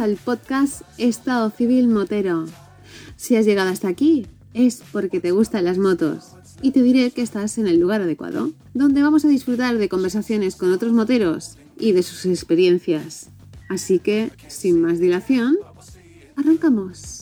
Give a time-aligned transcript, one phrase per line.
[0.00, 2.46] al podcast Estado Civil Motero.
[3.16, 6.32] Si has llegado hasta aquí, es porque te gustan las motos.
[6.62, 10.56] Y te diré que estás en el lugar adecuado, donde vamos a disfrutar de conversaciones
[10.56, 13.28] con otros moteros y de sus experiencias.
[13.68, 15.58] Así que, sin más dilación,
[16.34, 17.19] arrancamos.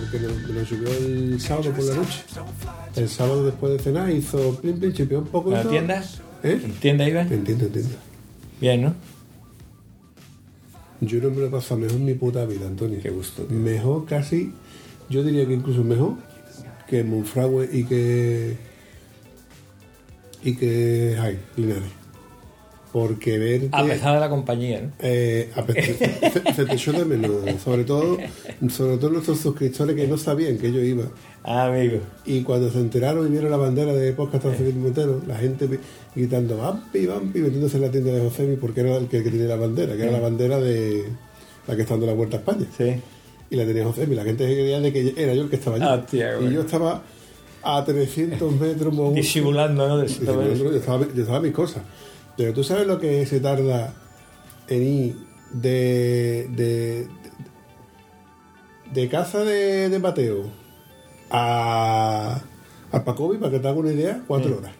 [0.00, 2.24] Porque me, me lo subió el sábado por la noche.
[2.96, 5.50] El sábado después de cenar hizo plim plim, chipeó un poco.
[5.50, 6.04] ¿En la tienda?
[6.42, 6.60] ¿Eh?
[6.62, 7.22] ¿En tienda iba?
[7.22, 7.96] Entiendo, entiendo.
[8.60, 8.94] Bien, ¿no?
[11.00, 12.98] Yo no me lo he pasado mejor en mi puta vida, Antonio.
[13.02, 13.58] Qué gusto, tío.
[13.58, 14.52] Mejor casi,
[15.10, 16.14] yo diría que incluso mejor
[16.88, 18.56] que Monfragüe y que.
[20.42, 21.16] y que.
[21.20, 22.03] Ay, Linares.
[22.94, 23.70] Porque verte.
[23.72, 24.92] A pesar de la compañía, ¿no?
[25.00, 28.16] Eh, a pe- se, se te echó de menos, sobre todo,
[28.70, 31.02] sobre todo nuestros suscriptores que no sabían que yo iba.
[31.42, 31.98] Ah, amigo.
[32.24, 35.68] Y cuando se enteraron y vieron la bandera de Podcast Civil Montero, la gente
[36.14, 39.30] gritando Vampi, Vampi, metiéndose en la tienda de Josemi porque era el que, el que
[39.30, 41.02] tenía la bandera, que era la bandera de
[41.66, 42.64] la que está dando la vuelta a España.
[42.78, 42.94] Sí.
[43.50, 45.84] Y la tenía Josemi, la gente creía de que era yo el que estaba allí.
[45.84, 46.50] Ah, tía, y bueno.
[46.52, 47.02] yo estaba
[47.64, 50.06] a 300 metros, Disimulando, ¿no?
[50.06, 51.82] Yo, yo estaba, yo estaba mis cosas.
[52.36, 53.94] Pero tú sabes lo que se tarda
[54.68, 55.16] en ir
[55.52, 56.48] de.
[56.50, 57.08] de.
[58.92, 60.44] de, casa de, de Mateo
[61.30, 62.40] a.
[62.90, 64.72] a Pacobi, para que te haga una idea, cuatro horas.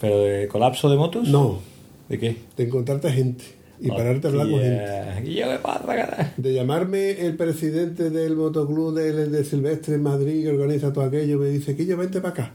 [0.00, 1.28] ¿Pero de colapso de motos?
[1.28, 1.60] No,
[2.08, 2.36] ¿De qué?
[2.56, 3.44] de encontrarte gente
[3.80, 4.82] y pararte a hablar con gente.
[4.82, 5.22] Hostia.
[5.24, 6.32] ¿Y yo qué pasa?
[6.36, 11.38] De llamarme el presidente del motoclub de, de Silvestre en Madrid, que organiza todo aquello,
[11.38, 12.52] me dice que yo vente para acá.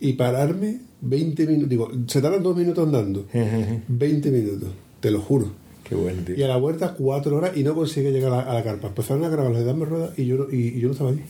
[0.00, 1.68] Y pararme 20 minutos.
[1.68, 3.26] Digo, se tardan dos minutos andando.
[3.88, 5.52] 20 minutos, te lo juro.
[5.84, 6.36] Qué bueno, tío.
[6.36, 8.88] Y a la vuelta cuatro horas y no consigue llegar a la, a la carpa.
[8.88, 11.10] Empezaron a grabar los de Dame Ruedas y yo, no- y, y yo no estaba
[11.10, 11.20] allí.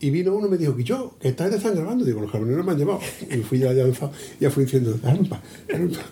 [0.00, 2.04] Y vino uno y me dijo, que yo, que esta gente están grabando.
[2.04, 3.00] Digo, los camioneros me han llamado.
[3.30, 3.84] Y fui ya, ya,
[4.40, 6.04] ya fui diciendo, "Déjame en paz, déjame en paz".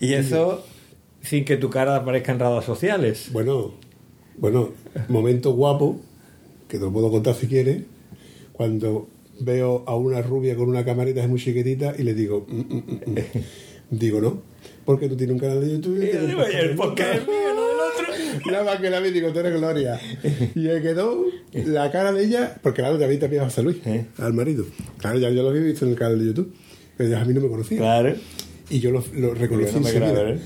[0.00, 0.64] Y eso
[1.22, 3.30] sin que tu cara aparezca en redes sociales.
[3.32, 3.72] Bueno,
[4.38, 4.70] bueno,
[5.08, 5.98] momento guapo,
[6.68, 7.82] que te lo puedo contar si quieres,
[8.52, 9.08] cuando
[9.40, 13.10] veo a una rubia con una camarita muy chiquitita y le digo, "Mm, mm, mm,
[13.10, 13.14] mm".
[13.90, 14.42] digo, no,
[14.84, 16.00] porque tú tienes un canal de YouTube.
[16.00, 18.40] y Y tienes un el podcast es mío, no del otro.
[18.52, 20.00] Nada más que la vi, digo, tú eres Gloria.
[20.54, 23.78] Y me quedó la cara de ella, porque claro, ya vi también a José Luis,
[23.86, 24.06] ¿Eh?
[24.18, 24.64] al marido.
[24.98, 26.54] Claro, ya yo lo había visto en el canal de YouTube,
[26.96, 27.78] pero ya a mí no me conocía.
[27.78, 28.14] Claro.
[28.70, 30.38] Y yo lo, lo reconocí no grave, ¿eh?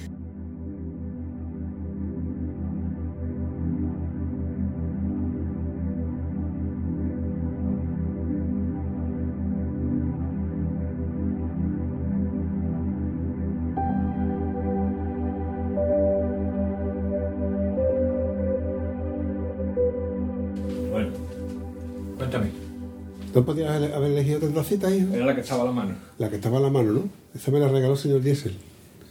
[23.34, 25.12] ¿No podías haber elegido otra tacita, hijo?
[25.14, 25.96] Era la que estaba a la mano.
[26.18, 27.08] La que estaba en la mano, ¿no?
[27.34, 28.54] Esa me la regaló el señor Diesel.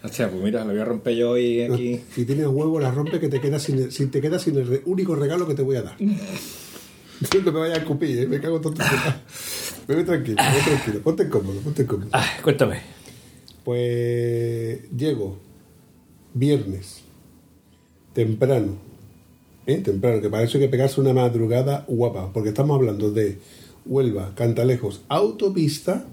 [0.03, 2.01] Hostia, pues mira, la voy a romper yo hoy No, aquí.
[2.13, 5.16] Si tienes huevo, la rompe que te quedas sin, te quedas sin el re- único
[5.16, 5.96] regalo que te voy a dar.
[6.02, 8.28] no me vayas a escupir, ¿eh?
[8.28, 9.22] me cago en todo tu puta.
[9.87, 10.99] Bebe tranquilo, bebe tranquilo.
[11.02, 12.09] Ponte cómodo, ponte cómodo.
[12.14, 12.79] Ah, cuéntame.
[13.64, 15.37] Pues llego
[16.34, 17.02] viernes,
[18.14, 18.76] temprano,
[19.66, 19.78] ¿eh?
[19.78, 23.40] temprano, que para eso hay que pegarse una madrugada guapa, porque estamos hablando de
[23.85, 26.06] Huelva, Cantalejos, autopista,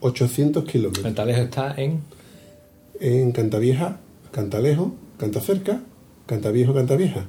[0.00, 1.02] 800 kilómetros.
[1.04, 2.00] Cantalejo está en.
[3.00, 3.98] En Cantavieja,
[4.30, 5.80] Cantalejo, Cantacerca,
[6.26, 7.24] Cantaviejo, Cantavieja,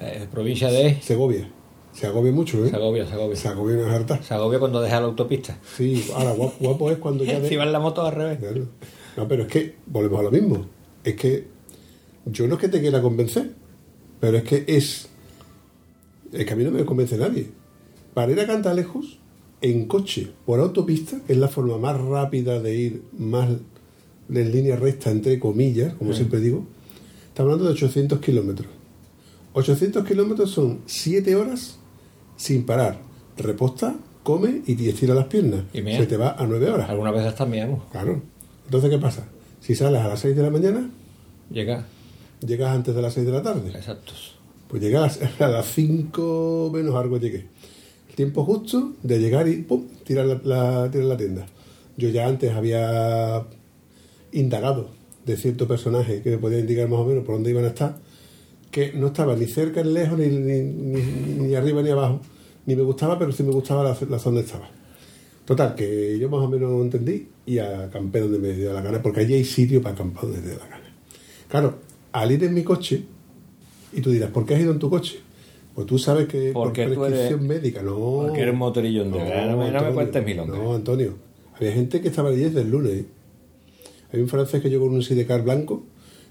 [0.00, 1.48] eh, provincia de Segovia.
[1.92, 2.70] Se agobia mucho, ¿eh?
[2.70, 3.36] Segovia, Segovia.
[3.36, 4.22] Se agobia una harta.
[4.22, 5.56] Segovia cuando deja la autopista.
[5.76, 7.40] Sí, ahora guapo, guapo es cuando ya...
[7.40, 8.38] de- Si va en la moto al revés.
[8.38, 8.66] Claro.
[9.16, 10.66] No, pero es que volvemos a lo mismo.
[11.04, 11.46] Es que
[12.26, 13.50] yo no es que te quiera convencer,
[14.20, 15.08] pero es que es.
[16.32, 17.48] Es que a mí no me convence nadie.
[18.16, 19.18] Para ir a Cantalejos,
[19.60, 23.50] en coche, por autopista, que es la forma más rápida de ir, más
[24.30, 26.64] en línea recta, entre comillas, como siempre digo,
[27.28, 28.68] está hablando de 800 kilómetros.
[29.52, 31.78] 800 kilómetros son 7 horas
[32.38, 33.00] sin parar.
[33.36, 35.64] Reposta, come y te estira las piernas.
[35.74, 35.82] Y.
[35.82, 36.88] Se te va a 9 horas.
[36.88, 38.22] Algunas veces también, Claro.
[38.64, 39.28] Entonces, ¿qué pasa?
[39.60, 40.88] Si sales a las 6 de la mañana,
[41.50, 41.84] Llega.
[42.40, 43.72] llegas antes de las 6 de la tarde.
[43.76, 44.36] Exactos.
[44.68, 47.54] Pues las, a las 5 menos algo llegué.
[48.16, 51.46] Tiempo justo de llegar y pum, tirar la, tirar la tienda.
[51.96, 53.46] Yo ya antes había
[54.32, 54.88] indagado
[55.24, 57.98] de cierto personaje que me podía indicar más o menos por dónde iban a estar
[58.70, 62.20] que no estaba ni cerca ni lejos, ni, ni, ni- arriba ni abajo.
[62.66, 64.68] Ni me gustaba, pero sí me gustaba la, la zona donde estaba.
[65.44, 69.20] Total, que yo más o menos entendí y acampé donde me dio la gana, porque
[69.20, 70.84] allí hay sitio para acampar donde te dé la gana.
[71.48, 71.78] Claro,
[72.12, 73.04] al ir en mi coche,
[73.92, 75.20] y tú dirás, ¿por qué has ido en tu coche?
[75.76, 77.94] Pues tú sabes que Porque por prescripción eres- médica, no.
[78.26, 80.58] porque eres motorillo de verdad, no me- no me cuentes milongas.
[80.58, 81.14] No, Antonio.
[81.54, 82.92] Había gente que estaba allí desde el lunes.
[82.94, 83.04] ¿eh?
[84.12, 85.84] Hay un francés que llegó con un sidecar blanco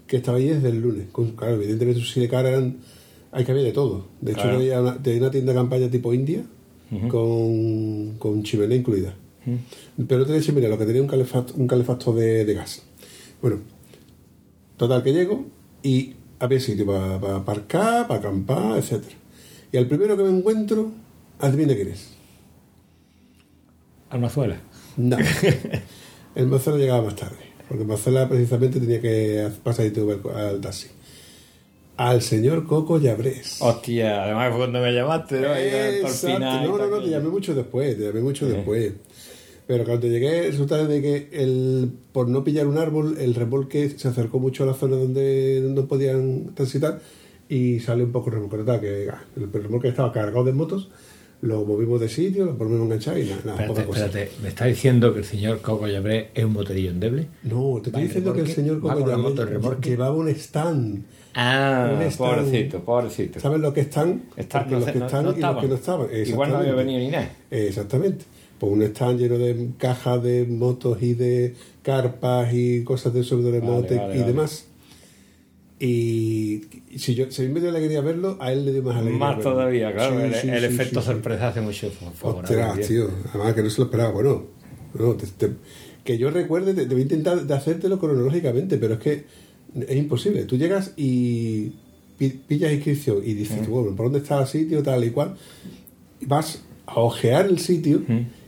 [0.06, 1.06] que estaba allí desde el lunes.
[1.12, 2.78] Con, claro, evidentemente sus sidecar eran.
[3.32, 4.06] Hay que había de todo.
[4.20, 4.56] De hecho, Claro.
[4.58, 6.42] había una, tenía una tienda de campaña tipo India
[7.08, 9.14] con, con chimenea incluida.
[10.08, 12.82] Pero no tenía chimenea, lo que tenía un calefacto, un calefacto de, de gas.
[13.40, 13.58] Bueno,
[14.76, 15.44] total que llego
[15.82, 19.14] y había sitio para, para aparcar, para acampar, etcétera.
[19.72, 20.92] Y al primero que me encuentro,
[21.40, 22.10] adivina quién es.
[24.10, 24.56] Almazuela.
[24.96, 25.16] No.
[26.34, 27.36] El Marcelo llegaba más tarde,
[27.68, 30.88] porque Marcela precisamente tenía que pasar y tuve al taxi.
[31.96, 33.56] Al señor Coco Llabrés.
[33.60, 35.56] Hostia, además fue cuando me llamaste, ¿no?
[35.56, 36.38] Exacto.
[36.38, 38.52] No, no, no, te llamé mucho después, te llamé mucho Sí.
[38.52, 38.92] después.
[39.66, 44.08] Pero cuando llegué, resulta de que el, por no pillar un árbol, el remolque se
[44.08, 47.00] acercó mucho a la zona donde no podían transitar
[47.48, 48.30] y salió un poco.
[48.30, 50.90] Total, que ah, el remolque estaba cargado de motos,
[51.42, 54.06] lo movimos de sitio, lo volvimos a enganchar y nada, nada Espérate, poca cosa.
[54.06, 57.26] espérate, ¿me está diciendo que el señor Coco Llabré es un motorillo endeble?
[57.42, 59.04] No, te estoy diciendo que el señor Coco
[59.44, 59.90] remolque.
[59.90, 61.04] llevaba un stand.
[61.34, 62.16] Ah, Un stand.
[62.36, 63.38] pobrecito, pobrecito.
[63.40, 64.22] ¿Sabes lo que están?
[64.36, 66.08] Están, Porque no los sé, que no- están no y los que no estaban.
[66.26, 67.30] Igual no había venido ni nada.
[67.50, 68.24] Exactamente.
[68.58, 73.60] Pues un stand lleno de cajas de motos y de carpas y cosas de sobre
[73.60, 74.24] Vale, vale, y vale.
[74.24, 74.65] demás.
[75.78, 76.62] Y
[76.96, 79.18] si yo si a mí me dio alegría verlo, a él le dio más alegría.
[79.18, 79.52] Más verlo.
[79.52, 80.16] todavía, claro.
[80.18, 82.56] Sí, el sí, el sí, efecto sorpresa hace mucho fa- favorable.
[82.62, 83.08] Ostras, tío.
[83.30, 84.10] Además que no se lo esperaba.
[84.12, 84.44] Bueno,
[84.98, 85.52] no, te- te-
[86.02, 89.24] que yo recuerde, te, te voy a intentar de hacértelo cronológicamente, pero es que
[89.86, 90.44] es imposible.
[90.44, 91.72] Tú llegas y
[92.16, 94.82] pi- pillas inscripción y dices, bueno, ¿por dónde está el sitio?
[94.82, 95.36] Tal y cual.
[96.22, 98.02] Vas a ojear el sitio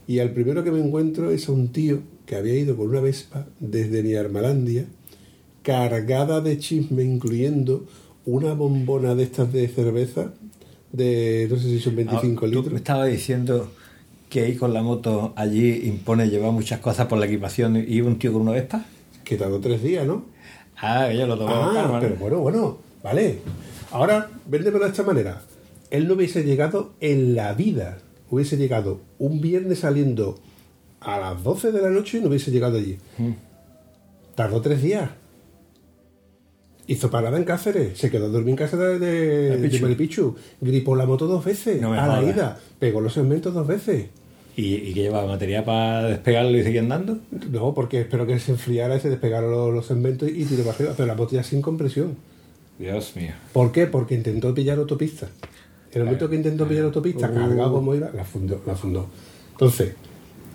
[0.06, 3.00] y al primero que me encuentro es a un tío que había ido con una
[3.00, 4.86] Vespa desde mi Armalandia
[5.72, 7.84] cargada de chisme, incluyendo
[8.24, 10.32] una bombona de estas de cerveza
[10.92, 12.72] de, no sé si son 25 Ah, Tú litros.
[12.72, 13.68] me estabas diciendo
[14.30, 18.18] que ir con la moto allí impone llevar muchas cosas por la equipación y un
[18.18, 18.86] tío con una Vespa.
[19.24, 20.24] Que tardó tres días, ¿no?
[20.78, 23.40] Ah, yo lo con Ah, pero bueno, bueno, vale.
[23.90, 25.42] Ahora, véndemelo de esta manera.
[25.90, 27.98] Él no hubiese llegado en la vida.
[28.30, 30.38] Hubiese llegado un viernes saliendo
[31.00, 32.96] a las 12 de la noche y no hubiese llegado allí.
[33.18, 33.32] Mm.
[34.34, 35.10] Tardó tres días.
[36.88, 39.76] Hizo parada en Cáceres, se quedó a dormir en casa de, de, Maripichu.
[39.76, 40.36] de Maripichu.
[40.60, 42.58] Gripó la moto dos veces No a la ida.
[42.78, 44.06] Pegó los segmentos dos veces.
[44.56, 47.18] ¿Y, y que llevaba material para despegarlo y seguir andando?
[47.50, 50.74] No, porque espero que se enfriara y se despegaron los, los segmentos y tiró para
[50.76, 50.94] arriba.
[50.96, 52.16] Pero la moto ya sin compresión.
[52.78, 53.32] Dios mío.
[53.52, 53.86] ¿Por qué?
[53.86, 55.28] Porque intentó pillar autopista.
[55.92, 57.34] En el momento que intentó pillar autopista, Uh.
[57.34, 59.06] cargado como iba, la fundó, la fundó.
[59.52, 59.92] Entonces,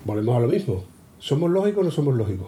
[0.03, 0.83] volvemos a lo mismo.
[1.19, 2.47] ¿Somos lógicos o no somos lógicos?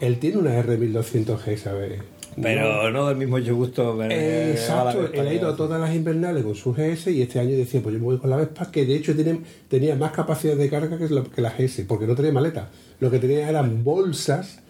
[0.00, 2.00] Él tiene una R1200G, ¿sabes?
[2.40, 3.94] Pero no del mismo gusto.
[3.98, 7.40] pero- Eh, Exacto, él ha ido a todas las invernales con su GS y este
[7.40, 10.12] año decía, pues yo me voy con la Vespa, que de hecho tiene, tenía más
[10.12, 12.70] capacidad de carga que la, que la GS, porque no tenía maleta.
[13.00, 14.60] Lo que tenía eran bolsas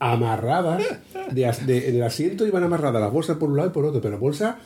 [0.00, 0.82] amarradas,
[1.30, 3.84] de, as- de- en el asiento iban amarradas las bolsas por un lado y por
[3.84, 4.56] otro, pero bolsas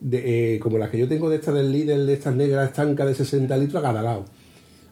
[0.00, 3.06] de, eh, como las que yo tengo de estas del líder, de estas negras estancas
[3.06, 4.24] de 60 litros a cada lado.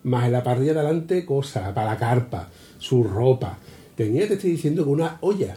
[0.04, 3.58] Más en la parrilla de adelante, cosas, para la carpa, su ropa.
[3.96, 5.56] Tenía, te estoy diciendo, que una olla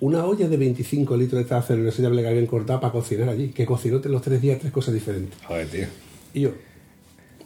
[0.00, 3.66] una olla de 25 litros de esta acero que habían cortado para cocinar allí, que
[3.66, 5.38] cocinó los tres días tres cosas diferentes.
[5.46, 5.86] Joder, tío.
[6.34, 6.50] Y yo,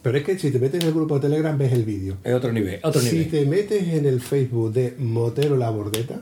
[0.01, 2.17] pero es que si te metes en el grupo de Telegram ves el vídeo.
[2.23, 3.31] Es otro nivel, otro Si nivel.
[3.31, 6.21] te metes en el Facebook de Motero La Bordeta,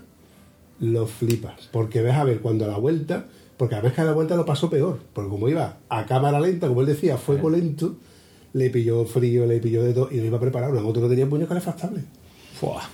[0.79, 4.05] lo flipas, porque ves a ver cuando a la vuelta, porque a veces que a
[4.05, 7.49] la vuelta lo pasó peor, porque como iba a cámara lenta, como él decía, fuego
[7.49, 7.97] lento,
[8.53, 11.27] le pilló frío, le pilló de todo, y no iba preparado, una moto no tenía
[11.27, 12.03] puño calefactable.
[12.57, 12.89] Fua.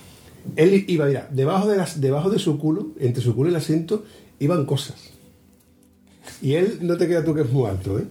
[0.56, 3.56] Él iba, mira, debajo de, las, debajo de su culo, entre su culo y el
[3.56, 4.04] asiento,
[4.38, 5.10] iban cosas.
[6.42, 8.04] Y él, no te queda tú que es muy alto, ¿eh?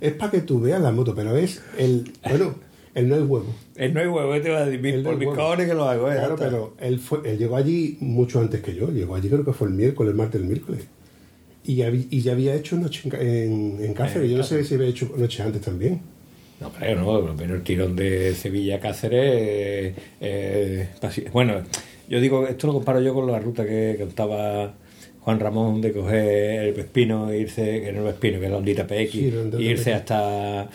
[0.00, 2.12] Es para que tú veas la moto, pero es el.
[2.28, 2.54] Bueno,
[2.94, 3.46] el no es huevo.
[3.76, 6.10] El no hay huevo, te va a decir, por es mis cojones que lo hago,
[6.10, 6.14] eh.
[6.16, 8.90] Claro, ya pero él, fue, él llegó allí mucho antes que yo.
[8.90, 10.82] Llegó allí, creo que fue el miércoles, el martes, el miércoles.
[11.64, 14.24] Y, habí- y ya había hecho noche en, ca- en, en Cáceres.
[14.24, 16.00] En Yo no sé si había hecho noche antes también.
[16.62, 19.22] No creo, no, por lo menos el tirón de Sevilla a Cáceres.
[19.24, 20.88] eh, eh,
[21.32, 21.54] bueno,
[22.08, 24.74] yo digo, esto lo comparo yo con la ruta que contaba
[25.20, 28.58] Juan Ramón de coger el Vespino e irse, que no el Vespino, que es la
[28.58, 29.96] ondita PX, Sí, la ondita e irse PX.
[30.00, 30.68] hasta.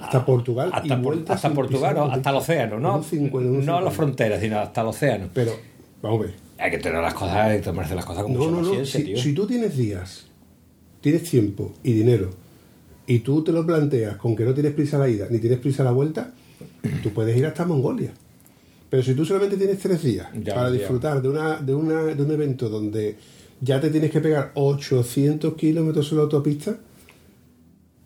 [0.00, 3.04] Hasta Portugal Hasta, por- Portugal, no, hasta el océano, no,
[3.42, 5.28] no a las fronteras, sino hasta el océano.
[5.34, 5.52] Pero,
[6.00, 6.34] vamos a ver.
[6.58, 8.84] Hay que tener las cosas, hay que tomarse las cosas con No, no, no.
[8.86, 9.16] Si, tío.
[9.18, 10.26] si tú tienes días
[11.02, 12.30] tienes tiempo y dinero
[13.06, 15.58] y tú te lo planteas con que no tienes prisa a la ida ni tienes
[15.58, 16.32] prisa a la vuelta,
[17.02, 18.12] tú puedes ir hasta Mongolia.
[18.90, 22.22] Pero si tú solamente tienes tres días Ya, para disfrutar de, una, de, una, de
[22.22, 23.16] un evento donde
[23.60, 26.76] ya te tienes que pegar 800 kilómetros en la autopista,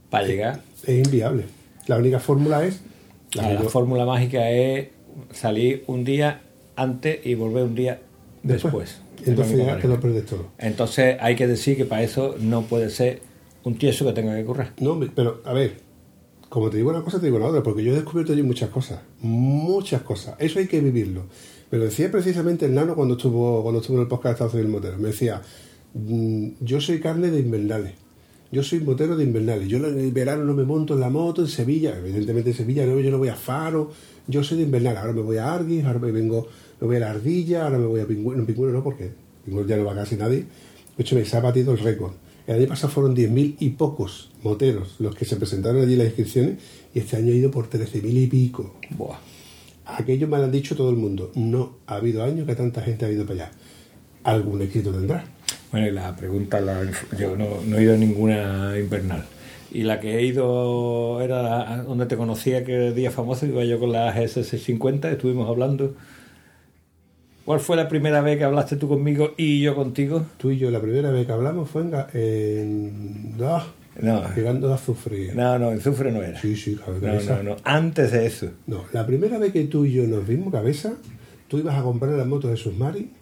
[0.09, 0.62] Para llegar.
[0.85, 1.45] es inviable.
[1.87, 2.81] La única fórmula es
[3.35, 4.88] la fórmula mágica es
[5.33, 6.40] salir un día
[6.76, 8.00] antes y volver un día
[8.43, 9.00] después.
[9.25, 10.47] Entonces ya te lo pierdes todo.
[10.59, 13.21] Entonces hay que decir que para eso no puede ser
[13.65, 14.73] un tieso que tenga que currar.
[14.81, 15.81] No, pero a ver,
[16.49, 18.71] como te digo una cosa, te digo la otra, porque yo he descubierto allí muchas
[18.71, 20.35] cosas, muchas cosas.
[20.38, 21.25] Eso hay que vivirlo.
[21.71, 24.55] Me lo decía precisamente el nano cuando estuvo, cuando estuvo en el podcast de Estados
[24.55, 24.99] Unidos Motero.
[24.99, 25.43] Me decía,
[25.93, 27.93] "Mm, yo soy carne de invernales.
[28.50, 29.69] Yo soy motero de invernales.
[29.69, 31.99] Yo en el verano no me monto en la moto en Sevilla.
[31.99, 33.91] Evidentemente en Sevilla no, yo no voy a Faro.
[34.27, 35.00] Yo soy de invernales.
[35.00, 36.49] Ahora me voy a Arguis, ahora me vengo,
[36.81, 38.41] me voy a la Ardilla, ahora me voy a Pingüino.
[38.41, 39.11] No, Pingüino no, porque
[39.45, 40.47] Pingüino ya no va casi nadie.
[40.97, 42.12] De hecho, me se ha batido el récord.
[42.49, 46.57] El año pasado fueron 10.000 y pocos moteros los que se presentaron allí las inscripciones
[46.95, 48.75] y este año ha ido por 13.000 y pico.
[48.97, 49.19] Buah.
[49.85, 51.31] Aquello me lo han dicho todo el mundo.
[51.35, 53.50] No ha habido año que tanta gente ha ido para allá.
[54.25, 55.25] Algún éxito tendrá.
[55.71, 59.25] Bueno, y la pregunta, la- yo no, no he ido a ninguna invernal.
[59.71, 63.93] Y la que he ido era donde te conocía, que día famoso, iba yo con
[63.93, 65.95] la GS650, estuvimos hablando.
[67.49, 70.26] ¿Cuál fue la primera vez que hablaste tú conmigo y yo contigo?
[70.37, 71.95] Tú y yo, la primera vez que hablamos fue en.
[72.12, 73.67] En ah,
[74.02, 75.33] No, llegando a Azufre.
[75.35, 76.38] no, no, en Zufre no era.
[76.38, 77.37] Sí, sí, claro, No, cabeza.
[77.43, 78.50] no, no, antes de eso.
[78.67, 80.93] No, la primera vez que tú y yo nos vimos, cabeza,
[81.49, 83.12] tú ibas a comprar la moto de Susmari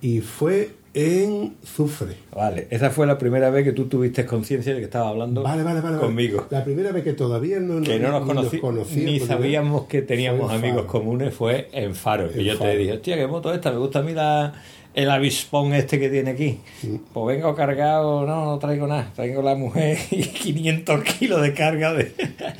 [0.00, 2.16] y fue en Zufre.
[2.34, 5.62] Vale, esa fue la primera vez que tú tuviste conciencia de que estaba hablando Vale,
[5.62, 5.98] vale, vale.
[5.98, 6.46] conmigo.
[6.50, 10.50] La primera vez que todavía no, Que no nos ni conocí, ni sabíamos que teníamos
[10.52, 12.30] amigos comunes fue en Faro.
[12.30, 12.70] Que En yo Faro.
[12.72, 14.52] te dije, hostia, qué moto esta, me gusta a mí la,
[14.94, 16.58] el avispón este que tiene aquí.
[17.12, 21.92] Pues vengo cargado, no, no traigo nada, traigo la mujer y 500 kilos de carga
[21.94, 22.12] de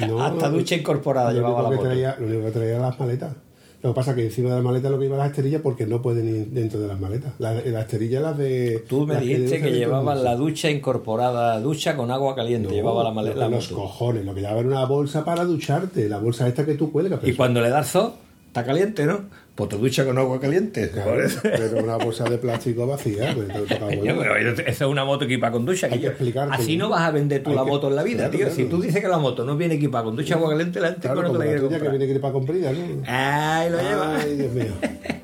[0.06, 1.88] No, hasta ducha incorporada llevaba la que moto.
[1.88, 3.34] traía- lo único que traía las maletas.
[3.82, 5.86] Lo que pasa es que encima de las maletas lo que iba las esterillas porque
[5.86, 7.32] no pueden ir dentro de las maletas.
[7.38, 8.84] Las, las esterillas las de...
[8.88, 13.02] Tú me dijiste que llevabas todo la ducha incorporada, ducha con agua caliente, No, llevaba
[13.04, 13.36] la maleta.
[13.36, 13.82] la Los moto.
[13.82, 16.08] cojones, lo que llevaba era una bolsa para ducharte.
[16.10, 17.20] La bolsa esta que tú cuelgas.
[17.24, 18.16] Y cuando le das zo,
[18.48, 19.20] está caliente, ¿no?
[19.66, 20.90] Pues te ducha con agua caliente.
[20.90, 21.40] Claro, Por eso.
[21.42, 23.34] pero una bolsa de plástico vacía.
[23.34, 25.88] pues, pero es una moto equipada con ducha.
[25.90, 26.54] Hay que explicarte.
[26.54, 28.40] Así no vas a vender tú la que- moto en la vida, claro, tío.
[28.46, 28.54] claro.
[28.54, 31.08] Si tú dices que la moto no viene equipada con ducha agua caliente, la gente
[31.08, 33.02] no te la la que viene que ir para comprida, ¿no?
[33.06, 34.16] Ay, lo lleva.
[34.18, 34.72] Ay, Dios mío.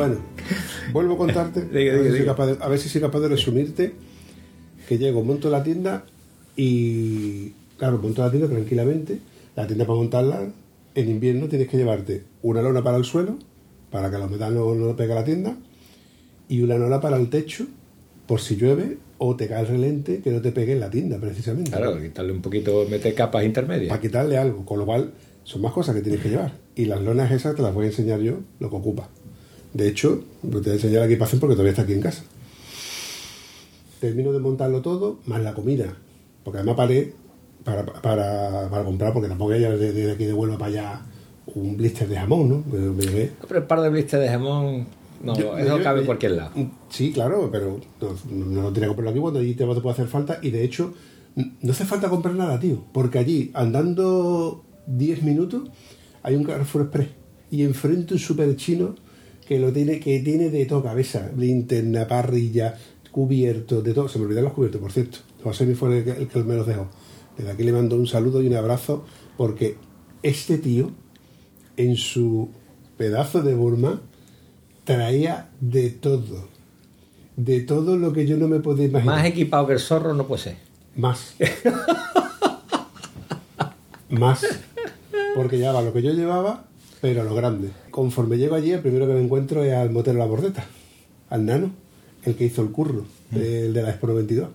[0.00, 0.16] Bueno,
[0.94, 3.20] vuelvo a contarte, Diga, a, ver si soy capaz de, a ver si soy capaz
[3.20, 3.92] de resumirte
[4.88, 6.04] que llego, monto la tienda
[6.56, 9.18] y, claro, monto la tienda tranquilamente.
[9.56, 10.48] La tienda para montarla,
[10.94, 13.36] en invierno tienes que llevarte una lona para el suelo,
[13.90, 15.54] para que la humedad no, no pegue a la tienda,
[16.48, 17.66] y una lona para el techo,
[18.26, 21.18] por si llueve o te cae el relente que no te pegue en la tienda,
[21.18, 21.72] precisamente.
[21.72, 23.90] Claro, quitarle un poquito, meter capas intermedias.
[23.90, 25.12] Para quitarle algo, con lo cual
[25.44, 26.52] son más cosas que tienes que llevar.
[26.74, 29.10] Y las lonas esas te las voy a enseñar yo, lo que ocupa.
[29.72, 32.24] De hecho, lo te voy a enseñar la equipación porque todavía está aquí en casa.
[34.00, 35.94] Termino de montarlo todo, más la comida.
[36.42, 37.12] Porque además paré
[37.64, 41.00] para, para, para comprar, porque tampoco ella desde, aquí de Huelva para allá
[41.54, 42.64] un blister de jamón, ¿no?
[42.66, 43.32] Me, llevé.
[43.46, 44.86] Pero el par de blisters de jamón,
[45.22, 46.50] no, Yo- eso yo- cabe en cualquier lado.
[46.88, 49.92] Sí, claro, pero no, no lo tenía que comprarlo aquí cuando allí te, te puede
[49.92, 50.38] hacer falta.
[50.42, 50.94] Y de hecho,
[51.60, 52.82] no hace falta comprar nada, tío.
[52.92, 55.68] Porque allí, andando 10 minutos,
[56.22, 57.08] hay un Carrefour Express.
[57.50, 58.94] Y enfrente un super chino
[59.50, 61.28] que lo tiene, que tiene de todo cabeza.
[61.36, 62.78] Linterna, parrilla,
[63.10, 64.08] cubierto, de todo.
[64.08, 65.18] Se me olvidaron los cubiertos, por cierto.
[65.42, 66.86] José mi fue el que, el que me los dejó.
[67.36, 69.04] Desde aquí le mando un saludo y un abrazo
[69.36, 69.76] porque
[70.22, 70.92] este tío,
[71.76, 72.50] en su
[72.96, 74.00] pedazo de Burma,
[74.84, 76.46] traía de todo.
[77.34, 79.16] De todo lo que yo no me podía imaginar.
[79.16, 80.58] Más equipado que el zorro no puede ser.
[80.94, 81.34] Más.
[84.10, 84.46] Más.
[85.34, 86.66] Porque llevaba lo que yo llevaba,
[87.00, 87.70] pero a lo grande.
[87.90, 90.66] Conforme llego allí, el primero que me encuentro es al motero La Bordeta,
[91.28, 91.70] al nano,
[92.24, 94.48] el que hizo el curro, el de la Expo 92.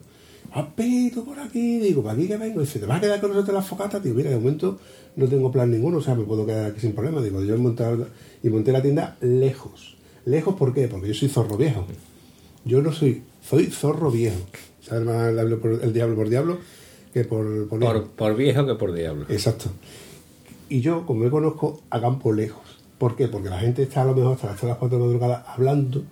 [0.54, 2.62] Apito por aquí, digo, ¿para aquí que vengo?
[2.62, 4.00] Dice, ¿te vas a quedar con nosotros en la focata?
[4.00, 4.80] Digo, mira, de momento
[5.16, 7.22] no tengo plan ninguno, o sea, me puedo quedar aquí sin problema.
[7.22, 8.08] Digo, yo he montado,
[8.42, 9.98] y monté la tienda lejos.
[10.26, 10.88] ¿Lejos por qué?
[10.88, 11.86] Porque yo soy zorro viejo.
[12.64, 14.40] Yo no soy, soy zorro viejo.
[14.82, 16.58] ¿Sabes más el diablo por, el diablo por diablo
[17.14, 17.80] que por, por?
[17.80, 19.26] Por, por viejo que por diablo.
[19.30, 19.72] Exacto.
[20.70, 22.64] Y yo, como me conozco, a campo lejos.
[22.98, 23.28] ¿Por qué?
[23.28, 25.46] Porque la gente está a lo mejor hasta las 3 las 4 de la madrugada
[25.48, 26.04] hablando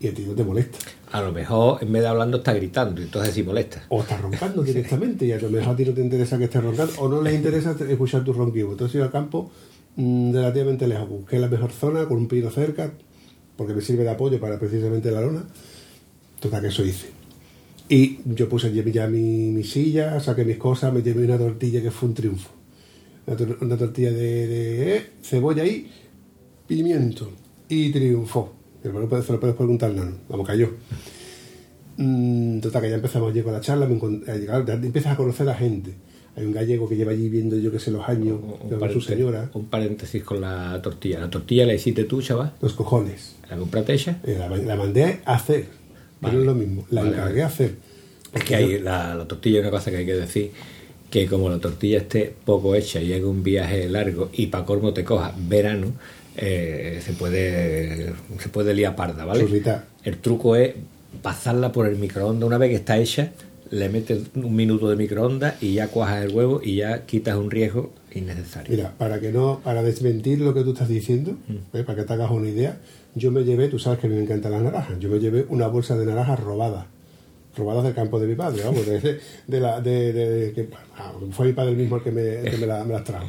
[0.00, 0.78] y a ti no te molesta.
[1.12, 3.84] A lo mejor en vez de hablando está gritando, y entonces sí molesta.
[3.88, 6.62] O estás roncando directamente y a lo mejor a ti no te interesa que estés
[6.62, 8.70] roncando o no les interesa escuchar tu ronquido.
[8.70, 9.50] Entonces yo al campo
[9.96, 12.92] mm, relativamente lejos, busqué la mejor zona con un pino cerca
[13.56, 15.44] porque me sirve de apoyo para precisamente la lona.
[16.40, 17.08] Total que eso hice.
[17.88, 21.90] Y yo puse ya mi, mi silla, saqué mis cosas, me llevé una tortilla que
[21.90, 22.57] fue un triunfo.
[23.28, 25.86] Una, tor- una tortilla de, de, eh, cebolla y
[26.66, 27.30] pimiento.
[27.68, 28.54] Y triunfó.
[29.08, 30.70] Puedes- se lo puedes preguntar, no, vamos, cayó.
[31.96, 35.16] Mm, total, que ya empezamos allí con la charla, me eh, claro, ya empiezas a
[35.16, 35.92] conocer a gente.
[36.36, 39.04] Hay un gallego que lleva allí viendo yo que sé los años, Un, su paréntesis-
[39.06, 41.18] señora, un paréntesis con la tortilla.
[41.18, 42.54] La tortilla la hiciste tú, chaval.
[42.62, 43.34] los cojones.
[43.50, 44.20] La compraste ella.
[44.24, 45.66] Eh, la, la mandé a hacer,
[46.20, 46.38] pero Vale.
[46.40, 47.74] es lo mismo, la Vale, encargué a hacer.
[48.32, 50.52] Es que hay la, la tortilla es una cosa que hay que decir
[51.10, 54.92] que como la tortilla esté poco hecha y haga un viaje largo y para colmo
[54.92, 55.92] te coja verano,
[56.36, 59.40] eh, se puede se puede liar parda, ¿vale?
[59.44, 59.86] Churrita.
[60.04, 60.74] El truco es
[61.22, 63.32] pasarla por el microondas una vez que está hecha,
[63.70, 67.50] le metes un minuto de microondas y ya cuajas el huevo y ya quitas un
[67.50, 68.70] riesgo innecesario.
[68.74, 71.76] Mira, para que no, para desmentir lo que tú estás diciendo, Mm.
[71.76, 71.84] ¿eh?
[71.84, 72.78] para que te hagas una idea,
[73.14, 75.96] yo me llevé, tú sabes que me encantan las naranjas, yo me llevé una bolsa
[75.96, 76.86] de naranjas robadas,
[77.58, 81.46] robadas del campo de mi padre, vamos, de, de la, de, de- que, ah, fue
[81.46, 83.26] mi padre el mismo el que me, el que me, la- me las trajo.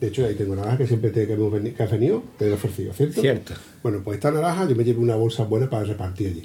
[0.00, 2.48] De hecho, ahí tengo naranjas que siempre te, que, hemos veni- que has venido, te
[2.48, 3.20] he ofrecido, ¿cierto?
[3.20, 3.54] Cierto.
[3.82, 6.44] Bueno, pues esta naranja yo me llevé una bolsa buena para repartir allí.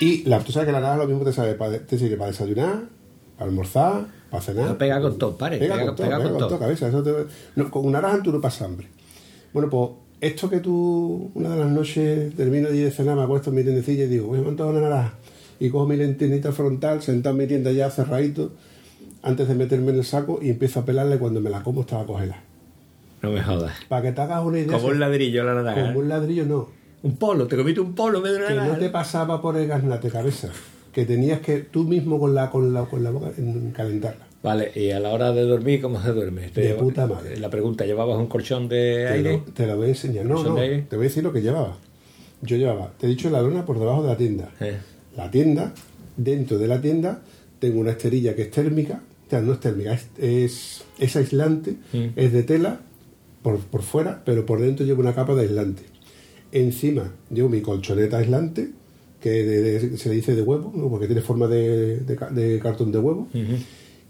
[0.00, 2.30] Y la, tú sabes que la naranja lo mismo te, sabe, para, te sirve para
[2.30, 2.84] desayunar,
[3.36, 4.68] para almorzar, para cenar.
[4.68, 6.58] No, pega con todo, pare, Pega, pega- con todo, pega pega con todo.
[6.58, 6.88] cabeza.
[6.88, 8.86] Eso te- no, con una naranja tú no pasas hambre.
[9.52, 9.90] Bueno, pues
[10.22, 13.62] esto que tú, una de las noches, termino allí de cenar, me acuesto en mi
[13.62, 15.14] tiendecilla y digo, voy a montar una naranja.
[15.60, 18.50] Y cojo mi lentinita frontal, sentado en mi tienda ya cerradito,
[19.22, 21.82] antes de meterme en el saco y empiezo a pelarla y cuando me la como
[21.82, 22.42] estaba congelada.
[23.22, 23.72] No me jodas.
[23.88, 24.72] Para que te hagas una idea.
[24.78, 25.88] Como un ladrillo la naranja.
[25.88, 26.68] Como un ladrillo no.
[27.02, 30.48] Un polo, te comiste un polo una Que no te pasaba por el gaznate cabeza.
[30.92, 34.26] Que tenías que tú mismo con la, con la, con la boca en- calentarla.
[34.42, 36.48] Vale, y a la hora de dormir, ¿cómo se duerme?
[36.48, 37.36] Te De lleva- puta madre.
[37.38, 39.32] La pregunta, ¿llevabas un colchón de Te aire?
[39.34, 40.24] lo, te lo voy a enseñar.
[40.24, 41.76] No, ¿Son no, te voy a decir lo que llevaba.
[42.42, 44.48] Yo llevaba, te he dicho la lona por debajo de la tienda.
[44.60, 44.78] Eh.
[45.16, 45.72] La tienda,
[46.16, 47.22] dentro de la tienda,
[47.58, 49.02] tengo una esterilla que es térmica.
[49.26, 52.06] O sea, no es térmica, es, es, es aislante, Mm.
[52.16, 52.80] es de tela
[53.42, 55.82] por, por fuera, pero por dentro llevo una capa de aislante.
[56.52, 58.70] Encima llevo mi colchoneta aislante,
[59.20, 60.88] que de- de- se le dice de huevo, ¿no?
[60.88, 63.28] porque tiene forma de, de ca- de cartón de huevo.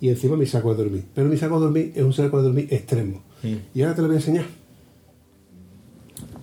[0.01, 1.05] Y encima mi saco de dormir.
[1.15, 3.23] Pero mi saco de dormir es un saco de dormir extremo.
[3.43, 3.55] Mm.
[3.75, 4.47] Y ahora te lo voy a enseñar.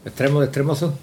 [0.05, 0.93] ¿Extremo de extremoso?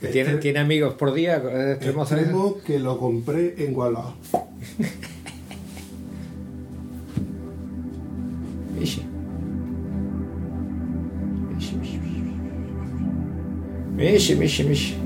[0.00, 1.36] ¿Tiene, Extre- ¿Tiene amigos por día?
[1.36, 2.14] ¿Es extremoso?
[2.16, 4.14] Extremo que lo compré en Guadalajara.
[8.78, 9.02] Mishi.
[13.96, 14.96] Mishi, mishi,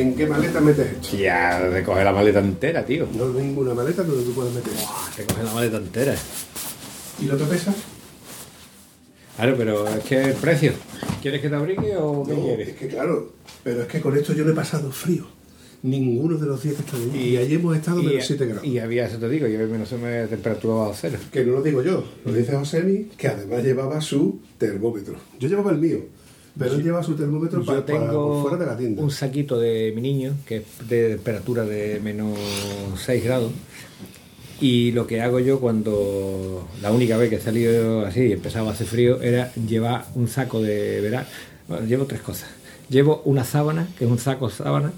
[0.00, 1.16] ¿en qué maleta metes esto?
[1.16, 3.06] Ya, recoge la maleta entera, tío.
[3.16, 4.72] No hay ninguna maleta donde tú puedas meter.
[5.16, 6.14] Recoge la maleta entera.
[7.20, 7.74] ¿Y lo que pesa?
[9.36, 10.72] Claro, pero es que el precio.
[11.22, 12.68] ¿Quieres que te abrigue o qué No, quieres?
[12.68, 13.32] es que claro,
[13.62, 15.26] pero es que con esto yo no he pasado frío.
[15.82, 17.16] Ninguno de los días que estado.
[17.16, 18.64] Y allí hemos estado menos 7 grados.
[18.66, 21.18] y había, eso te digo, yo menos me temperatura bajo cero.
[21.32, 25.14] Que no lo digo yo, lo dice Josemi, que además llevaba su termómetro.
[25.38, 26.00] Yo llevaba el mío,
[26.58, 29.02] pero él lleva su termómetro para, Yo para- tengo por fuera de la tienda.
[29.02, 32.38] un saquito de mi niño que es de temperatura de menos
[33.04, 33.52] 6 grados.
[34.60, 38.68] Y lo que hago yo cuando la única vez que he salido así y empezaba
[38.68, 41.26] a hacer frío era llevar un saco de verano.
[41.66, 42.50] Bueno, llevo tres cosas.
[42.90, 44.92] Llevo una sábana, que es un saco sábana,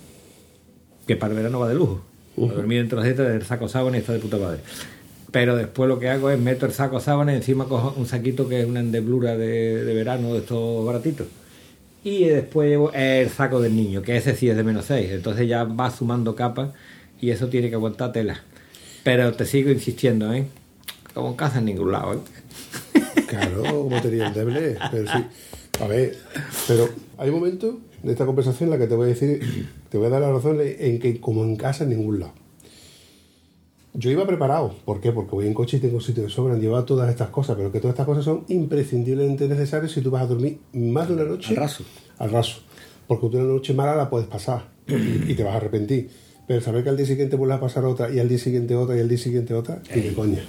[1.06, 2.00] que para el verano va de lujo.
[2.34, 4.60] Para dormir dentro de dieta del saco sábana y está de puta madre.
[5.30, 8.48] Pero después lo que hago es meto el saco sábana y encima cojo un saquito
[8.48, 11.26] que es una endeblura de, de verano de estos baratitos.
[12.04, 15.10] Y después llevo el saco del niño, que ese sí es de menos 6.
[15.12, 16.70] Entonces ya va sumando capas
[17.20, 18.42] y eso tiene que aguantar tela.
[19.04, 20.46] Pero te sigo insistiendo, ¿eh?
[21.14, 23.00] Como en casa en ningún lado, ¿eh?
[23.26, 25.24] Claro, como tenía el deble, pero sí.
[25.80, 26.16] A ver,
[26.68, 26.88] pero
[27.18, 30.08] hay un momento de esta conversación en la que te voy a decir, te voy
[30.08, 32.34] a dar la razón en que como en casa en ningún lado.
[33.94, 35.12] Yo iba preparado, ¿por qué?
[35.12, 37.78] Porque voy en coche y tengo sitio de sobra, llevaba todas estas cosas, pero que
[37.78, 41.50] todas estas cosas son imprescindiblemente necesarias si tú vas a dormir más de una noche.
[41.50, 41.84] Al raso.
[42.18, 42.60] Al raso.
[43.06, 46.08] Porque tú una noche mala la puedes pasar y, te vas a arrepentir.
[46.46, 48.96] Pero saber que al día siguiente vuelves a pasar otra y al día siguiente otra
[48.96, 50.42] y al día siguiente otra, y de coña.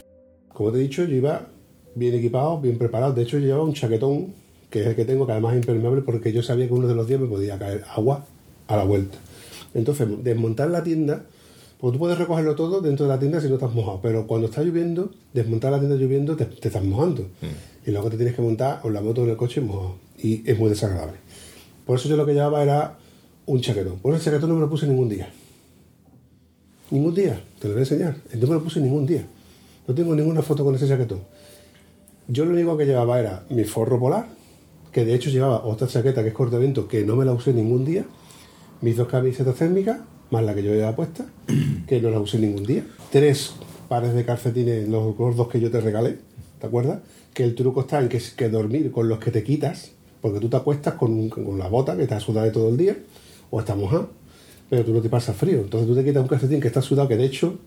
[0.54, 1.48] Como te he dicho, yo iba
[1.96, 3.14] bien equipado, bien preparado.
[3.14, 4.34] De hecho, yo llevaba un chaquetón,
[4.70, 6.96] que es el que tengo, que además es impermeable, porque yo sabía que uno de
[6.96, 8.26] los días me podía caer agua
[8.68, 9.18] a la vuelta.
[9.74, 11.26] Entonces, desmontar la tienda,
[11.84, 14.48] porque tú puedes recogerlo todo dentro de la tienda si no estás mojado, pero cuando
[14.48, 17.28] está lloviendo, desmontar la tienda lloviendo te, te estás mojando.
[17.86, 19.96] Y luego te tienes que montar o la moto o en el coche mojado.
[20.18, 21.18] Y es muy desagradable.
[21.86, 22.98] Por eso yo lo que llevaba era
[23.48, 24.00] un chaquetón.
[24.00, 25.30] Por eso el chaquetón no me lo puse ningún día.
[26.90, 28.16] Ningún día, te lo voy a enseñar.
[28.34, 29.28] No me lo puse ningún día.
[29.86, 31.20] No tengo ninguna foto con ese chaquetón.
[32.30, 34.28] Yo lo único que llevaba era mi forro polar,
[34.94, 37.84] que de hecho llevaba otra chaqueta que es cortavento, que no me la usé ningún
[37.84, 38.06] día,
[38.80, 40.00] mis dos camisetas térmicas,
[40.34, 41.26] más la que yo llevaba puesta,
[41.88, 43.54] que no la usé ningún día, tres
[43.88, 46.18] pares de calcetines, los gordos que yo te regalé,
[46.60, 47.00] ¿te acuerdas?
[47.34, 49.92] Que el truco está en que, que dormir con los que te quitas,
[50.22, 52.98] porque tú te acuestas con, con la bota que está sudada de todo el día,
[53.52, 54.08] o está mojada,
[54.70, 55.60] pero tú no te pasas frío.
[55.60, 57.60] Entonces tú te quitas un calcetín que está sudado, que de hecho,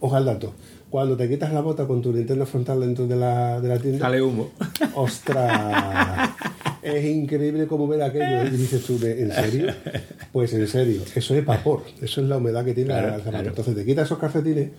[0.00, 0.52] ojo al dato,
[0.90, 4.00] cuando te quitas la bota con tu linterna frontal dentro de la, de la tienda,
[4.00, 4.50] Sale humo.
[4.94, 6.30] ¡Ostras!
[6.82, 8.44] Es increíble cómo ver aquello.
[8.46, 9.72] Y dices tú, ¿en serio?
[10.32, 13.30] Pues en serio, eso es vapor, eso es la humedad que tiene Claro, el zapato.
[13.30, 13.48] claro.
[13.48, 14.70] Entonces te quitas esos calcetines,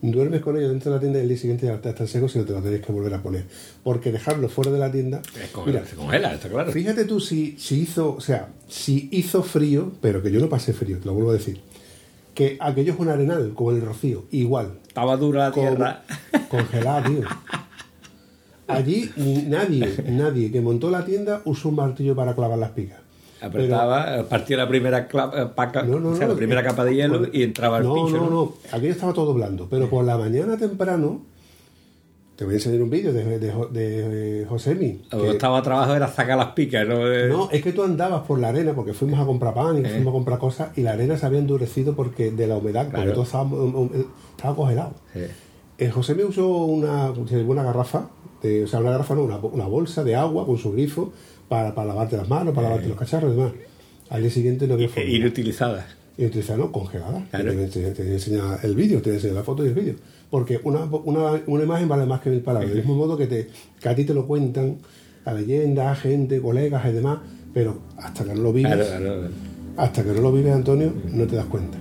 [0.00, 2.38] duermes con ellos dentro de la tienda y el día siguiente ya están secos y
[2.38, 3.44] no te los tenéis que volver a poner.
[3.84, 5.22] Porque dejarlos fuera de la tienda.
[5.42, 6.72] Es como- Mira, se congela, está claro.
[6.72, 10.72] Fíjate tú si, si hizo, o sea, si hizo frío, pero que yo no pasé
[10.72, 11.60] frío, te lo vuelvo a decir,
[12.34, 16.02] que aquello es un arenal, como el rocío, igual, Estaba dura la como- tierra.
[16.48, 17.20] congelada, tío.
[18.72, 22.98] Allí ni- nadie, nadie que montó la tienda usó un martillo para clavar las picas.
[23.40, 26.84] Apretaba, partía la primera, eh, paca- No, no, o sea, no, la primera eh, capa
[26.84, 28.16] de hielo cuando- y entraba el no, pincho.
[28.18, 31.22] No, no, aquello estaba todo blando, pero por la mañana temprano,
[32.36, 35.02] te voy a enseñar un vídeo de, de, Jo- de Josemi.
[35.10, 37.06] Lo que estaba trabajo era sacar las picas, ¿no?
[37.12, 39.88] Eh, No, es que tú andabas por la arena porque fuimos a comprar pan y
[39.88, 43.10] fuimos a comprar cosas y la arena se había endurecido porque de la humedad, porque
[43.10, 43.50] todo estaba,
[44.36, 44.92] estaba congelado.
[45.12, 45.20] Sí.
[45.78, 45.90] El
[46.28, 48.08] usó una, una garrafa,
[48.42, 51.12] de- o sea, una garrafa no, una, una bolsa de agua con su grifo
[51.48, 53.52] para, para lavarte las manos, para lavarte los cacharros y demás.
[54.10, 55.08] Al día siguiente no había forma.
[55.10, 55.84] Inutilizadas.
[56.18, 57.24] Y utilizar, no, congelada.
[57.30, 57.52] Claro.
[57.54, 59.94] Te, te, te enseña el vídeo, te enseña la foto y el vídeo.
[60.30, 62.68] Porque una, una, una imagen vale más que mil palabras.
[62.70, 63.48] Del mismo modo que, te,
[63.80, 64.76] que a ti te lo cuentan,
[65.24, 67.18] la leyenda, gente, colegas y demás,
[67.54, 69.28] pero hasta que no lo vives, Claro, claro.
[69.78, 71.78] hasta que no lo vives, Antonio, no te das cuenta.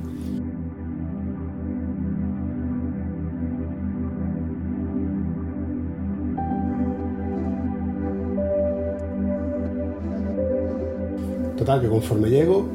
[11.62, 12.68] Total, que conforme llego,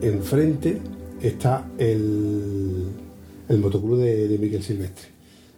[0.00, 0.78] enfrente
[1.20, 2.86] está el,
[3.50, 5.08] el motoclub de, de Miguel Silvestre.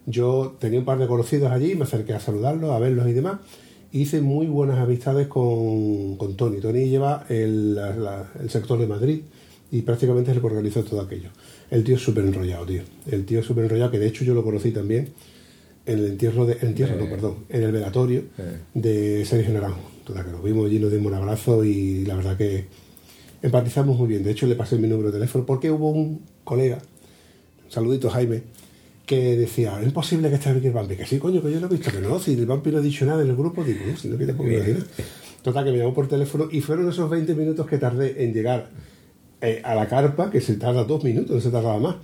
[0.06, 3.38] Yo tenía un par de conocidos allí, me acerqué a saludarlos, a verlos y demás.
[3.92, 6.58] Hice muy buenas amistades con, con Tony.
[6.58, 9.20] Tony lleva el, la- el sector de Madrid
[9.70, 11.28] y prácticamente es el que organizó todo aquello.
[11.70, 12.82] El tío es súper enrollado, tío.
[13.08, 15.10] El tío es súper enrollado, que de hecho yo lo conocí también
[15.86, 16.54] en el entierro de.
[16.54, 18.24] El entierro, no, perdón, en el velatorio
[18.74, 19.91] de Sergio Naranjo.
[20.04, 22.66] Total, que nos vimos allí, nos dimos un abrazo y la verdad que
[23.42, 24.22] empatizamos muy bien.
[24.24, 26.78] De hecho, le pasé mi número de teléfono porque hubo un colega,
[27.64, 28.42] un saludito Jaime,
[29.06, 30.96] que decía, es imposible que esté aquí el vampi.
[30.96, 32.80] Que sí, coño, que yo lo he visto, que no, si el vampi no ha
[32.80, 34.86] dicho nada en el grupo, digo, si no quiere poner decir.
[35.42, 38.70] Total, que me llamó por teléfono y fueron esos 20 minutos que tardé en llegar
[39.40, 41.96] eh, a la carpa, que se tarda dos minutos, no se tardaba más.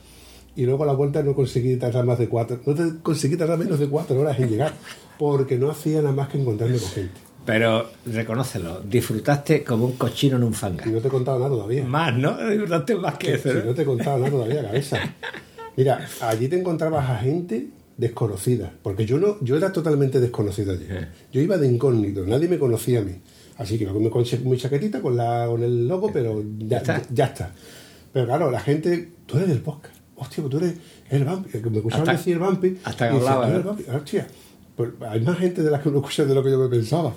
[0.57, 3.59] Y luego a la vuelta no conseguí tardar más de cuatro, no te- conseguí tardar
[3.59, 4.75] menos de cuatro horas en llegar,
[5.19, 7.21] porque no hacía nada más que encontrarme con gente.
[7.49, 10.85] Pero reconócelo, disfrutaste como un cochino en un fanga.
[10.87, 11.83] Y no te he contado nada todavía.
[11.85, 12.37] Más, ¿no?
[12.47, 13.49] Disfrutaste más que eso.
[13.51, 13.65] Si ¿no?
[13.65, 14.99] no te he contado nada todavía, cabeza.
[15.77, 20.87] Mira, allí te encontrabas a gente desconocida, porque yo no, yo era totalmente desconocido allí.
[21.33, 23.15] Yo iba de incógnito, nadie me conocía a mí.
[23.57, 27.03] Así que me con mi chaquetita con, la, con el logo, pero ya, Ya está.
[27.13, 27.55] ya está.
[28.13, 29.95] Pero claro, la gente, tú eres del podcast.
[30.17, 30.75] Hostia, pues tú eres
[31.11, 31.51] el vampi.
[31.51, 32.77] Que me escuchaban decir el vampi.
[32.85, 33.71] hasta que hablaba, "Tú eres ¿no?
[33.73, 33.97] el vampi".
[33.97, 34.27] Hostia,
[34.77, 37.13] pues hay más gente de la que uno escucha de lo que yo me pensaba.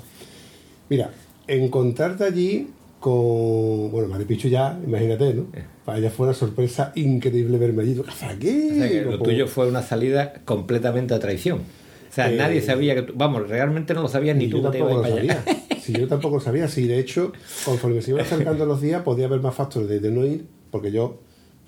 [0.92, 1.10] Mira,
[1.48, 2.68] encontrarte allí
[3.00, 3.90] con.
[3.92, 5.46] Bueno, Maripichu ya, imagínate, ¿no?
[5.86, 7.96] Para ella fue una sorpresa increíble verme allí.
[7.96, 8.70] ¿Qué haces aquí?
[8.72, 11.60] O sea que lo tuyo fue una salida completamente a traición.
[11.60, 13.14] O sea, Eh, nadie sabía que tú.
[13.16, 15.44] Vamos, realmente no lo sabías ni tú yo tampoco lo sabía.
[15.82, 16.68] Si yo tampoco lo sabía.
[16.68, 17.32] Si de hecho,
[17.64, 20.92] conforme se iban acercando los días, podía haber más factores de, de no ir, porque
[20.92, 21.22] yo,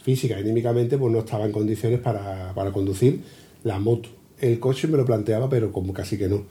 [0.04, 3.22] física y anímicamente, pues no estaba en condiciones para, para conducir
[3.64, 4.10] la moto.
[4.42, 6.44] El coche me lo planteaba, pero como casi que no.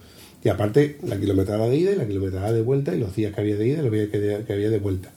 [0.44, 3.40] Y aparte, la kilometrada de ida y la kilometrada de vuelta, y los días que
[3.40, 5.12] había de ida y los días que, había de vuelta.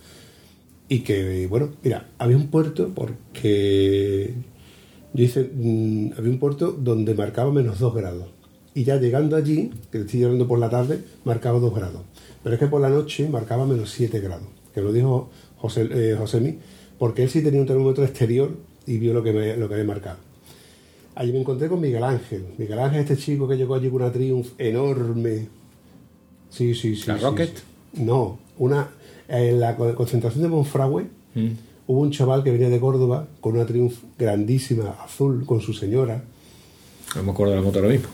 [0.87, 4.33] Y que, bueno, mira, había un puerto porque
[5.13, 8.27] yo hice, mm, había un puerto donde marcaba menos 2 grados.
[8.75, 12.01] Y ya llegando allí, que estoy llorando por la tarde, marcaba 2 grados.
[12.43, 14.47] Pero es que por la noche marcaba menos 7 grados.
[14.75, 16.59] Que lo dijo José, eh, Josemi,
[16.99, 18.51] porque él sí tenía un termómetro exterior
[18.85, 20.17] y vio lo que, me- lo que había marcado.
[21.15, 22.45] Allí me encontré con Miguel Ángel.
[22.57, 25.47] Miguel Ángel, este chico que llegó allí con una Triumph enorme.
[26.49, 27.07] Sí, sí, sí.
[27.07, 27.55] ¿La sí, Rocket?
[27.93, 28.03] sí.
[28.03, 28.89] No, una.
[29.27, 31.07] En la co- concentración de Monfragüe,
[31.87, 36.23] hubo un chaval que venía de Córdoba con una Triumph grandísima, azul, con su señora.
[37.15, 38.09] No me acuerdo de la moto ahora mismo.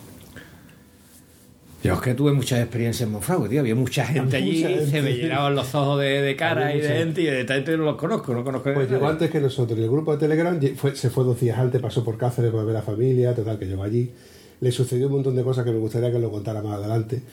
[1.84, 3.60] Yo es que tuve muchas experiencias en Monfragüe, tío.
[3.62, 6.68] Había mucha gente Había allí, mucha gente, se me llenaban los ojos de, de cara
[6.68, 8.72] Había y de mucha gente, y de esta gente no los conozco, no conozco.
[8.74, 9.80] Pues llegó antes que nosotros.
[9.80, 12.64] Y el grupo de Telegram fue- se fue dos días antes, pasó por Cáceres para
[12.64, 14.12] ver a la familia, total, que llegó allí.
[14.60, 17.24] Le sucedió un montón de cosas que me gustaría que lo contara más adelante.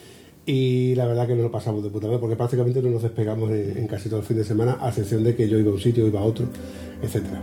[0.46, 3.50] Y la verdad que nos lo pasamos de puta madre, porque prácticamente no nos despegamos
[3.50, 5.74] en, en casi todo el fin de semana, a excepción de que yo iba a
[5.74, 6.46] un sitio, iba a otro,
[7.02, 7.42] etcétera.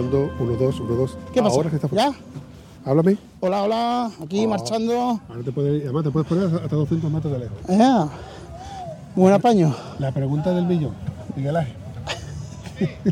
[0.00, 1.18] Probando, uno, dos, uno, dos.
[1.32, 1.56] ¿Qué pasa?
[1.56, 2.10] Ahora que está ¿Ya?
[2.86, 3.18] Háblame.
[3.40, 4.48] Hola, hola, aquí Oh.
[4.48, 5.20] marchando.
[5.28, 7.58] Ahora te puedes, además te puedes poner hasta 200 metros de lejos.
[7.68, 8.08] Ya.
[9.14, 9.74] Buen apaño.
[9.98, 10.94] La pregunta del millón.
[11.36, 11.76] Miguel Ángel.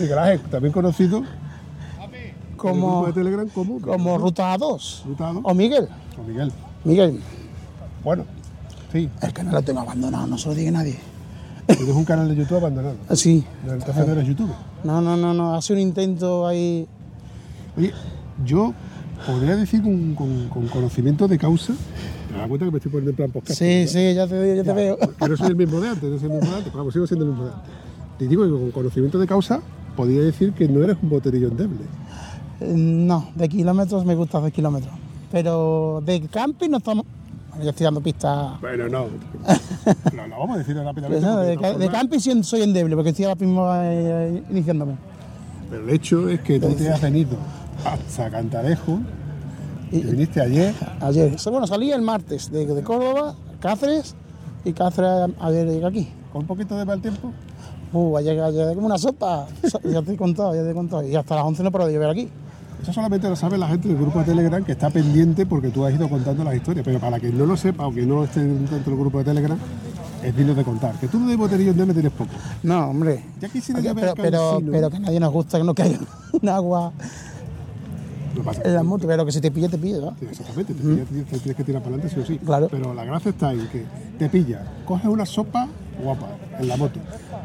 [0.00, 1.22] Miguel Ángel, también conocido
[2.56, 5.02] Como, de Telegram como, como Ruta 2.
[5.06, 5.42] Ruta dos.
[5.44, 5.86] O Miguel.
[6.18, 6.50] o Miguel.
[6.84, 7.20] Miguel,
[8.02, 8.24] Bueno,
[8.90, 10.96] sí, el que no lo tengo abandonado, no se lo diga nadie.
[11.66, 12.94] Tienes un canal de YouTube abandonado.
[13.14, 13.44] Sí.
[13.66, 14.54] Entonces no eres youtuber.
[14.84, 15.54] No, no, no, no.
[15.54, 16.86] Hace un intento ahí.
[17.76, 17.92] Oye,
[18.44, 18.72] yo
[19.26, 21.74] podría decir con, con- con conocimiento de causa.
[22.32, 23.58] Me da cuenta que me estoy poniendo en plan podcast.
[23.58, 24.98] Sí, sí, ya te, ya te veo.
[25.28, 27.06] No soy el mismo de antes, no soy el mismo de antes, pero vamos, sigo
[27.06, 27.70] siendo el mismo de antes.
[28.18, 29.60] Te digo que con conocimiento de causa
[29.96, 31.80] podría decir que no eres un boterillo endeble.
[32.60, 34.92] Eh, No, de kilómetros me gusta de kilómetros.
[35.32, 37.04] Pero de camping no estamos.
[37.62, 38.60] Yo estoy dando pistas.
[38.60, 39.06] Bueno, no.
[40.16, 41.24] Lo, lo vamos a decir rápidamente.
[41.24, 44.96] No, porque de, de de camping soy endeble, porque estoy ahora mismo eh, iniciándome.
[45.70, 47.36] Pero el hecho es que tú te has venido
[47.84, 48.98] hasta Cantarejo,
[49.92, 51.36] Y- viniste ayer, Ayer.
[51.50, 54.14] Bueno, salí el martes de, de Córdoba, Cáceres,
[54.64, 56.08] y Cáceres ayer llegué aquí.
[56.32, 57.32] con un poquito de mal tiempo.
[57.92, 59.46] Uh, ayer, ayer como una sopa.
[59.84, 61.06] ya te he contado, ya te he contado.
[61.06, 62.28] Y hasta las 11 no puedo llover aquí.
[62.86, 65.84] Eso solamente lo sabe la gente del grupo de Telegram que está pendiente porque tú
[65.84, 66.84] has ido contando las historias.
[66.84, 69.58] Pero para quien no lo sepa o que no esté dentro del grupo de Telegram,
[70.22, 70.94] es digno de contar.
[71.00, 72.30] Que tú de boterillo endeble tienes poco.
[72.62, 73.24] No, hombre.
[73.40, 75.98] Ya quisiera Oye, pero, pero, que a nadie nos gusta que no caiga
[76.40, 76.92] un agua
[78.36, 79.08] No en la moto.
[79.08, 80.14] Pero que si te pille, te pille, ¿no?
[80.20, 82.38] Sí, Exactamente, te, pillas, te- te tienes que tirar para adelante sí o sí.
[82.38, 82.68] Claro.
[82.70, 83.84] Pero la gracia está en que
[84.16, 85.66] te pillas, coges una sopa
[86.00, 86.28] guapa
[86.60, 87.00] en la moto,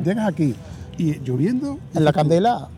[0.05, 0.53] llegas aquí
[0.99, 1.79] y lloviendo.
[1.95, 2.69] En la candela.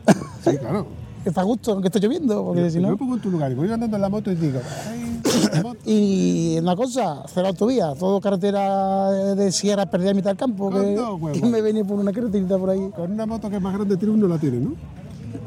[0.45, 1.02] Sí, claro.
[1.25, 2.97] Está a gusto, aunque esté lloviendo, porque si Yo me no.
[2.97, 4.59] pongo en tu lugar voy andando en la moto y digo,
[4.89, 5.21] ay,
[5.53, 5.79] la moto.
[5.86, 10.69] Y una cosa, cero autovía, todo carretera de, sierra perdida en mitad del campo.
[10.69, 11.31] Que, huevos.
[11.31, 12.89] que me venía por una carreterita por ahí.
[12.95, 14.73] Con una moto que es más grande Triumph no la tiene, ¿no?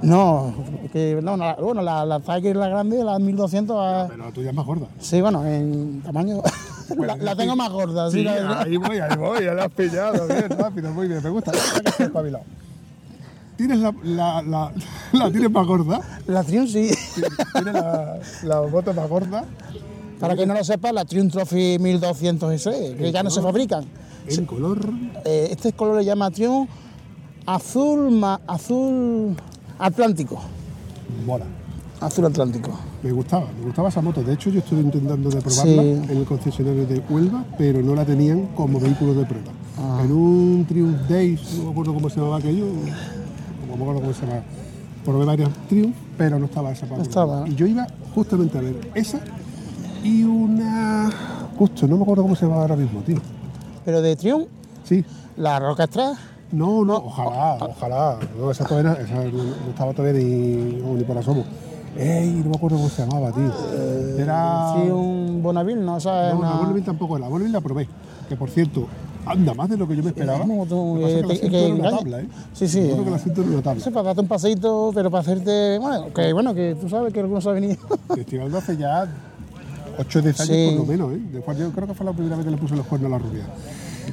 [0.03, 0.53] No,
[0.93, 4.51] que no, no, bueno, la, la Tiger, la grande, la 1200, ah, Pero la tuya
[4.51, 4.87] es más gorda.
[4.99, 6.43] sí, bueno, en tamaño,
[6.99, 9.73] la, la tengo más gorda, sí, Sí, la ahí voy, ahí voy, ya la has
[9.73, 11.53] pillado, bien, rápido, muy bien, me gusta,
[11.99, 12.45] espabilado.
[13.57, 14.73] ¿Tienes la, la, la,
[15.13, 16.01] la tienes más gorda?
[16.27, 16.91] La Triumph sí.
[17.55, 19.45] ¿Tienes la, la moto más gorda?
[20.21, 23.85] Para que no lo sepa, la Triumph Trophy 1200 SE, que ya no se fabrican.
[24.29, 24.79] En color...
[25.25, 26.69] Eh, este color le llama Triumph
[27.47, 29.37] azul, ma- azul
[29.79, 30.41] atlántico.
[31.25, 31.45] Mola.
[32.01, 32.79] Azul atlántico.
[33.03, 34.23] Me gustaba, me gustaba esa moto.
[34.23, 35.89] De hecho, yo estoy intentando de probarla Sí.
[36.11, 39.53] en el concesionario de Huelva, pero no la tenían como vehículo de prueba.
[39.79, 40.01] Ah.
[40.03, 42.67] En un Triumph Days, no me acuerdo cómo se llamaba aquello,
[43.79, 44.43] no me acuerdo cómo se llamaba.
[45.05, 47.27] Probé varios Triumph, pero no estaba esa para No probar.
[47.37, 47.49] estaba.
[47.49, 49.21] Y yo iba justamente a ver esa
[50.03, 51.11] y una...
[51.59, 53.19] Justo, no me acuerdo cómo se llamaba ahora mismo, tío.
[53.85, 54.47] Pero de Triumph,
[54.85, 55.05] Sí.
[55.37, 56.13] la Roca Extra,
[56.53, 58.19] No, no, ojalá, ojalá.
[58.39, 61.45] No, esa todavía no, esa no- no estaba todavía ni, no, ni por asomo.
[61.97, 63.51] Ey, no me acuerdo cómo se llamaba, tío.
[64.19, 64.75] Era...
[64.75, 65.97] sí, un Bonneville, ¿no?
[65.97, 66.39] O sea, No,
[66.71, 66.85] una...
[66.85, 67.89] Tampoco, la Bonneville la probé.
[68.29, 68.87] Que por cierto,
[69.27, 70.45] anda más de lo que yo me esperaba.
[70.69, 72.29] Tú, eh, que te- que una tabla, ¿eh?
[72.53, 72.81] Sí, sí.
[72.89, 73.83] Yo creo que una tabla.
[73.85, 75.79] Sí, para darte un paseíto, pero para hacerte.
[75.79, 77.77] Bueno, que bueno, que tú sabes que algunos han venido.
[78.17, 79.07] Estoy hablando hace ya
[79.99, 80.67] 8 o 10 años Sí.
[80.77, 81.21] por lo menos, ¿eh?
[81.33, 83.19] Después yo creo que fue la primera vez que le puse los cuernos a la
[83.19, 83.45] rubia.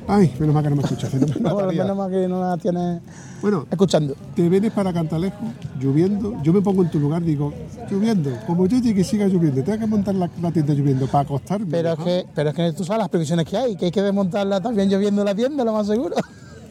[0.08, 1.14] Ay, menos mal que no me escuchas.
[1.14, 1.84] no me No, mataría.
[1.84, 3.02] menos mal que no la tienes
[3.42, 4.16] Bueno, escuchando.
[4.36, 5.38] te vienes para Cantalejo,
[5.80, 6.42] lloviendo.
[6.44, 7.54] Yo me pongo en tu lugar digo,
[7.90, 8.32] lloviendo.
[8.48, 11.68] Como yo llegue y siga lloviendo, tengo que montar la, la tienda lloviendo para acostarme.
[11.70, 14.02] Pero es, que, pero es que tú sabes las previsiones que hay, que hay que
[14.02, 16.16] desmontarla también lloviendo la tienda, lo más seguro.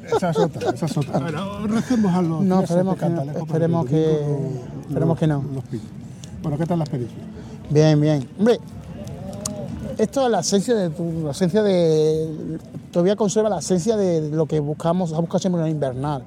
[0.05, 1.19] Esa es otra, esa es otra.
[1.21, 5.45] Bueno, recemos a los No, esperemos que no, esperemos que- domingo esperemos que no.
[5.55, 5.65] Los.
[6.43, 7.19] Bueno, ¿qué tal la experiencia?
[7.71, 8.29] Bien, bien.
[8.39, 8.59] Hombre,
[9.99, 12.59] esto es la esencia de tu, la esencia de.
[12.91, 16.25] Todavía conserva la esencia de lo que buscamos, ha buscado siempre en invernal.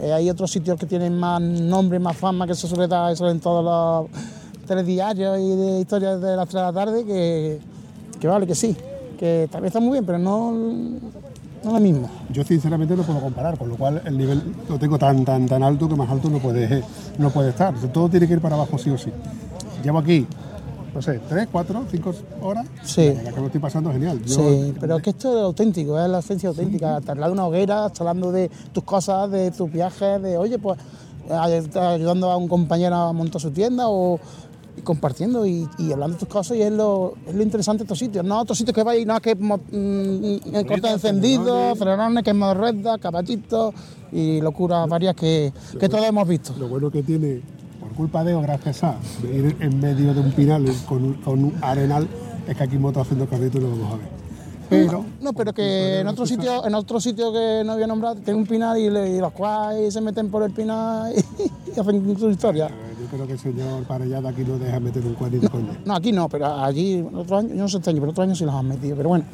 [0.00, 3.40] Eh, hay otros sitios que tienen más nombre, más fama, que se suele eso en
[3.40, 7.60] todos los telediarios y de historias de las 3 de la tarde, que,
[8.18, 8.76] que vale, que sí,
[9.18, 12.08] que también está muy bien, pero no, No lo mismo.
[12.30, 15.62] Yo sinceramente no puedo comparar, con lo cual el nivel lo tengo tan tan tan
[15.62, 16.82] alto que más alto no puede,
[17.18, 17.74] no puede estar.
[17.92, 19.10] Todo tiene que ir para abajo sí o sí.
[19.82, 20.26] Llevo aquí,
[20.94, 22.66] no sé, tres, cuatro, cinco horas.
[22.84, 23.12] Sí.
[23.24, 24.22] La que estoy pasando genial.
[24.24, 26.98] Yo- Sí, pero es que esto es auténtico, es la esencia auténtica.
[26.98, 30.36] Estar al lado de una hoguera, estar hablando de tus cosas, de tus viajes, de,
[30.38, 30.78] oye, pues
[31.74, 34.20] ayudando a un compañero a montar su tienda o
[34.76, 37.84] y compartiendo y, y hablando de tus cosas y es lo, es lo interesante de
[37.84, 38.24] estos sitios.
[38.24, 42.32] No otros sitios que vais, no, que es mo- mm, en cortes encendidos, acelerones, que
[42.32, 43.72] recta, caballitos
[44.10, 46.54] y locuras varias que, que todos hemos visto.
[46.58, 47.40] Lo bueno que tiene,
[47.94, 51.44] culpa de o gracias a de ir en medio de un pinal con, un- con
[51.44, 52.06] un arenal,
[52.48, 54.06] es que aquí moto haciendo carrito y lo vamos a ver.
[54.70, 58.38] Pero, No, pero que en otro sitio, en otro sitio que no había nombrado, tiene
[58.40, 61.12] un pinar y, le- y los cuales se meten por el pinar
[61.76, 62.66] y, hacen su historia.
[62.66, 65.78] eh, yo creo que el señor Parellada aquí no deja meter un cuadrito con él.
[65.84, 68.34] No, aquí no, pero allí, otro año, yo no sé este año, pero otro año
[68.34, 68.96] sí los han metido.
[68.96, 69.24] Pero bueno,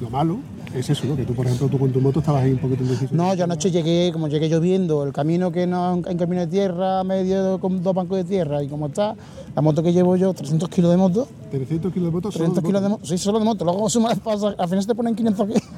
[0.00, 0.38] Lo malo
[0.74, 1.16] es eso, ¿no?
[1.16, 3.14] Que tú, por ejemplo, tú con tu moto estabas ahí un poquito indeciso.
[3.14, 7.02] no, yo anoche llegué, como llegué lloviendo, el camino que no en camino de tierra,
[7.02, 9.16] medio con dos bancos de tierra, y como está,
[9.56, 12.64] la moto que llevo yo, 300 kilos de moto, 300 kilos de moto solo 300
[12.64, 14.94] kilos de moto, sí, solo de moto, luego suma las pasas, al final se te
[14.94, 15.62] ponen 500 kilos.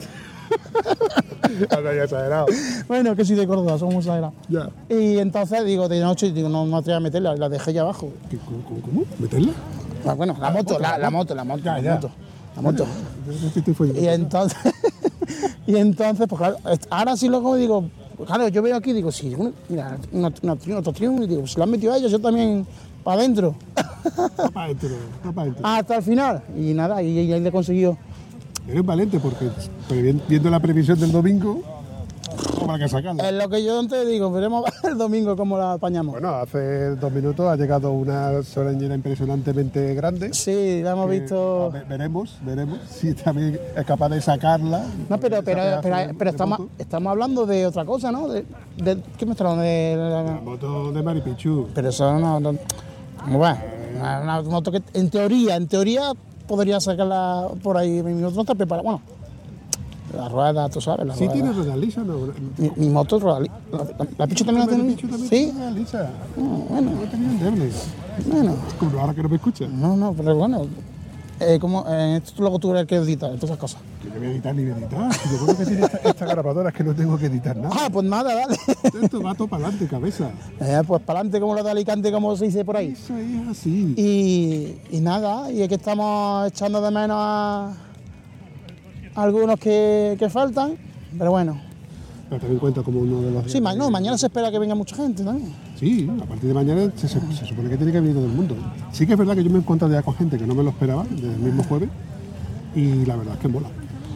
[1.70, 2.46] Ya exagerado.
[2.88, 4.34] bueno, que sí de Córdoba, somos exagerados.
[4.48, 4.70] Ya.
[4.88, 8.10] Y entonces digo, de noche, digo, no me atrevo a meterla, la dejé allá abajo.
[8.30, 9.04] ¿Qué, cómo, cómo, cómo?
[9.18, 9.52] ¿Meterla?
[10.06, 11.94] Ah, bueno, la moto, la, la moto, la moto, la ya.
[11.94, 12.10] moto,
[12.60, 12.86] moto.
[14.00, 14.58] Y entonces,
[15.66, 16.56] y entonces, pues claro,
[16.90, 19.34] ahora sí luego digo, pues, claro, yo veo aquí, digo, sí,
[19.68, 19.98] mira,
[20.76, 22.66] otro triunfo, y digo, si lo han metido a ellos, yo también
[23.04, 23.54] para adentro,
[24.38, 24.88] Va para adentro,
[25.26, 25.66] va para adentro.
[25.66, 26.42] hasta el final.
[26.56, 27.96] Y nada, y, ahí le he conseguido.
[28.68, 29.46] Eres valiente porque
[29.88, 31.62] previ- viendo la previsión del domingo,
[32.60, 33.28] habrá que sacarla.
[33.28, 36.12] Es lo que yo antes digo, veremos el domingo cómo la apañamos.
[36.12, 40.32] Bueno, hace dos minutos ha llegado una soleñera impresionantemente grande.
[40.34, 41.72] Sí, la hemos visto.
[41.88, 44.84] veremos, veremos si también es capaz de sacarla.
[45.08, 45.62] No, pero, pero,
[46.16, 48.28] pero, estamos, estamos hablando de otra cosa, ¿no?
[48.28, 48.44] De,
[48.76, 49.62] de- ¿Qué me está hablando?
[49.62, 51.68] De, La la- moto de Maripichu.
[51.74, 52.40] pero eso no.
[52.40, 52.54] no
[53.24, 53.58] ¿Cómo va?
[54.00, 56.12] Una, moto que, en teoría, en teoría,
[56.48, 58.02] podría sacarla por ahí.
[58.02, 58.82] Mi no está preparada.
[58.82, 59.02] Bueno,
[60.14, 61.32] la rueda, tú sabes, la ¿Sí rueda.
[61.34, 62.14] tiene ruedas lisas no?
[62.58, 63.40] Mi, mi moto es rueda.
[63.40, 64.94] li- La, la, la Pichu también la tiene.
[64.96, 66.08] También Sí, lisas.
[66.08, 68.56] Ah, bueno, No bueno.
[68.78, 69.66] Como ahora que no me escucha.
[69.68, 70.66] No, no, pero bueno.
[71.42, 73.80] Eh, como, eh, esto luego tú eres el que edita, todas esas cosas.
[74.02, 75.14] Que no voy a editar ni voy a editar.
[75.14, 77.74] Si Yo creo que tiene esta, esta grabadora es que no tengo que editar nada.
[77.80, 78.58] Ah, pues nada, dale.
[79.02, 80.28] Esto va todo para adelante, cabeza.
[80.60, 82.88] Eh, pues para adelante, como lo de Alicante, como se dice por ahí.
[82.88, 83.94] Eso es así.
[83.96, 87.72] Y, y nada, y es que estamos echando de menos a
[89.14, 90.72] algunos que, que faltan,
[91.18, 91.60] pero bueno.
[92.28, 93.50] Pero también cuenta como uno de los.
[93.50, 95.52] Sí, ma- no, mañana se espera que venga mucha gente también.
[95.76, 98.32] Sí, a partir de mañana se, se- se supone que tiene que venir todo el
[98.32, 98.54] mundo.
[98.92, 100.62] Sí que es verdad que yo me he encontrado ya con gente que no me
[100.62, 101.88] lo esperaba, desde el mismo jueves,
[102.76, 103.68] y la verdad es que mola.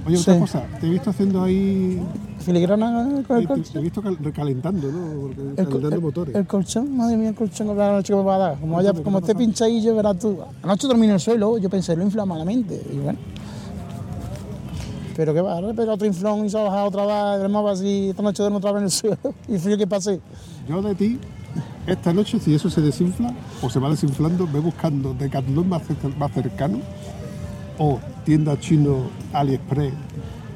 [0.07, 0.40] Oye, otra Sí.
[0.40, 1.98] cosa, te he visto haciendo ahí,
[2.38, 3.83] Filigrana con el te, te he colchón.
[3.83, 5.20] visto cal- recalentando, ¿no?
[5.22, 6.35] Porque- El, calentando el- motores.
[6.37, 8.61] el colchón, madre mía, el colchón con la noche que me va a dar.
[8.61, 10.38] Como, Cuéntame, como ¿qué te esté pinchadillo, verás tú.
[10.62, 12.80] Anoche dormí en el suelo, yo pensé, lo infla malamente.
[12.92, 13.18] Y bueno.
[15.16, 18.22] Pero que va, pega otro inflón y se ha bajado otra vez, duermo así, esta
[18.22, 19.35] noche duermo otra vez en el suelo.
[19.48, 20.20] Y frío que pasé.
[20.68, 21.18] Yo de ti,
[21.87, 25.83] esta noche, si eso se desinfla o se va desinflando, ve buscando Decathlon más,
[26.18, 26.81] más cercano
[27.79, 29.92] o tienda chino AliExpress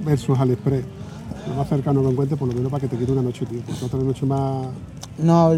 [0.05, 0.98] versus AliExpress.
[1.47, 3.61] Lo más cercano que encuentres, por lo menos para que te quede una noche, tío.
[3.67, 4.67] Porque otra noche más.
[5.19, 5.53] No,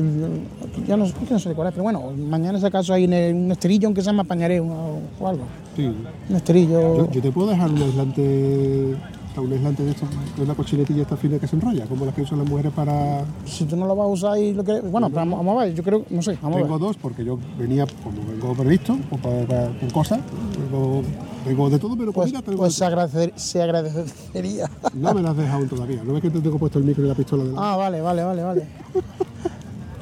[0.87, 3.53] ya no, que no sé de cuál es, pero bueno, mañana si acaso hay un,
[3.53, 5.45] esterillo, aunque sea me apañaré o, o algo.
[5.77, 5.93] Sí.
[6.29, 6.97] Un esterillo.
[6.97, 8.97] Yo, yo te puedo dejar un aislante.
[9.41, 10.07] Un aislante de esto,
[10.41, 13.25] es la cochinetilla esta fina que se enrolla, como las que usan las mujeres para.
[13.47, 14.81] Si tú no lo vas a usar y lo que.
[14.81, 16.81] Bueno, pero vamos, a ver, yo creo, no sé, vamos a Tengo ver.
[16.89, 20.21] dos porque yo venía, como vengo previsto, o para, para- con cosas,
[20.71, 21.03] vengo,
[21.47, 24.71] vengo de todo, pero Pues, comida pues de se, agradecer- se agradecería.
[24.95, 26.03] No me las has dejado aún todavía.
[26.05, 27.73] No ves que te tengo puesto el micro y la pistola de la.
[27.73, 28.67] Ah, vale, vale, vale, vale.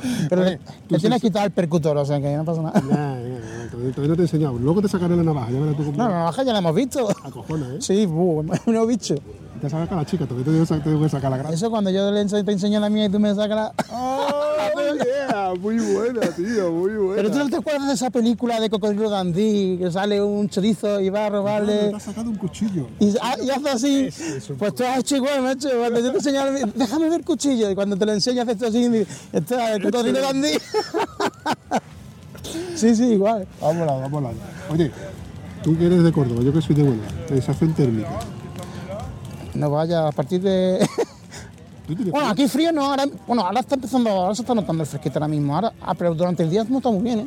[0.28, 2.80] Pero Oye, le, tienes quitar el percutor, o sea que no pasa nada.
[2.80, 4.58] Ya, ya, ya, todavía, no te he enseñado.
[4.58, 5.96] Luego te sacaré la navaja, ya verás tú cómo.
[5.96, 7.08] No, la navaja ya la hemos visto.
[7.24, 7.78] Acojona, ¿eh?
[7.80, 9.14] Sí, buh, hemos visto.
[9.60, 10.50] Te saca la chica, todavía te
[10.80, 11.54] tengo que sacar- te la grasa.
[11.54, 13.72] Eso cuando yo le ense- te enseño la mía y tú me sacas la.
[13.92, 15.52] ¡Oh, yeah!
[15.60, 17.16] Muy buena, tío, muy buena.
[17.16, 21.00] Pero tú no te acuerdas de esa película de Cocodrilo Dandí, que sale un chorizo
[21.00, 21.92] y va a Te robarle.
[21.94, 22.86] has sacado un cuchillo.
[23.00, 24.08] Y, ah, y hace así,
[24.58, 25.68] pues tú has hecho igual, macho.
[25.78, 26.40] Cuando yo te enseño,
[26.74, 27.70] déjame ver el cuchillo.
[27.70, 30.48] Y cuando te lo enseño, haces esto así, y dices, está el cocodrilo Dandí.
[32.76, 33.46] sí, sí, igual.
[33.60, 34.40] Vamos volando.
[34.70, 34.90] Oye,
[35.62, 38.08] tú que eres de Córdoba, yo que soy de Huelva, sensación térmica.
[39.54, 40.86] No vaya, a partir de.
[41.86, 44.82] ¿Tú tienes bueno, aquí frío no, ahora, bueno, ahora está empezando, ahora se está notando
[44.82, 45.54] el fresquito ahora mismo.
[45.54, 47.26] Ahora, ah, pero durante el día no está muy bien, ¿eh?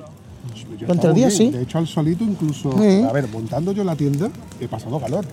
[0.77, 1.37] Yo Durante el día bien.
[1.37, 1.49] sí.
[1.51, 3.03] De hecho, al solito incluso, Sí.
[3.07, 5.25] a ver, montando yo la tienda, he pasado calor.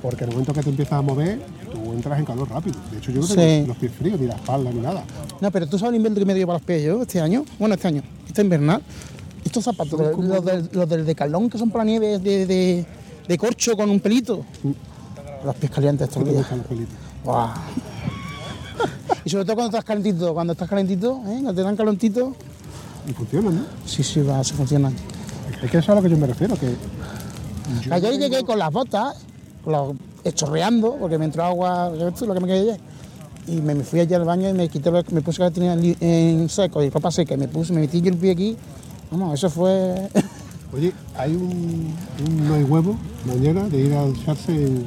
[0.00, 1.38] Porque en el momento que te empiezas a mover,
[1.70, 2.76] tú entras en calor rápido.
[2.90, 3.34] De hecho, yo no Sí.
[3.34, 5.04] tengo los pies fríos, ni la espalda, ni nada.
[5.40, 7.44] No, pero tú sabes el invento que me dio para los pies yo este año.
[7.58, 8.80] Bueno, este año, este invernal.
[9.44, 12.86] Estos zapatos, los, los del, los del Decathlon que son para nieve de, de,
[13.28, 14.44] de corcho con un pelito.
[15.46, 16.44] Los pies calientes estos días.
[19.24, 21.38] Y sobre todo cuando estás calentito, cuando estás calentito, ¿eh?
[21.42, 22.34] cuando te dan calentito,
[23.08, 23.62] Y funcionan, ¿no?
[23.84, 24.92] sí, sí, va, se funcionan.
[25.62, 26.74] Es que eso es a lo que yo me refiero, que
[28.00, 29.16] yo llegué tengo- con las botas,
[29.64, 32.80] con los, chorreando, porque me entró agua, ¿sabes tú lo que me quedé ayer?
[33.48, 36.48] Y me, fui allá al baño y me quité, lo- me puse que tenía en
[36.48, 38.56] seco y ropa seca, y me puse, me metí yo el pie aquí.
[39.10, 40.08] Vamos, eso fue.
[40.74, 41.94] Oye, hay un,
[42.26, 44.84] un no hay huevo mañana de ir a ducharse en,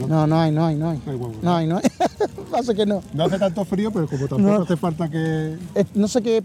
[0.00, 0.06] ¿no?
[0.06, 1.00] No, no hay, no hay, no hay.
[1.04, 1.54] No hay huevo, ¿no?
[1.56, 1.82] Hay, no hay.
[2.50, 3.02] Pasa que no.
[3.12, 4.62] No hace tanto frío, pero como tampoco No.
[4.62, 5.56] hace falta que...
[5.74, 6.42] Eh, No sé qué.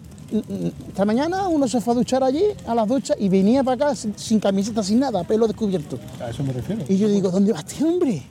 [0.88, 3.96] Esta mañana uno se fue a duchar allí, a las duchas, y venía para acá
[3.96, 5.98] sin, sin camiseta, sin nada, pelo descubierto.
[6.24, 6.84] A eso me refiero.
[6.88, 8.24] Y yo digo, ¿dónde vas, este hombre?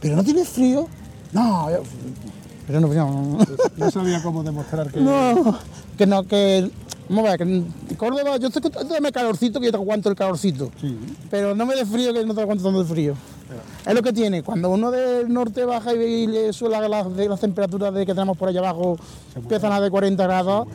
[0.00, 0.86] ¿Pero no tienes frío?
[1.32, 1.82] No, yo-
[2.66, 3.38] pero no, no,
[3.76, 5.00] No sabía cómo demostrar que...
[5.00, 5.58] no,
[5.98, 6.70] que no, que,
[7.08, 10.14] vamos a ver, que en Córdoba, yo estoy dame calorcito, que yo te aguanto el
[10.16, 10.96] calorcito, Sí.
[11.30, 13.14] pero no me des frío, que no te aguanto tanto el frío.
[13.86, 17.28] Es lo que tiene, cuando uno del norte baja y, y le suela las, de
[17.28, 18.98] las temperaturas de que tenemos por allá abajo,
[19.34, 20.68] empiezan a de 40 grados,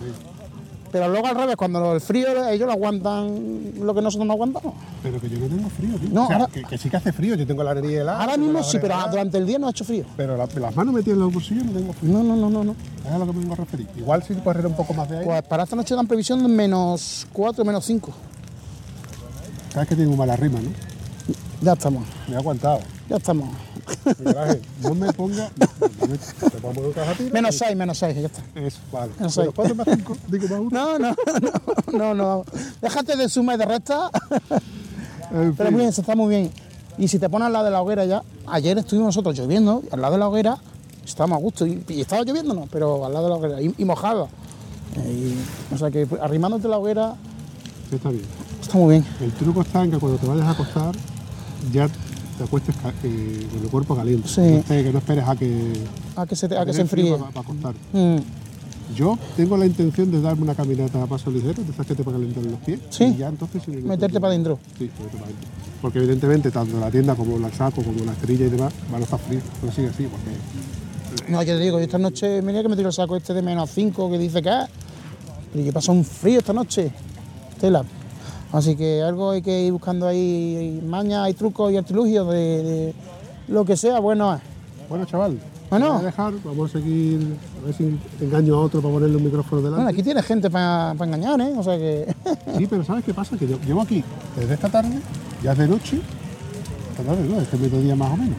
[0.93, 4.73] pero luego al revés, cuando el frío, ellos lo aguantan lo que nosotros no aguantamos.
[5.01, 6.09] Pero que yo no tengo frío, tío.
[6.11, 8.21] No, o sea, ahora- que, que sí que hace frío, yo tengo la nariz helada.
[8.21, 10.05] Ahora mismo sí, pero helada, durante el día no ha hecho frío.
[10.15, 12.13] Pero la- las manos metidas en los bolsillos no tengo frío.
[12.13, 12.75] No, no, no, no, no.
[13.05, 13.87] Es a lo que me vengo a referir.
[13.97, 15.27] Igual si correr un poco más de aire.
[15.29, 18.13] Pues para esta noche dan previsión de menos 4, menos 5.
[19.73, 20.69] Sabes que tengo mala rima, ¿no?
[21.61, 22.79] Ya estamos, Me he aguantado.
[23.09, 23.49] ya estamos.
[24.37, 25.49] Ángel, no me ponga...
[25.49, 27.31] Te.
[27.31, 28.41] Menos 6, menos 6, ya está.
[28.55, 29.11] Eso, vale.
[29.19, 29.49] Menos Menos seis.
[29.55, 30.69] 4 más 5, digo más 1.
[30.71, 31.15] No, no,
[31.91, 32.45] no, no, no.
[32.81, 34.09] Déjate de suma y de resta.
[35.57, 36.51] Pero muy bien, se está muy bien.
[36.97, 39.93] Y si te pones al lado de la hoguera ya, ayer estuvimos nosotros lloviendo, y
[39.93, 40.57] al lado de la hoguera
[41.05, 41.65] estábamos a gusto.
[41.65, 44.29] Y, y estaba lloviendo, no, pero al lado de la hoguera, y, y mojado.
[44.97, 45.33] Eh,
[45.71, 47.15] y- o sea que arrimándote a la hoguera
[47.91, 48.23] Está bien.
[48.61, 49.05] está muy bien.
[49.21, 50.95] El truco está en que cuando te vayas a acostar,
[51.71, 51.87] ya
[52.37, 54.27] te acuestes eh, con el cuerpo caliente.
[54.27, 54.41] Sí.
[54.41, 55.73] No estés- que no esperes a que,
[56.15, 57.15] A que se, te- a que se enfríe.
[57.17, 57.75] Para, para.
[57.93, 58.17] Mm,
[58.95, 62.03] Yo tengo la intención de darme una caminata a paso ligero, de esas que te
[62.03, 62.79] para calentar los pies.
[62.89, 63.05] Sí.
[63.05, 64.59] Y ya entonces Meterte para adentro.
[64.77, 65.49] Sí, meterte para adentro.
[65.81, 69.03] Porque evidentemente tanto la tienda como la saco, como la esterilla y demás, van a
[69.05, 69.43] estar fríos.
[69.59, 72.87] Pero sigue así, porque No, yo te digo, yo esta noche me que me tiro
[72.89, 74.65] el saco este de menos 5 que dice que es.
[75.51, 76.91] Pero yo paso un frío esta noche.
[77.59, 77.83] Tela.
[78.53, 82.93] Así que algo hay que ir buscando ahí, mañas, hay trucos y artilugios de, de
[83.47, 84.41] lo que sea, bueno es.
[84.87, 85.39] Bueno, chaval,
[85.71, 85.93] Bueno.
[85.93, 89.23] voy a dejar, vamos a seguir, a ver si engaño a otro para ponerle un
[89.23, 89.83] micrófono delante.
[89.83, 91.53] Bueno, aquí tiene gente para engañar, ¿eh?
[91.57, 92.13] O sea que.
[92.57, 93.35] Sí, pero ¿sabes qué pasa?
[93.37, 94.03] Que yo llevo aquí
[94.37, 94.99] desde esta tarde,
[95.41, 95.99] ya es de noche,
[96.91, 98.37] esta tarde no, este mediodía más o menos,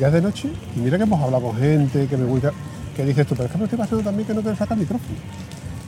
[0.00, 2.50] ya es de noche, y mira que hemos hablado con gente, que me gusta,
[2.96, 5.14] que dices tú, pero es que me estoy pasando también que no quiero sacar micrófono.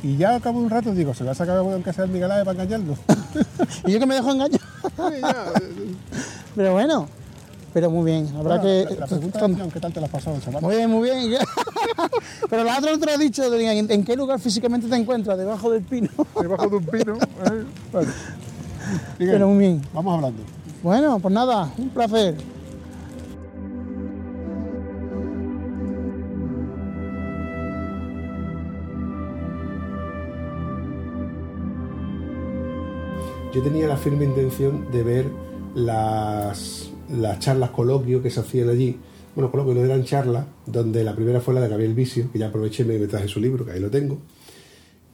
[0.04, 2.10] Y ya al cabo de un rato digo, se va a sacar aunque sea el
[2.10, 2.98] Miguel Ángel para engañarnos.
[3.86, 4.60] y yo que me dejo engañar.
[4.60, 5.46] Sí, ya,
[6.54, 7.08] Pero bueno,
[7.72, 8.28] pero muy bien.
[8.36, 8.84] Habrá Bueno, que.
[8.94, 10.36] la, la pregunta es, ¿qué tal te la has pasado?
[10.60, 11.38] Muy bien, muy bien.
[12.50, 15.38] pero la otra no te lo dicho, ¿en, en qué lugar físicamente te encuentras?
[15.38, 16.10] Debajo del pino.
[16.40, 17.14] Debajo de un pino.
[17.16, 18.06] ¿eh?
[19.16, 19.82] Pero muy bien.
[19.94, 20.42] Vamos hablando.
[20.82, 22.34] Bueno, pues nada, un placer.
[33.54, 35.26] Yo tenía la firme intención de ver
[35.76, 38.98] las, las charlas coloquio que se hacían allí.
[39.36, 42.48] Bueno, coloquio no eran charlas, donde la primera fue la de Gabriel Vicio, que ya
[42.48, 44.18] aproveché y me traje su libro, que ahí lo tengo,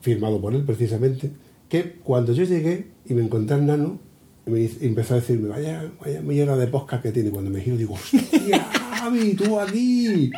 [0.01, 1.31] firmado por él precisamente,
[1.69, 3.99] que cuando yo llegué y me encontré al nano,
[4.47, 7.29] me empezó a decirme, vaya, vaya millera de podcast que tiene.
[7.29, 10.31] Cuando me giro digo, ¡hostia, Javi, tú aquí!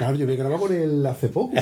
[0.00, 1.52] Claro, yo me grababa con él hace poco.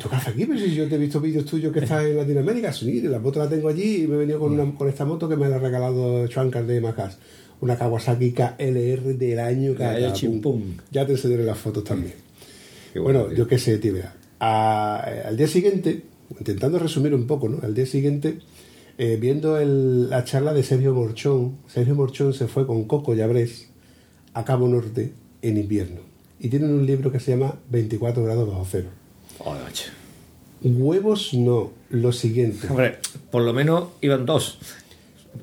[0.00, 0.46] ¿Tú qué haces aquí?
[0.46, 3.38] Pero si yo te he visto vídeos tuyos que estás en Latinoamérica, sí, la moto
[3.38, 5.56] la tengo allí y me he venido con, una- con esta moto que me la
[5.56, 7.18] ha regalado Chuancar de Macas.
[7.60, 9.74] Una Kawasaki KLR del año
[10.14, 10.62] chimpum.
[10.90, 12.14] Ya te enseñaré las fotos también.
[12.94, 13.92] Qué bueno, yo qué sé, tío.
[13.92, 14.14] mira.
[14.40, 16.04] A- al día siguiente,
[16.38, 17.58] intentando resumir un poco, ¿no?
[17.62, 18.38] Al día siguiente,
[18.96, 23.68] eh, viendo el- la charla de Sergio Morchón, Sergio Morchón se fue con Coco Llabrés
[24.32, 25.12] a Cabo Norte
[25.42, 26.07] en invierno.
[26.40, 28.88] Y tienen un libro que se llama 24 grados bajo cero.
[29.44, 29.90] Macho.
[30.62, 32.66] Huevos no, lo siguiente.
[32.68, 32.98] Hombre,
[33.30, 34.58] por lo menos iban dos.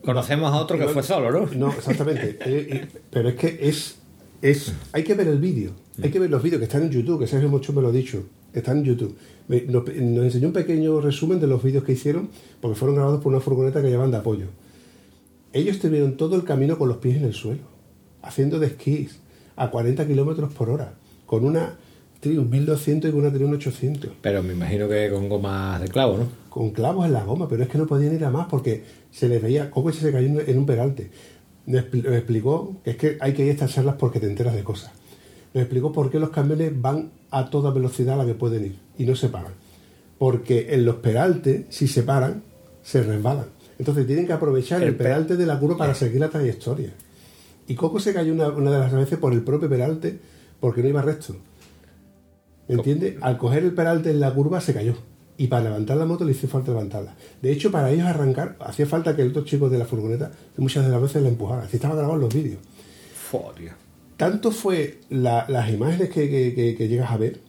[0.03, 1.47] Conocemos a otro que fue solo, ¿no?
[1.55, 2.37] No, exactamente.
[2.45, 3.95] Eh, pero es que es,
[4.41, 4.73] es.
[4.91, 5.71] Hay que ver el vídeo.
[6.01, 7.91] Hay que ver los vídeos que están en YouTube, que Sergio Mocho me lo ha
[7.91, 8.23] dicho.
[8.53, 9.15] Están en YouTube.
[9.47, 12.29] Nos, nos enseñó un pequeño resumen de los vídeos que hicieron,
[12.61, 14.47] porque fueron grabados por una furgoneta que llevan de apoyo.
[15.53, 17.61] Ellos estuvieron todo el camino con los pies en el suelo,
[18.21, 19.19] haciendo de esquís,
[19.55, 20.93] a 40 kilómetros por hora,
[21.25, 21.75] con una
[22.19, 26.17] Triumph 1200 y con una Triumph 800 Pero me imagino que con gomas de clavo,
[26.17, 26.27] ¿no?
[26.49, 29.27] con clavos en la goma, pero es que no podían ir a más porque se
[29.27, 31.09] les veía cómo se cayó en- un peralte.
[31.65, 34.27] Me, expli- me explicó que es que hay que ir a estas charlas porque te
[34.27, 34.91] enteras de cosas.
[35.53, 38.75] Me explicó por qué los camiones van a toda velocidad a la que pueden ir
[38.97, 39.51] y no se paran.
[40.17, 42.43] Porque en los peraltes, si se paran,
[42.83, 43.47] se resbalan.
[43.77, 46.91] Entonces tienen que aprovechar el, El pe- peralte de la curva para seguir la trayectoria.
[47.67, 50.19] Y Coco se cayó una, una de las veces por el propio peralte
[50.59, 51.35] porque no iba recto.
[52.67, 53.15] ¿Me entiendes?
[53.21, 54.95] Al coger el peralte en la curva se cayó.
[55.37, 57.13] Y para levantar la moto le hizo falta levantarla.
[57.41, 60.85] De hecho, para ellos arrancar, hacía falta que el otro chico de la furgoneta muchas
[60.85, 61.63] de las veces la empujara.
[61.63, 62.59] Así estaban grabados los vídeos.
[63.57, 63.71] Tío.
[64.15, 67.41] Tanto fue la- las imágenes que, que- que- que llegas a ver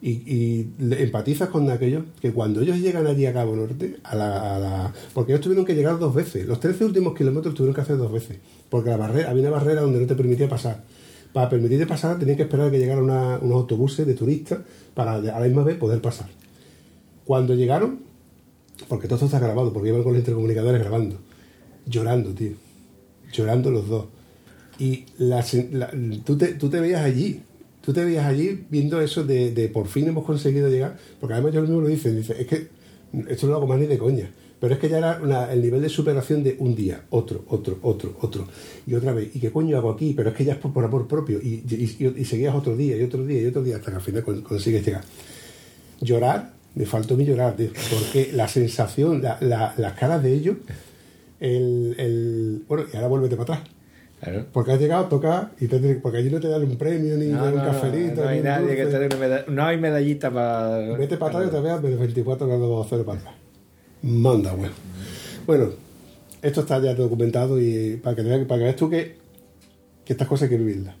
[0.00, 4.56] y, y empatizas con aquellos que cuando ellos llegan allí a Cabo Norte, a la,
[4.56, 6.46] a la- porque ellos tuvieron que llegar dos veces.
[6.46, 8.38] Los 13 últimos kilómetros tuvieron que hacer dos veces.
[8.70, 10.84] Porque la barrera, había una barrera donde no te permitía pasar.
[11.32, 14.60] Para permitirte pasar tenían que esperar a que llegaran una- unos autobuses de turistas
[14.94, 16.28] para a la misma vez poder pasar.
[17.24, 18.00] Cuando llegaron,
[18.88, 21.16] porque todo esto está grabado, porque iban con los intercomunicadores grabando,
[21.86, 22.52] llorando, tío.
[23.32, 24.06] Llorando los dos.
[24.78, 25.44] Y la-
[26.24, 27.42] tú, te, tú te veías allí,
[27.88, 31.52] tú te veías allí viendo eso de, de por fin hemos conseguido llegar, porque además
[31.54, 32.68] ellos mismos lo dicen, dice, es que
[33.30, 34.30] esto no lo hago más ni de coña,
[34.60, 38.14] pero es que ya era el nivel de superación de un día, otro, otro, otro,
[38.20, 38.46] otro,
[38.86, 40.12] y otra vez, ¿y qué coño hago aquí?
[40.14, 43.02] Pero es que ya es por, por amor propio, y, y- seguías otro día, y
[43.04, 45.04] otro día, y otro día, hasta que al final con- consigues llegar.
[46.02, 50.56] Llorar, me faltó mi llorar, porque la sensación, la- la- las caras de ellos,
[51.40, 53.70] el, el- bueno, y ahora vuélvete para atrás.
[54.20, 54.46] Claro.
[54.52, 57.26] Porque has llegado a tocar y te- porque allí no te dan un premio ni
[57.26, 58.22] No, un no, cafelito.
[58.22, 59.44] no hay nadie que te dé una medalla.
[59.48, 60.78] No hay medallita para.
[60.96, 63.34] Vete para atrás y te veas de 24 grados bajo cero para atrás.
[64.02, 64.72] Manda, bueno.
[65.46, 65.68] Bueno,
[66.42, 69.16] esto está ya documentado y para que, veas- para que veas tú que,
[70.04, 70.96] que estas cosas hay que vivirlas.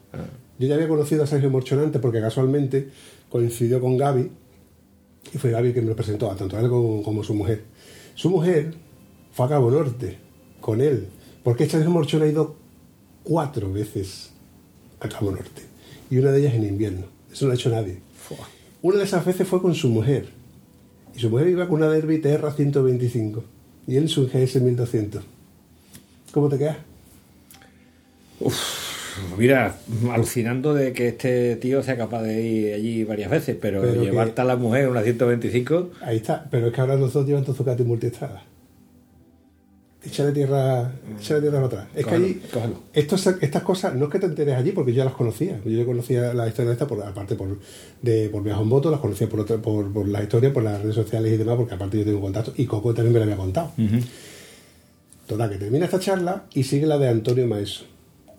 [0.58, 2.88] Yo ya había conocido a Sergio Morchón antes porque casualmente
[3.28, 4.30] coincidió con Gaby
[5.32, 7.62] y fue Gaby que me lo presentó, tanto a él como, como su mujer.
[8.14, 8.74] Su mujer
[9.32, 10.18] fue a Cabo Norte
[10.60, 11.06] con él,
[11.44, 12.56] porque Sergio Morchón ha ido
[13.28, 14.30] cuatro veces
[15.00, 15.62] a Cabo Norte
[16.10, 17.06] y una de ellas en invierno.
[17.30, 17.98] Eso no lo ha hecho nadie.
[18.80, 20.28] Una de esas veces fue con su mujer.
[21.14, 23.44] Y su mujer iba con una Derby TR 125
[23.86, 25.22] y él su GS 1200.
[26.32, 26.76] ¿Cómo te quedas?
[29.36, 29.76] Mira,
[30.12, 34.34] alucinando de que este tío sea capaz de ir allí varias veces, pero, Pero llevarte
[34.36, 35.90] que- a la mujer una 125.
[36.02, 36.46] Ahí está.
[36.50, 38.44] Pero es que ahora los dos llevan Tozucati multiestrada.
[40.08, 40.90] Échale tierra,
[41.20, 41.86] échale tierra para atrás.
[41.94, 42.42] Es que allí,
[42.94, 45.60] estos, estas cosas, no es que te enteres allí, porque yo ya las conocía.
[45.64, 47.58] Yo ya conocía la historia de esta, por, aparte por,
[48.00, 50.80] de, por viaje en moto, las conocía por, otra, por, por la historia, por las
[50.80, 52.54] redes sociales y demás, porque aparte yo tengo contacto.
[52.56, 53.72] Y Coco también me lo había contado.
[55.26, 57.84] Total, que termina esta charla y sigue la de Antonio Maeso.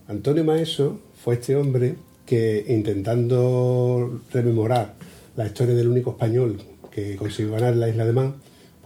[0.08, 4.96] Antonio Maeso fue este hombre que intentando rememorar
[5.36, 6.60] la historia del único español
[6.92, 8.36] que consiguió ganar la isla de Man,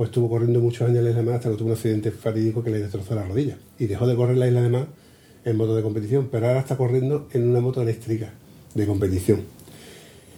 [0.03, 2.61] pues estuvo corriendo muchos años en la isla de hasta que tuvo un accidente fatídico
[2.61, 3.55] que le destrozó la rodilla.
[3.79, 4.87] Y dejó de correr la isla de Man
[5.45, 8.33] en moto de competición, pero ahora está corriendo en una moto eléctrica
[8.73, 9.43] de competición.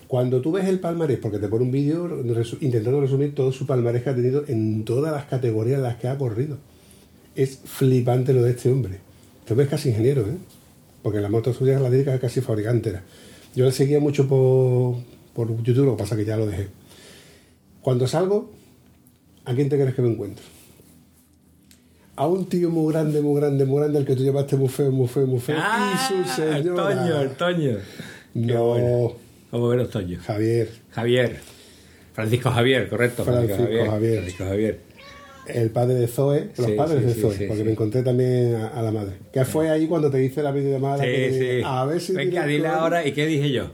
[0.08, 2.24] Cuando tú ves el palmarés, porque te pone un vídeo
[2.62, 6.10] intentando resumir todo su palmarés que ha tenido en todas las categorías en las que
[6.10, 6.60] ha corrido,
[7.34, 9.00] es flipante lo de este hombre.
[9.40, 10.38] Este hombre es casi ingeniero, ¿eh?
[11.02, 13.00] Porque la moto suya la dedica casi fabricante.
[13.56, 14.98] Yo le seguía mucho por,
[15.34, 16.68] por YouTube, lo que pasa que ya lo dejé.
[17.82, 18.52] Cuando salgo,
[19.46, 20.44] ¿a quién te crees que me encuentro?
[22.18, 24.90] A un tío muy grande, muy grande, muy grande, al que tú llevaste muy feo,
[24.92, 25.58] muy feo, muy feo.
[25.58, 26.88] y su señora.
[26.88, 27.78] Ah, Toño, el Toño.
[28.36, 29.14] No, bueno.
[29.52, 30.22] ¿Cómo ven los Toños?
[30.24, 30.70] Javier.
[30.92, 31.38] Javier.
[32.14, 33.24] Francisco Javier, correcto.
[33.26, 34.16] Francisco Javier.
[34.16, 34.80] Francisco Javier.
[35.48, 38.56] El padre de Zoe, los Sí, padres sí, de Zoe, sí, porque me encontré también
[38.56, 39.14] a, a la madre.
[39.32, 40.98] Que fue ahí cuando te hice la videollamada.
[41.04, 41.64] Sí, que- sí.
[41.66, 42.14] A ver si.
[42.14, 43.06] Venga, dile ahora.
[43.06, 43.70] ¿Y qué dije yo?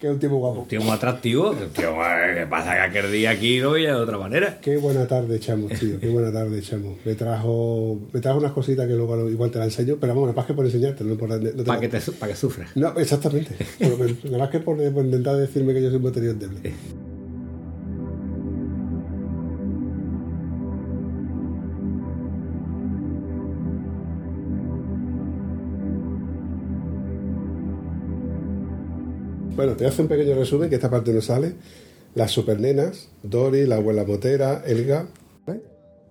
[0.00, 0.66] Que es un tipo guapo.
[0.68, 1.54] Tío muy atractivo.
[1.74, 2.74] Tío, madre, ¿qué pasa?
[2.74, 4.58] Que aquel día aquí lo veía de otra manera.
[4.60, 5.98] Qué buena tarde, chamo, tío.
[6.00, 6.98] Qué buena tarde, chamo.
[7.04, 10.44] Me trajo, me trajo unas cositas que luego igual te las enseño, pero vamos, más
[10.46, 11.28] que por enseñarte, no por.
[11.30, 12.70] no te Para la- que, te, su- pa' que sufras.
[12.76, 13.54] No, exactamente.
[14.24, 16.58] Nada más que por, por intentar decirme que yo soy un batería endeble.
[29.56, 31.54] Bueno, te voy a hacer un pequeño resumen, que esta parte no sale.
[32.16, 35.06] Las supernenas, Dori, la abuela motera, Elga.
[35.46, 35.62] ¿Vale?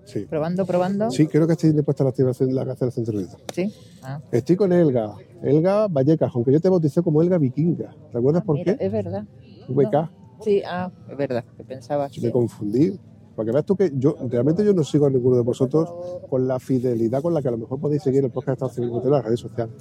[0.06, 0.22] Sí.
[0.30, 1.12] Probando, probando.
[1.12, 3.28] Sí, creo que estoy dispuesta a la activación la cancelación.
[3.54, 3.74] Sí.
[4.02, 7.94] Ah, Estoy con Elga, Elga Vallecas, aunque yo te bauticé como Elga Vikinga.
[8.14, 8.86] ¿Recuerdas por mira, qué?
[8.86, 9.26] Es verdad.
[9.68, 9.94] VK.
[9.94, 10.10] No.
[10.42, 12.98] Sí, ah, es verdad, que pensaba que Me confundí.
[13.36, 15.90] Para que veas tú que yo realmente yo no sigo a ninguno de vosotros
[16.30, 18.72] con la fidelidad con la que a lo mejor podéis seguir el podcast de Estado
[18.72, 19.74] Civil Motero en las redes sociales.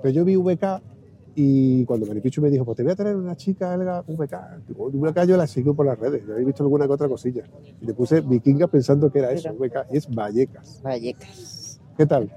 [0.00, 0.93] Pero yo vi VK
[1.36, 4.90] Y cuando Maripichu me dijo, pues te voy a traer una chica, Elga, VK, digo,
[4.92, 7.42] VK yo la sigo por las redes, yo he visto alguna que otra cosilla.
[7.80, 10.80] Y le puse vikinga pensando que era eso, VK, y es Vallecas.
[10.82, 11.80] Vallecas.
[11.96, 12.30] ¿Qué tal?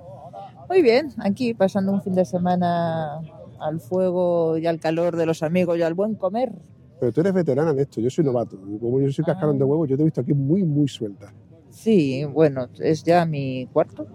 [0.68, 3.22] Muy bien, aquí pasando un fin de semana
[3.60, 6.52] al fuego y al calor de los amigos y al buen comer.
[7.00, 8.58] Pero tú eres veterana en esto, yo soy novato.
[8.58, 11.32] Como yo soy cascarón de huevo, yo te he visto aquí muy, muy suelta.
[11.70, 14.08] Sí, bueno, es ya mi cuarto.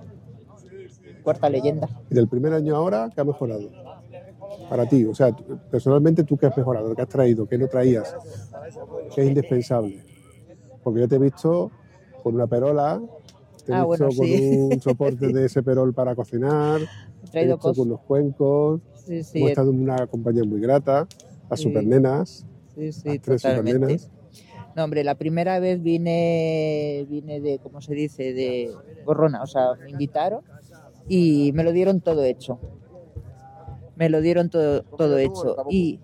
[1.22, 1.88] Cuarta leyenda.
[2.10, 3.70] Y del primer año ahora, ¿qué ha mejorado?
[4.68, 5.34] Para ti, o sea,
[5.70, 6.94] personalmente, ¿tú qué has mejorado?
[6.94, 7.46] ¿Qué has traído?
[7.46, 8.14] ¿Qué no traías?
[9.14, 10.02] ¿Qué es indispensable?
[10.82, 11.70] Porque yo te he visto
[12.22, 13.00] con una perola,
[13.64, 14.56] te he Ah, visto bueno, con sí.
[14.72, 16.86] un soporte de ese perol para cocinar, He
[17.20, 17.76] te he traído visto cosas.
[17.78, 21.06] con unos cuencos, Sí, sí, hemos he- estado en una compañía muy grata,
[21.50, 24.10] las supernenas, sí, sí, las tres supernenas.
[24.74, 28.32] No, hombre, la primera vez vine, vine de, ¿cómo se dice?
[28.32, 28.72] De
[29.04, 30.40] gorrona, o sea, me invitaron
[31.08, 32.58] y me lo dieron todo hecho.
[33.96, 35.56] Me lo dieron todo, todo hecho.
[35.68, 36.00] Y,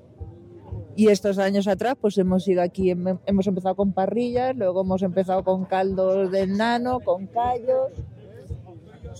[0.96, 5.02] y estos años atrás, pues hemos ido aquí, hem- hemos empezado con parrillas, luego hemos
[5.02, 7.92] empezado con caldos del nano, con callos.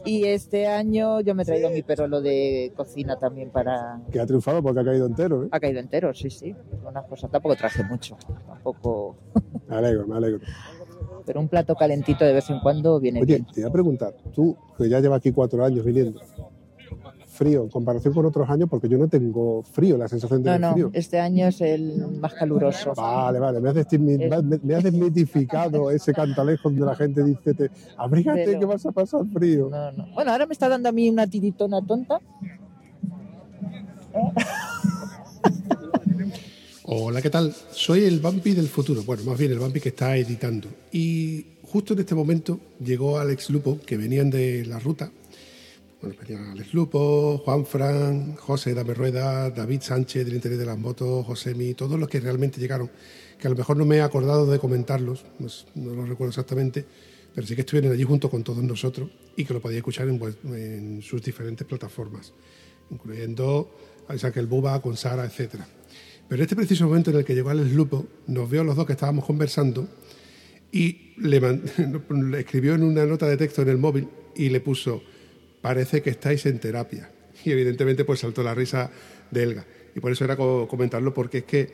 [0.05, 4.01] Y este año yo me he traído mi perolo de cocina también para...
[4.13, 5.45] que ha triunfado porque ha caído entero.
[5.45, 5.49] ¿eh?
[5.51, 6.55] Ha caído entero, sí, sí.
[6.87, 8.17] Unas cosas, tampoco traje mucho,
[8.47, 9.17] tampoco...
[9.69, 10.41] Me alegro, me alegro.
[11.27, 13.47] Pero un plato calentito de vez en cuando viene Oye, bien.
[13.53, 16.21] te iba a preguntar, tú que ya llevas aquí cuatro años viniendo,
[17.39, 20.57] frío en comparación con otros años, porque yo no tengo frío, la sensación de No,
[20.57, 20.91] tener no, frío.
[20.93, 22.93] este año es el más caluroso.
[22.97, 27.23] Vale, vale, me has, desmi- Es- me- me has desmitificado ese cantalejo donde la gente
[27.23, 29.69] dice, te, abrígate Pero- que vas a pasar frío.
[29.71, 30.07] No, no.
[30.15, 32.19] Bueno, ahora me está dando a mí una tiritona tonta.
[36.91, 37.55] Hola, ¿qué tal?
[37.71, 40.69] Soy el Vampi del futuro, bueno, más bien el Vampi que está editando.
[40.91, 45.11] Y justo en este momento llegó Alex Lupo, que venían de la ruta.
[46.01, 50.79] Bueno, venían Alex Lupo, Juan Fran, José Dame Rueda, David Sánchez del Interés de las
[50.79, 52.89] Motos, Josemi, todos los que realmente llegaron,
[53.37, 56.85] que a lo mejor no me he acordado de comentarlos, pues, no los recuerdo exactamente,
[57.35, 60.21] pero sí que estuvieron allí junto con todos nosotros y que lo podía escuchar en,
[60.21, 60.37] pues,
[61.03, 62.33] sus diferentes plataformas,
[62.91, 63.69] incluyendo
[64.07, 65.67] a Isaac el Buba, con Sara, etcétera.
[66.29, 68.87] Pero en este preciso momento en el que llegó Alex Lupo, nos vio los dos
[68.87, 69.89] que estábamos conversando
[70.71, 71.41] y le,
[72.09, 75.03] le escribió en una nota de texto en el móvil y le puso,
[75.61, 77.11] parece que estáis en terapia.
[77.45, 78.91] Y evidentemente pues saltó la risa
[79.31, 79.65] de Elga.
[79.95, 81.73] Y por eso era co- comentarlo, porque es que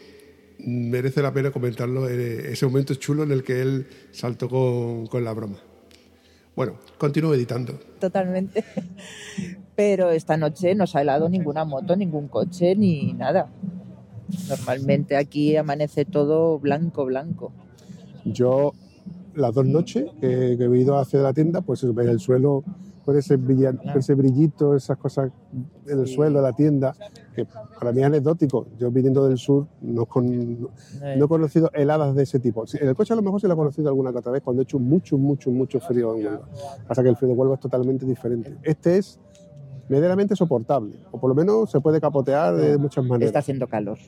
[0.58, 5.24] merece la pena comentarlo, eh, ese momento chulo en el que él saltó con, con
[5.24, 5.56] la broma.
[6.54, 7.80] Bueno, continúo editando.
[7.98, 8.62] Totalmente.
[9.74, 13.48] Pero esta noche no se ha helado ninguna moto, ningún coche, ni nada.
[14.48, 17.52] Normalmente aquí amanece todo blanco, blanco.
[18.24, 18.72] Yo,
[19.34, 22.62] las dos noches que, que he ido hacia la tienda, pues el suelo
[23.04, 25.30] con ese, con ese brillito, esas cosas
[25.86, 26.14] en el Sí.
[26.14, 26.94] suelo la tienda,
[27.34, 27.44] que
[27.78, 28.66] para mí es anecdótico.
[28.78, 30.68] Yo viniendo del sur no, con- no
[31.24, 32.66] he conocido heladas de ese tipo.
[32.66, 34.42] Sí, En el coche a lo mejor se lo he conocido alguna que otra vez
[34.42, 36.48] cuando he hecho mucho, mucho, mucho frío en Huelva.
[36.88, 38.56] Pasa que el frío de Huelva es totalmente diferente.
[38.62, 39.20] Este es
[39.88, 43.26] medianamente soportable, o por lo menos se puede capotear de muchas maneras.
[43.26, 43.98] Está haciendo calor.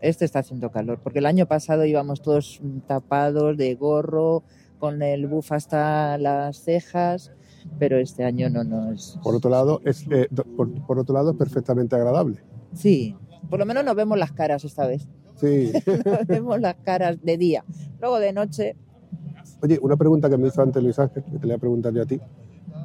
[0.00, 4.44] Este está haciendo calor, porque el año pasado íbamos todos tapados de gorro,
[4.78, 7.32] con el buff hasta las cejas,
[7.78, 9.18] pero este año no, no es.
[9.22, 12.38] Por otro lado, es, eh, por, por otro lado, es perfectamente agradable.
[12.74, 13.14] Sí,
[13.48, 15.08] por lo menos nos vemos las caras esta vez.
[15.36, 15.70] Sí.
[16.06, 17.62] Nos vemos las caras de día.
[18.00, 18.74] Luego de noche,
[19.62, 21.92] Oye, una pregunta que me hizo antes Luis Ángel, que te la voy a preguntar
[21.92, 22.20] yo a ti.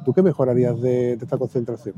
[0.04, 1.94] ¿Tú qué mejorarías de, de esta concentración?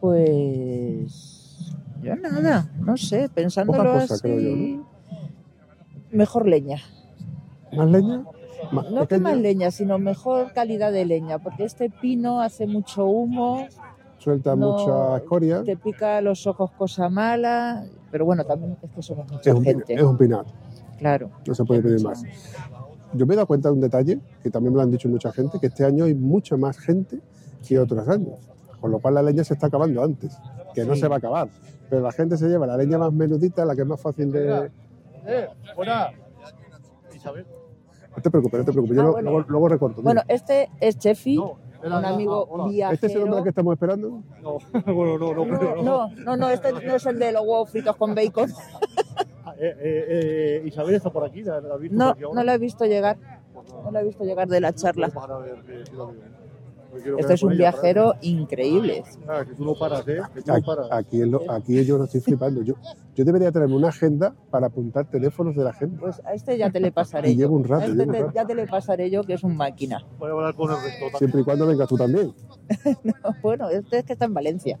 [0.00, 1.74] pues.
[2.02, 4.22] Yo nada, no sé, pensándolo cosa, así.
[4.22, 4.86] creo yo,
[6.12, 6.78] Mejor leña.
[7.72, 8.24] ¿Más leña?
[8.72, 12.66] No es que que más leña, sino mejor calidad de leña, porque este pino hace
[12.66, 13.66] mucho humo,
[14.18, 15.62] Suelta no- mucha escoria.
[15.62, 19.64] te pica los ojos cosa mala, pero bueno, también es que somos mucha Es un,
[19.64, 19.94] gente.
[19.94, 20.44] es un pinar,
[20.98, 21.30] Claro.
[21.46, 22.22] no se puede pedir más.
[23.12, 25.32] Yo me he dado cuenta de un detalle, que también me lo han dicho mucha
[25.32, 27.20] gente, que este año hay mucha más gente
[27.66, 28.38] que otros años.
[28.80, 30.36] Con lo cual la leña se está acabando antes,
[30.74, 31.48] que no se va a acabar.
[31.88, 34.70] Pero la gente se lleva la leña más menudita, la que es más fácil de...
[35.26, 36.08] Eh, buena.
[37.14, 37.46] Isabel.
[38.16, 39.30] No te preocupes, no te preocupes, yo Ah, lo- bueno.
[39.30, 40.02] luego, luego recorto.
[40.02, 40.34] Bueno, Mira.
[40.34, 42.66] este es Chefi, No, un amigo hola.
[42.68, 42.94] viajero.
[42.94, 44.22] ¿Este es el hombre que estamos esperando?
[44.42, 44.58] No,
[44.94, 47.94] bueno, no, no, No, no, no, no, este no es el de los huevos fritos
[47.96, 48.50] con bacon.
[49.44, 52.24] Ah, eh, eh, eh, Isabel está por aquí, ¿la, la has visto No, por aquí
[52.24, 52.34] ahora?
[52.40, 53.16] no la he visto llegar.
[53.52, 55.10] Pues No la he visto llegar de la charla.
[56.94, 59.02] Este quedar es un viajero increíble.
[59.28, 60.20] Ah, que tú no paras, ¿eh?
[60.34, 60.86] Que tú no Aquí, paras.
[60.90, 62.62] aquí, es lo- aquí yo lo estoy flipando.
[62.62, 62.74] Yo,
[63.14, 65.98] yo debería traerme una agenda para apuntar teléfonos de la gente.
[66.00, 67.40] Pues a este ya te le pasaré Y yo.
[67.40, 68.32] llevo un rato, A este te- rato.
[68.34, 70.04] ya te le pasaré yo, que es un máquina.
[70.18, 71.18] Voy a hablar con el resto también.
[71.18, 72.32] Siempre y cuando vengas tú también.
[73.42, 74.78] Bueno, este es que está en Valencia.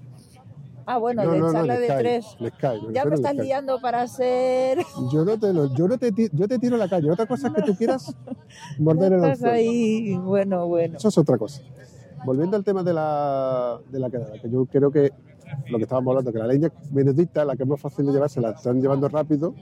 [0.88, 2.26] Ah, bueno, No, de no, no, charla el de Sky, tres.
[2.38, 4.78] el Sky, me Ya me estás liando para ser...
[5.12, 7.10] Yo no te lo, yo no te, yo te tiro a la calle.
[7.10, 8.14] Otra cosa es que tú quieras
[8.78, 10.96] morder el Estás ahí, bueno, bueno.
[10.98, 11.60] Eso es otra cosa.
[12.26, 15.10] Volviendo al tema de la, de la quedada, que yo creo que
[15.70, 18.28] lo que estábamos hablando, que la leña benedicta, la que es más fácil de llevar,
[18.28, 19.54] se la están llevando rápido,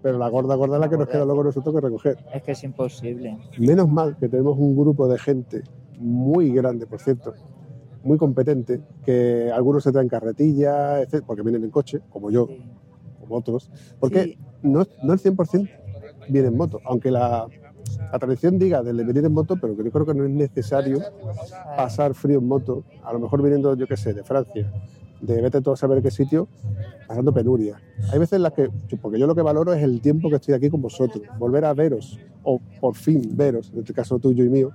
[0.00, 2.16] pero la gorda, gorda es la que nos queda luego nosotros que recoger.
[2.32, 3.36] Es que es imposible.
[3.58, 5.62] Menos mal que tenemos un grupo de gente
[5.98, 7.34] muy grande, por cierto,
[8.04, 12.62] muy competente, que algunos se traen carretillas, etc., porque vienen en coche, como yo, Sí.
[13.20, 14.38] como otros, porque Sí.
[14.62, 15.68] no, no el 100%
[16.28, 17.48] viene en moto, aunque la,
[18.12, 21.00] la tradición diga de venir en moto, pero que yo creo que no es necesario
[21.76, 24.72] pasar frío en moto, a lo mejor viniendo, yo qué sé, de Francia,
[25.20, 26.48] de vete todo a saber qué sitio,
[27.08, 27.80] pasando penuria.
[28.12, 28.68] Hay veces en las que,
[29.00, 31.74] porque yo lo que valoro es el tiempo que estoy aquí con vosotros, volver a
[31.74, 34.70] veros, o por fin veros, en este caso tuyo y mío,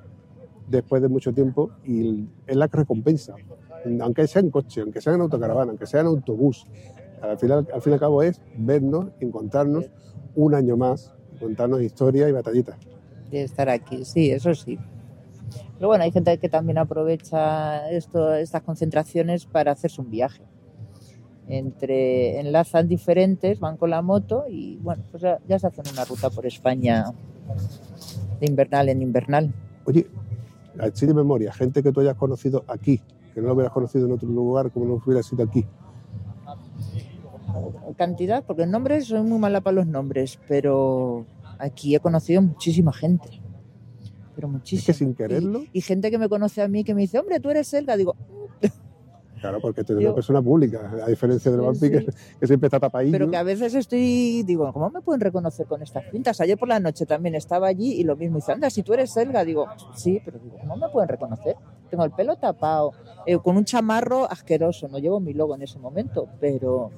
[0.68, 3.36] después de mucho tiempo, y es la recompensa.
[4.02, 6.68] Aunque sea en coche, aunque sea en autocaravana, aunque sea en autobús,
[7.22, 9.90] al final, al fin y al cabo es vernos, encontrarnos
[10.36, 12.78] un año más, contarnos historias y batallitas.
[13.30, 14.78] De estar aquí, sí, eso sí.
[15.76, 20.44] Pero bueno, hay gente que también aprovecha esto, estas concentraciones para hacerse un viaje.
[21.48, 26.06] Entre enlazan diferentes, van con la moto y bueno, pues ya, ya se hacen una
[26.06, 27.06] ruta por España
[28.40, 29.54] de invernal en invernal.
[29.86, 30.08] Oye,
[30.80, 33.02] así de memoria, gente que tú hayas conocido aquí,
[33.34, 35.66] que no lo hubieras conocido en otro lugar como no hubiera sido aquí.
[37.98, 41.26] Cantidad, porque nombres, soy muy mala para los nombres, pero
[41.60, 43.30] aquí he conocido muchísima gente.
[44.36, 44.86] Pero Es muchísima.
[44.86, 47.40] que sin quererlo, Y, y gente que me conoce a mí que me dice, hombre,
[47.40, 47.96] tú eres Elga.
[47.98, 48.16] Digo,
[49.42, 52.18] claro, porque tú eres una persona pública, a diferencia del Sí, vampi que, sí.
[52.40, 53.12] que siempre está tapadillo.
[53.12, 56.40] Pero que a veces estoy, digo, ¿cómo me pueden reconocer con estas pintas?
[56.42, 59.12] Ayer por la noche también estaba allí y lo mismo dice, anda, si tú eres
[59.12, 61.56] Selga, digo, sí, pero digo, ¿cómo me pueden reconocer?
[61.90, 62.92] Tengo el pelo tapado,
[63.26, 66.92] eh, con un chamarro asqueroso, no llevo mi logo en ese momento, pero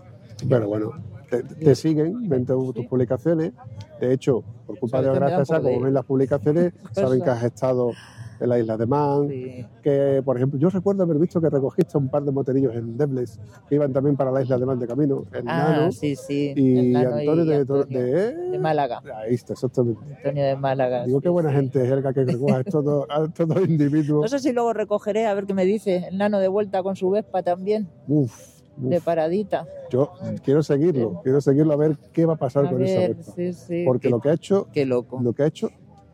[0.49, 0.91] Pero bueno,
[1.31, 3.53] te, te siguen, ven tu- tus publicaciones.
[3.99, 7.43] De hecho, por culpa de Gracias, poco de- como ven las publicaciones, saben que has
[7.43, 7.91] estado
[8.39, 9.67] en la isla de Man, sí.
[9.83, 13.39] que por ejemplo, yo recuerdo haber visto que recogiste un par de moterillos en Debles
[13.69, 16.51] que iban también para la isla de Man de camino, el Ah, Nano sí, sí.
[16.55, 18.99] y el Nano Antonio, de, Antonio de- de Málaga.
[19.15, 20.01] Ahí está, exactamente.
[20.17, 21.05] Antonio de Málaga.
[21.05, 23.05] Digo, qué buena gente es Helga que recoge a estos
[23.69, 24.23] individuos.
[24.23, 26.95] No sé si luego recogeré a ver qué me dice el nano de vuelta con
[26.95, 28.33] su Vespa también, Uf,
[28.81, 28.89] uf.
[28.89, 29.65] de paradita.
[29.89, 30.11] Yo
[30.43, 33.33] quiero seguirlo, quiero seguirlo a ver qué va a pasar A con esa ver, Vespa.
[33.35, 33.83] sí, sí.
[33.85, 35.19] Porque qué, lo que ha hecho, qué loco.
[35.21, 35.69] lo que ha hecho,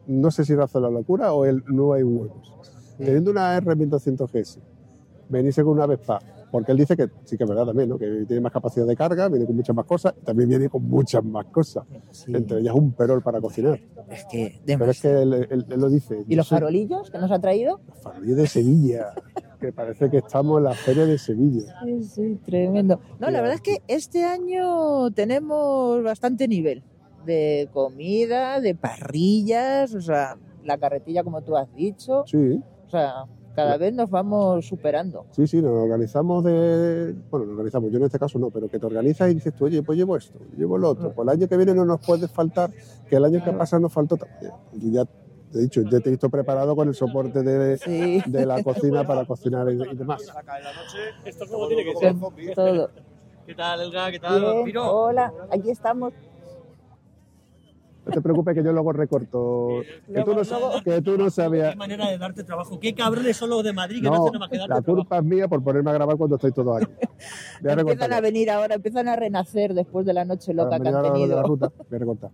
[0.07, 2.53] no sé si razón la locura o el no hay huevos.
[2.97, 4.59] Teniendo una R1200 GS,
[5.30, 6.20] venirse con una Vespa,
[6.51, 7.97] porque él dice que sí que es verdad también, ¿no?
[7.97, 11.23] que tiene más capacidad de carga, viene con muchas más cosas, también viene con muchas
[11.23, 12.31] más cosas, Sí.
[12.35, 13.79] entre ellas un perol para cocinar.
[14.09, 16.23] Es que Pero es que él, él- él lo dice.
[16.27, 17.79] ¿Y los soy- farolillos que nos ha traído?
[17.87, 19.07] Los farolillos de Sevilla,
[19.59, 21.73] que parece que estamos en la feria de Sevilla.
[21.83, 22.99] Sí, sí, tremendo.
[23.19, 26.83] No, la verdad es que este año tenemos bastante nivel
[27.25, 33.25] de comida, de parrillas, o sea, la carretilla como tú has dicho, Sí, o sea,
[33.58, 35.26] cada vez nos vamos superando.
[35.32, 37.16] sí, sí, nos organizamos de...
[37.32, 39.66] Bueno, nos organizamos, yo en este caso no, pero que te organizas y dices tú,
[39.66, 42.28] oye, pues llevo esto, llevo lo otro, pues el año que viene no nos puede
[42.28, 42.70] faltar,
[43.10, 44.51] que el año que pasa nos faltó también.
[44.74, 48.22] Y ya te he dicho, ya te he visto preparado con el soporte de, Sí,
[48.28, 50.22] de la cocina para cocinar y, y demás.
[51.26, 52.16] Esto es como tiene que ser.
[52.16, 52.91] con todo.
[53.47, 54.12] ¿Qué tal, Elga?
[54.12, 56.14] ¿Qué tal, Bien, hola, aquí estamos.
[58.08, 59.82] No te preocupes que yo luego recorto.
[60.14, 61.72] Que tú no, que tú no sabías...
[61.72, 62.80] Qué manera de darte trabajo.
[62.80, 64.95] Qué cabrones son los de Madrid que no, No, hacen más que darte la trabajo.
[65.01, 66.86] culpa es mía por ponerme a grabar cuando estoy todo aquí.
[67.62, 70.88] Voy a Empiezan a venir ahora, empiezan a renacer después de la noche loca que
[70.88, 71.43] han me de la tenido.
[71.43, 71.72] ruta.
[71.78, 72.30] Voy a recortar.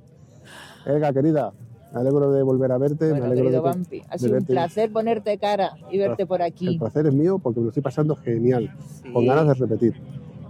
[0.86, 1.54] Venga, querida,
[1.94, 3.06] me alegro de volver a verte.
[3.06, 6.42] me Bueno, alegro querido de Vampi, ha sido un placer ponerte cara y verte por
[6.42, 6.78] El aquí.
[6.78, 8.70] placer es mío porque me lo estoy pasando genial,
[9.14, 9.28] con Sí.
[9.28, 9.94] ganas de repetir.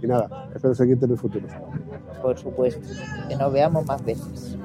[0.02, 1.46] Y nada, espero seguirte en el futuro.
[2.24, 2.80] Por supuesto,
[3.28, 4.56] que nos veamos más veces.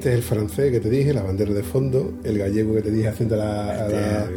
[0.00, 2.14] Este es el francés que te dije, la bandera de fondo.
[2.24, 4.30] El gallego que te dije haciendo la- la-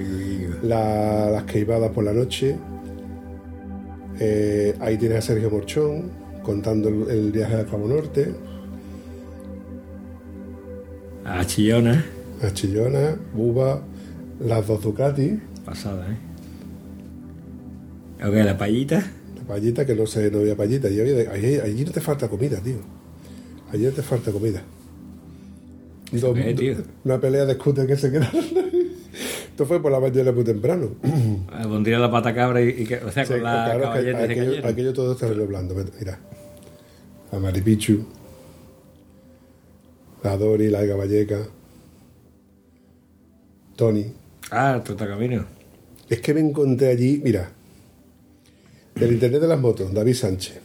[0.61, 2.57] la- las queimadas por la noche.
[4.20, 6.11] Eh, ahí tienes a Sergio Morchón
[6.43, 8.34] contando el, el viaje al Cabo Norte.
[11.24, 12.03] A Chillona.
[12.41, 13.84] A Chillona, Buba,
[14.45, 15.39] las dos Ducati.
[15.64, 16.18] Pasada, ¿eh?
[18.28, 18.97] Ok, la payita.
[19.38, 20.89] La payita, que no sé, no había payita.
[20.89, 22.80] Y allí, allí no te falta comida, tío.
[23.72, 24.61] Allí no te falta comida.
[26.22, 26.76] Dos- tío?
[27.03, 28.43] Una pelea de scooter que se quedaron.
[29.49, 30.89] Esto fue por la mañana muy temprano.
[31.03, 34.14] Eh, Pondría la pata cabra y, y que, o sea, Sí, con la claro, aquello,
[34.18, 34.66] cayeron.
[34.66, 35.76] aquello todo está blando.
[35.99, 36.20] Mira.
[37.32, 38.05] La Maripichu.
[40.24, 41.39] La Dori, la Alga Valleca.
[43.76, 44.11] Tony.
[44.51, 45.45] Ah, el trotacamino.
[46.09, 47.49] Es que me encontré allí, mira,
[48.95, 50.59] del internet de las motos, David Sánchez,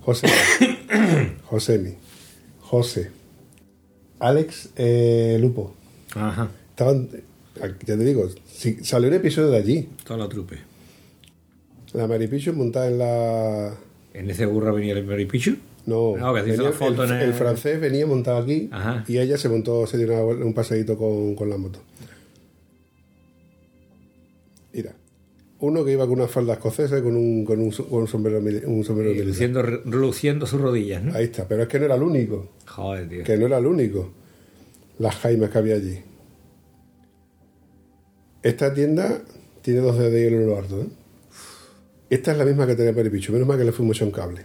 [0.00, 0.26] José,
[1.44, 1.94] Josemi,
[2.60, 3.10] José,
[4.22, 5.74] Alex eh, Lupo.
[6.14, 6.50] Ajá.
[6.70, 7.08] Estaban,
[7.60, 9.88] ya te digo, si- salió un episodio de allí.
[10.04, 10.58] Toda la trupe.
[11.92, 13.74] La Maripichu montada en la.
[14.14, 15.56] ¿En ese burro venía el Meripichu?
[15.86, 19.04] No, No, que venía- foto el, en el- el francés venía montado aquí Ajá.
[19.08, 21.80] y ella se montó, se dio una un paseíto con, con la moto.
[24.72, 24.94] Mira,
[25.58, 28.38] uno que iba con una falda escocesa y con un, con un, con un sombrero,
[28.38, 29.26] un sombrero Y militar.
[29.26, 31.14] luciendo, luciendo sus rodillas, ¿no?
[31.14, 33.24] Ahí está, pero es que no era el único, Joder, tío.
[33.24, 34.10] que no era el único.
[34.98, 35.98] Las jaimas que había allí.
[38.42, 39.22] Esta tienda
[39.62, 40.86] tiene dos dedos de hielo en lo alto, ¿eh?
[42.10, 44.44] Esta es la misma que tenía Peripichu, menos mal que le fuimos a un cable.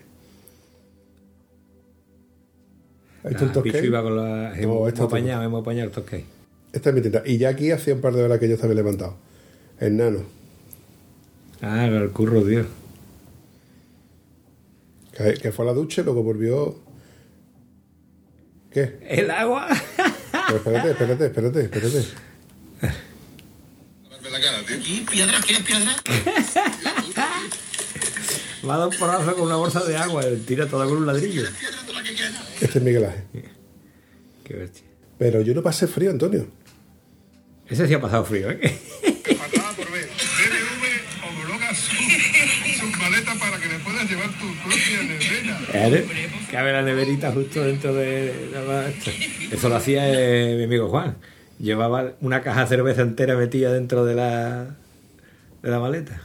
[3.24, 3.62] Ahí está el Ah.
[3.64, 4.50] Pichu iba con la...
[4.50, 5.18] No, hemos esta otra.
[5.18, 6.24] apañado, hemos apañado el.
[6.72, 7.24] Esta es mi tienda.
[7.26, 9.16] Y ya aquí hacía un par de horas que yo estaba levantado.
[9.80, 10.20] El nano.
[11.62, 12.66] Ah, el curro, tío.
[15.18, 16.87] Que, que fue a la ducha y luego volvió.
[18.78, 19.00] ¿Qué?
[19.10, 19.68] ¿El agua?
[20.32, 22.06] Pero espérate, espérate, espérate, espérate.
[28.62, 30.24] Me ha dado un porrazo con una bolsa de agua.
[30.46, 31.42] Tira toda con un ladrillo.
[32.62, 33.24] Este es Miguel Ángel.
[34.44, 34.84] Qué bestia.
[35.18, 36.48] Pero yo no pasé frío, Antonio.
[37.68, 38.80] Ese sí ha pasado frío, ¿eh?
[39.40, 40.06] Faltaba por ver.
[40.06, 43.40] BBV homologa sus sus maletas
[44.08, 45.60] llevar tu propia nevera.
[45.72, 45.98] Claro.
[46.52, 48.90] Cabe la neverita justo dentro de la.
[49.52, 51.18] Eso lo hacía eh, mi amigo Juan.
[51.60, 54.76] Llevaba una caja de cerveza entera metida dentro de la
[55.64, 56.22] de la maleta.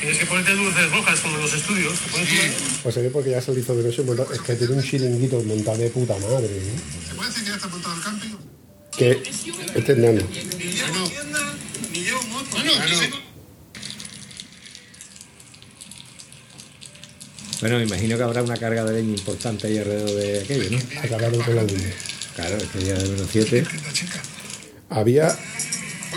[0.00, 1.94] Tienes que ponerte luces rojas como en los estudios.
[2.14, 2.52] Una-
[2.84, 4.02] Pues sería porque ya se lo hizo de noche.
[4.32, 6.46] Es que tiene un chiringuito montado de puta madre.
[6.46, 6.72] ¿eh?
[7.08, 8.28] ¿Te puedes decir que ya está montado el camping?
[8.96, 9.10] Que
[9.74, 10.20] este es nano.
[10.20, 11.40] Ni llevo tienda,
[11.92, 12.56] ni llevo moto.
[17.60, 20.78] Bueno, me imagino que habrá una carga de leña importante ahí alrededor de aquello, ¿no?
[21.02, 21.92] Acabaron con la línea.
[22.36, 23.62] Claro, es que ya de menos 7.
[23.62, 24.20] Tienda chica.
[24.90, 25.36] Había.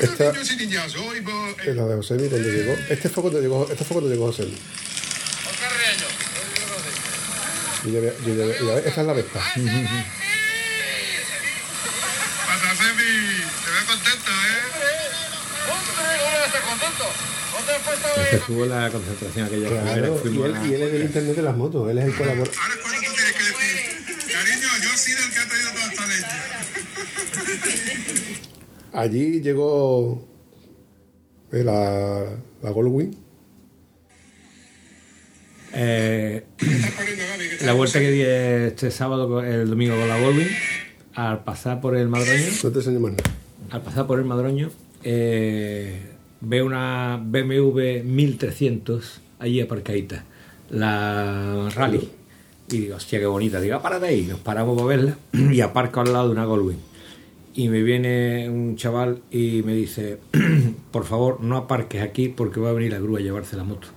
[0.02, 1.54] Esta niños y niñas, hoy voy...
[1.66, 2.74] es la de Josemi cuando llegó.
[2.90, 4.56] Este fue cuando llegó, este fue cuando llegó Josemi.
[7.84, 9.40] Y yo, yo, yo- y a ver, esta es la Vespa.
[12.48, 13.04] Patasemi,
[13.66, 14.62] te veo contento, ¿eh?
[18.30, 21.36] Se estuvo la concentración aquella Claro, que y él, a- y él es del internet
[21.36, 21.90] de las motos.
[21.90, 22.54] Él es el colaborador.
[22.62, 25.70] Ahora es cuando tú tienes que decir, cariño, yo he sido el que ha traído
[25.72, 26.38] toda esta leche.
[28.94, 30.28] Allí llegó
[31.52, 32.26] eh, la,
[32.62, 33.16] la Goldwing.
[35.74, 40.18] Eh, Estás poniendo, Gaby, que la vuelta que di este sábado, el domingo con la
[40.20, 40.50] Volvin,
[41.16, 43.24] al pasar por el Madroño, No te enseño más nada.
[43.70, 44.70] al pasar por el Madroño,
[45.04, 46.11] eh,
[46.42, 50.24] ve una BMW 1300 allí aparcadita,
[50.70, 52.10] la Rally.
[52.70, 53.60] Y digo, hostia, qué bonita.
[53.60, 54.22] Digo, "Ah, párate ahí.
[54.24, 56.80] Nos paramos para verla y aparco al lado de una Goldwing.
[57.54, 60.20] Y me viene un chaval y me dice,
[60.92, 63.88] por favor, no aparques aquí porque va a venir la grúa a llevarse la moto.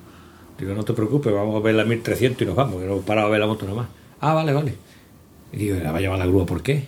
[0.58, 3.28] Digo, no te preocupes, vamos a ver la 1300 y nos vamos, que no parado
[3.28, 3.86] a ver la moto nomás.
[4.20, 4.74] Ah, vale, vale.
[5.52, 6.86] Y digo, ¿la va a llevar la grúa por qué?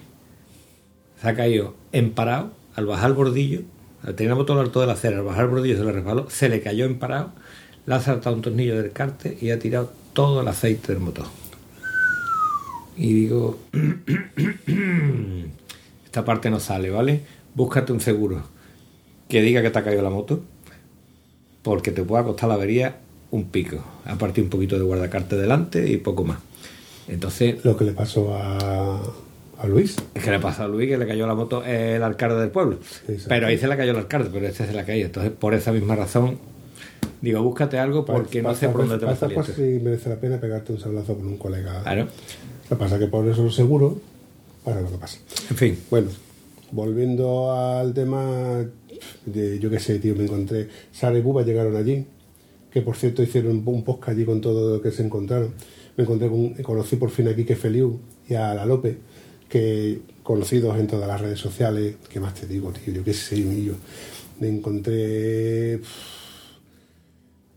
[1.21, 3.61] Se ha caído en parado, al bajar el bordillo,
[4.15, 6.31] tenía la moto al alto de la acera, al bajar el bordillo se le resbaló,
[6.31, 7.33] se le cayó en parado,
[7.87, 11.27] le ha saltado un tornillo del cárter y ha tirado todo el aceite del motor.
[12.97, 13.59] Y digo,
[16.05, 17.23] esta parte no sale, ¿vale?
[17.55, 18.43] Búscate un seguro
[19.29, 20.43] que diga que te ha caído la moto,
[21.63, 23.01] porque te puede costar la avería
[23.31, 23.85] un pico.
[24.05, 26.39] Aparte un poquito de guardacarte delante y poco más.
[27.09, 29.01] Entonces, Lo que le pasó a,
[29.59, 29.97] a Luis.
[30.15, 32.79] es que le pasó a Luis que le cayó la moto el alcalde del pueblo.
[33.09, 33.29] Exacto.
[33.29, 35.07] Pero ahí se le cayó el alcalde, pero este se la cayó.
[35.07, 36.39] Entonces, por esa misma razón,
[37.21, 39.17] Digo, búscate algo porque no sé por dónde te va a.
[39.17, 41.83] Pues sí merece la pena pegarte un sablazo con un colega.
[41.83, 42.07] Claro.
[42.69, 43.99] Lo que pasa es que por eso lo seguro
[44.65, 45.19] para lo que pasa.
[45.51, 45.79] En fin.
[45.91, 46.09] Bueno,
[46.73, 48.65] volviendo al tema
[49.25, 52.07] de, yo qué sé, tío, me encontré, Sara y Buba llegaron allí,
[52.71, 55.55] que por cierto hicieron un podcast allí con todo lo que se encontraron.
[55.97, 57.99] Me encontré con, conocí por fin a Quique Feliu
[58.29, 58.97] y a La López,
[59.49, 62.93] que conocidos en todas las redes sociales, ¿qué más te digo, tío?
[62.95, 63.73] Yo qué sé, yo
[64.41, 65.81] me encontré...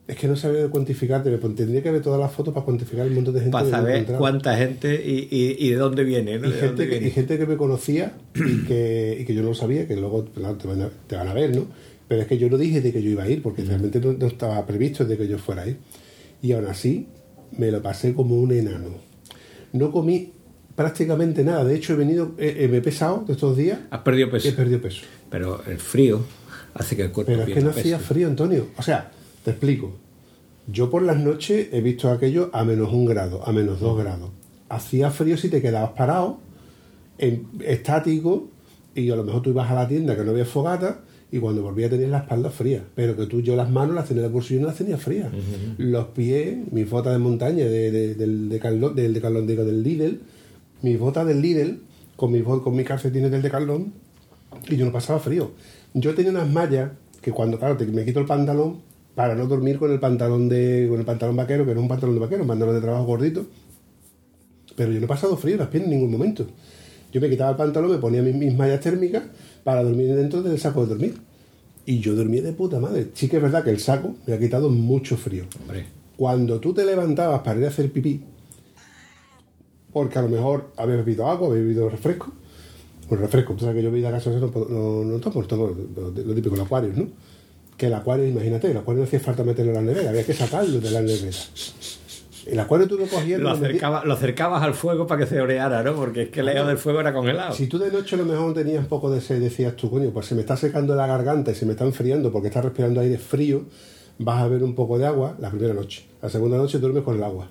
[0.07, 3.05] Es que no sabía cuantificarte, me pon- tendría que ver todas las fotos para cuantificar
[3.05, 6.47] el montón de gente Para saber cuánta gente y, y, y de dónde viene, ¿no?
[6.47, 7.07] Y ¿De gente, dónde que, viene?
[7.07, 10.25] y gente que me conocía y que, y que yo no lo sabía, que luego
[10.25, 11.67] claro, te, van a, te van a ver, ¿no?
[12.07, 14.13] Pero es que yo no dije de que yo iba a ir, porque realmente no,
[14.13, 15.77] no estaba previsto de que yo fuera a ir.
[16.41, 17.05] Y aún así,
[17.55, 18.95] me lo pasé como un enano.
[19.73, 20.31] No comí
[20.83, 21.65] prácticamente nada.
[21.65, 24.29] De hecho, he venido, eh, eh, me he pesado de estos días Has perdido y
[24.29, 24.55] he peso.
[24.55, 25.01] perdido peso.
[25.29, 26.21] Pero el frío
[26.73, 28.07] hace que el cuerpo Pero es que no hacía peso.
[28.13, 28.67] frío, Antonio.
[28.77, 29.11] O sea,
[29.43, 29.91] te explico.
[30.67, 34.29] Yo por las noches he visto aquello a menos un grado, a menos dos grados.
[34.69, 36.37] Hacía frío si te quedabas parado,
[37.17, 38.47] en- estático,
[38.95, 41.01] y a lo mejor tú ibas a la tienda que no había fogata,
[41.31, 42.85] y cuando volvía tenías la espalda fría.
[42.95, 44.97] Pero que tú, yo las manos las tenía en el bolsillo y no las tenía
[44.97, 45.27] frías.
[45.77, 50.21] Los pies, mis botas de montaña de, de- del Decathlon, del Decathlon, digo, del Lidl,
[50.81, 51.81] mis botas del Lidl,
[52.15, 53.93] con mis, con mis calcetines del Decathlon,
[54.69, 55.51] y yo no pasaba frío.
[55.93, 58.77] Yo tenía unas mallas que cuando, claro, te- me quito el pantalón
[59.15, 61.89] para no dormir con el pantalón de con el pantalón vaquero, que no es un
[61.89, 63.45] pantalón de vaquero, un pantalón de trabajo gordito.
[64.75, 66.47] Pero yo no he pasado frío en las piernas en ningún momento.
[67.11, 69.23] Yo me quitaba el pantalón, me ponía mis, mis mallas térmicas
[69.63, 71.15] para dormir dentro del saco de dormir.
[71.85, 73.07] Y yo dormía de puta madre.
[73.13, 75.45] Sí que es verdad que el saco me ha quitado mucho frío.
[75.61, 78.21] Hombre, Cuando tú te levantabas para ir a hacer pipí,
[79.93, 82.31] porque a lo mejor habías bebido agua, habías bebido refresco,
[83.07, 86.33] pues refresco, tú sabes que yo bebida gaseosa no, no, no tomo, tomo lo, lo
[86.35, 87.07] típico, el acuario, ¿no?
[87.75, 90.33] Que el acuario, imagínate, el acuario no hacía falta meterlo en la nevera, había que
[90.33, 91.37] sacarlo de la nevera.
[92.45, 93.39] El acuario tú lo cogías...
[93.39, 95.93] lo, acercaba- acercabas al fuego para que se oreara, ¿no?
[95.95, 97.53] Porque es que el lejos del fuego era congelado.
[97.53, 100.09] Si tú de noche a lo mejor tenías un poco de sed, decías tú, coño,
[100.11, 103.01] pues se me está secando la garganta y se me está enfriando porque estás respirando
[103.01, 103.63] aire frío,
[104.17, 106.05] vas a ver un poco de agua la primera noche.
[106.21, 107.49] La segunda noche duermes con el agua.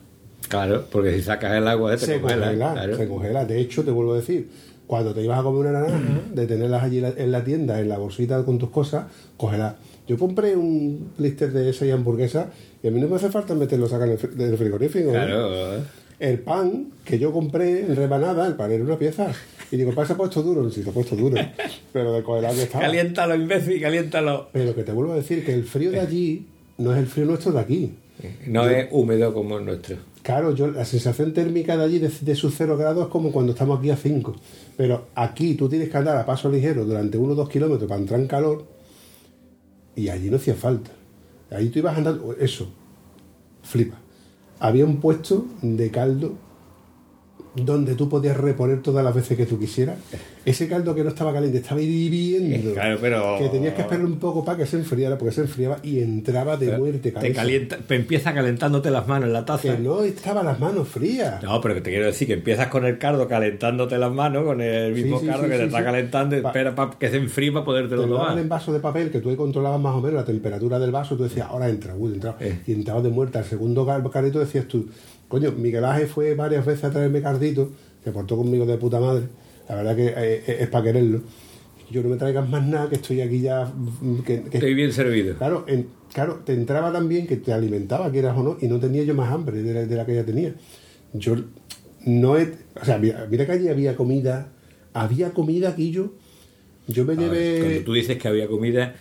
[0.49, 2.96] Claro, porque si sacas el agua te se congela, congela, claro.
[2.96, 3.44] se congela.
[3.44, 4.49] De hecho, te vuelvo a decir,
[4.86, 6.01] cuando te ibas a comer una naranja,
[6.32, 9.74] de tenerlas allí en la tienda, en la bolsita con tus cosas, cógelas.
[10.07, 12.46] Yo compré un blister de seis hamburguesas
[12.82, 15.11] y a mí no me hace falta meterlo del fri- del frigorífico.
[15.11, 15.12] ¿eh?
[15.12, 15.82] Claro.
[16.18, 19.30] El pan que yo compré en rebanada, el pan era una pieza.
[19.70, 20.68] Y digo, ¿para se ha puesto duro?
[20.70, 21.36] Sí, se ha puesto duro.
[21.92, 22.84] Pero de congelado que estaba.
[22.86, 24.49] Caliéntalo, imbécil, caliéntalo.
[24.53, 26.46] Pero que te vuelvo a decir que el frío de allí
[26.78, 27.92] no es el frío nuestro de aquí.
[28.46, 29.96] No es húmedo como el nuestro.
[30.23, 33.53] Claro, yo la sensación térmica de allí de, de sus 0 grados es como cuando
[33.53, 34.35] estamos aquí a 5.
[34.77, 38.01] Pero aquí tú tienes que andar a paso ligero durante 1 o 2 kilómetros para
[38.01, 38.66] entrar en calor
[39.95, 40.91] y allí no hacía falta.
[41.51, 42.69] Allí tú ibas andando, eso,
[43.62, 43.97] flipa.
[44.61, 46.35] Había un puesto de caldo
[47.64, 49.96] donde tú podías reponer todas las veces que tú quisieras.
[50.44, 52.72] Ese caldo que no estaba caliente estaba hirviendo.
[52.72, 55.78] Claro, pero- Que tenías que esperar un poco para que se enfriara, porque se enfriaba
[55.82, 56.98] y entraba de muerte.
[56.98, 57.34] Te cabeza.
[57.34, 59.62] calienta, empieza calentándote las manos en la taza.
[59.76, 61.42] Que no estaban las manos frías.
[61.42, 64.61] No, pero que te quiero decir que empiezas con el cardo calentándote las manos, con
[64.61, 68.02] el mismo sí, sí, que te está calentando espera para que se enfríe para podértelo
[68.02, 68.38] te tomar.
[68.38, 71.16] en vaso de papel que tú ahí controlabas más o menos la temperatura del vaso,
[71.16, 72.36] tú decías, ahora entra, uy, entra.
[72.40, 72.61] Eh.
[72.66, 73.38] Y entrabas de muerta.
[73.40, 74.88] Al segundo carrito decías tú,
[75.29, 77.70] coño, Miguel Ángel fue varias veces a traerme cardito,
[78.05, 79.24] se portó conmigo de puta madre.
[79.68, 80.14] La verdad que eh,
[80.47, 81.20] eh, es para quererlo.
[81.91, 83.64] Yo no me traigas más nada, que estoy aquí ya.
[83.66, 85.35] mm, Que, que- Estoy bien servido.
[85.37, 89.05] Claro, en- claro, te entraba también que te alimentaba, quieras o no, y no tenía
[89.05, 90.55] yo más hambre de la, de la que ya tenía.
[91.14, 91.37] Yo
[92.05, 92.53] no he.
[92.81, 94.53] O sea, mira, mira que allí había comida,
[94.93, 96.12] había comida aquí yo.
[96.89, 97.61] Yo me A ver, llevé.
[97.61, 98.95] Cuando tú dices que había comida,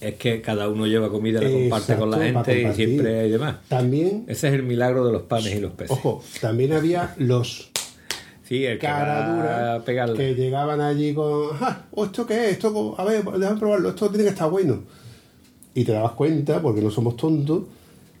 [0.00, 3.56] es que cada uno lleva comida, la comparte con la gente y siempre hay demás.
[3.68, 5.90] También, Ese es el milagro de los panes y los peces.
[5.96, 7.70] ojo, también había los
[8.44, 9.84] sí, el que cara dura
[10.34, 11.50] llegaban allí con.
[11.60, 12.52] "Ah, ¿o ¿Esto qué es?
[12.52, 14.82] Esto, a ver, déjame probarlo, esto tiene que estar bueno.
[15.74, 17.62] Y te dabas cuenta, porque no somos tontos,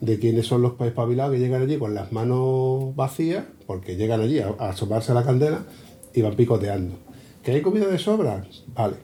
[0.00, 4.38] de quiénes son los espabilados que llegan allí con las manos vacías, porque llegan allí
[4.38, 5.64] a, a asomarse a la candela
[6.14, 6.94] y van picoteando.
[7.42, 8.44] ¿Que hay comida de sobra?
[8.74, 8.94] Vale.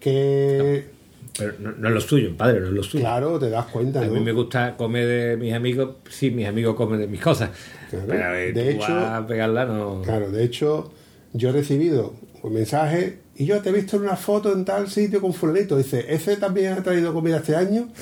[0.00, 0.91] Que.
[1.38, 3.04] Pero no, no es lo suyo, padre, no es lo suyo.
[3.04, 4.12] Claro, te das cuenta, A ¿no?
[4.12, 7.50] mí me gusta comer de mis amigos, sí, mis amigos comen de mis cosas.
[7.90, 8.04] Claro.
[8.08, 10.02] Pero a ver, De hecho- a pegarla, no.
[10.02, 10.92] Claro, de hecho,
[11.32, 14.88] yo he recibido un mensaje y yo te he visto en una foto en tal
[14.90, 15.76] sitio con fulanito.
[15.78, 17.88] Dice, ¿ese también ha traído comida este año?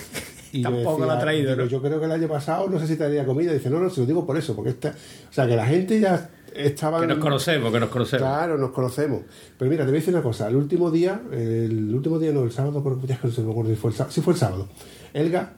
[0.52, 1.68] Y Tampoco la ha traído, digo, ¿no?
[1.70, 3.52] Yo creo que el año pasado no sé si traería comida.
[3.52, 4.88] Dice, no, no, se lo digo por eso, porque esta...
[4.88, 7.00] O sea, que la gente ya estaba...
[7.00, 8.26] Que nos conocemos, que nos conocemos.
[8.26, 9.20] Claro, nos conocemos.
[9.58, 10.48] Pero mira, te voy a decir una cosa.
[10.48, 13.70] El último día, el último día no, el sábado, ya que no se me acuerdo
[13.70, 14.12] si fue el sábado.
[14.12, 14.68] Sí fue el sábado.
[15.12, 15.52] Elga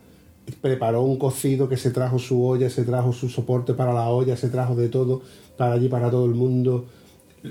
[0.60, 4.36] preparó un cocido que se trajo su olla, se trajo su soporte para la olla,
[4.36, 5.22] se trajo de todo
[5.56, 6.86] para allí, para todo el mundo.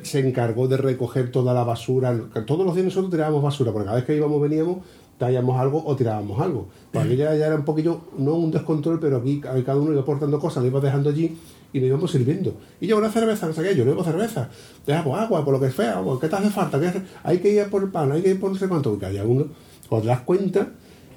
[0.04, 2.18] Se encargó de recoger toda la basura.
[2.46, 4.78] Todos los días nosotros tirábamos basura, porque cada vez que íbamos, veníamos,
[5.18, 6.68] traíamos algo o tirábamos algo.
[6.94, 10.40] Aquí ya, ya era un poquillo, no un descontrol, pero aquí cada uno iba aportando
[10.40, 11.38] cosas, lo iba dejando allí
[11.74, 12.56] y lo íbamos sirviendo.
[12.80, 14.50] Y yo una cerveza, no sé qué, yo no bebo cerveza.
[14.86, 16.80] Dejamos agua, por lo que sea, pues, ¿qué te hace falta?
[16.80, 17.02] ¿Qué?
[17.24, 18.94] Hay que ir por el pan, hay que ir por no sé cuánto.
[18.94, 19.48] Y cada uno,
[19.88, 20.72] cuando te das cuenta,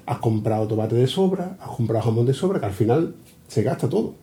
[0.05, 3.15] has comprado tomate de sobra, has comprado jamón de sobra, que al final
[3.47, 4.15] se gasta todo.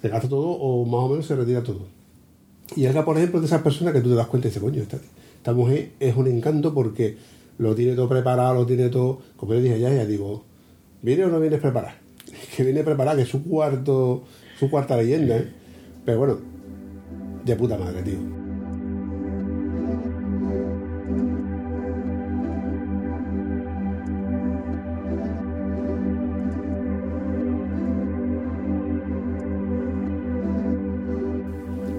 [0.00, 1.86] Se gasta todo o más o menos se retira todo.
[2.76, 4.62] Y es la, por ejemplo, de esas personas que tú te das cuenta y dices,
[4.62, 7.16] coño, esta, mujer es un encanto porque
[7.58, 9.20] lo tiene todo preparado, lo tiene todo.
[9.36, 10.44] Como le dije ya, ya digo,
[11.02, 11.98] ¿viene o no vienes preparada?
[12.56, 14.24] Que viene preparada, que es su cuarto,
[14.58, 15.52] su cuarta leyenda, ¿eh?
[16.04, 16.38] Pero bueno,
[17.44, 18.18] de puta madre, tío.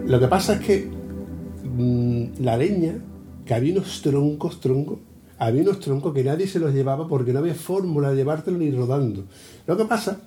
[0.06, 0.88] Lo que pasa es que
[1.64, 2.93] mm, la leña,
[3.43, 4.99] que había unos troncos, troncos,
[5.39, 8.70] había unos troncos que nadie se los llevaba porque no había fórmula de llevártelo ni
[8.70, 9.26] rodando.
[9.66, 10.22] Lo que pasa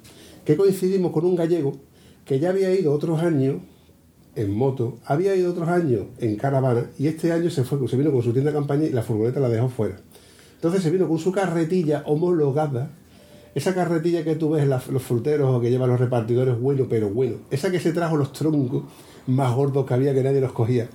[0.45, 1.88] que coincidimos con un gallego
[2.29, 3.57] que ya había ido otros años
[4.37, 8.13] en moto, había ido otros años en caravana y este año se fue, se vino
[8.13, 9.97] con su tienda de campaña y la furgoneta la dejó fuera.
[10.57, 12.91] Entonces se vino con su carretilla homologada,
[13.55, 17.09] esa carretilla que tú ves en los fruteros o que llevan los repartidores, bueno, pero
[17.09, 18.85] bueno, esa que se trajo los troncos
[19.27, 20.89] más gordos que había que nadie los cogía.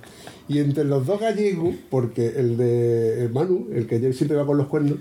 [0.46, 4.68] Y entre los dos gallegos, porque el de Manu, el que siempre va con los
[4.68, 4.98] cuernos,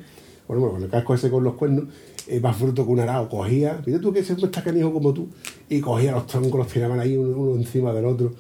[0.48, 1.86] bueno, bueno, con el casco ese con los cuernos,
[2.28, 5.28] eh, más fruto que un arao, cogía, mira tú que siempre está canijo como tú,
[5.70, 8.34] y cogía los troncos, los tiraban ahí uno, encima del otro.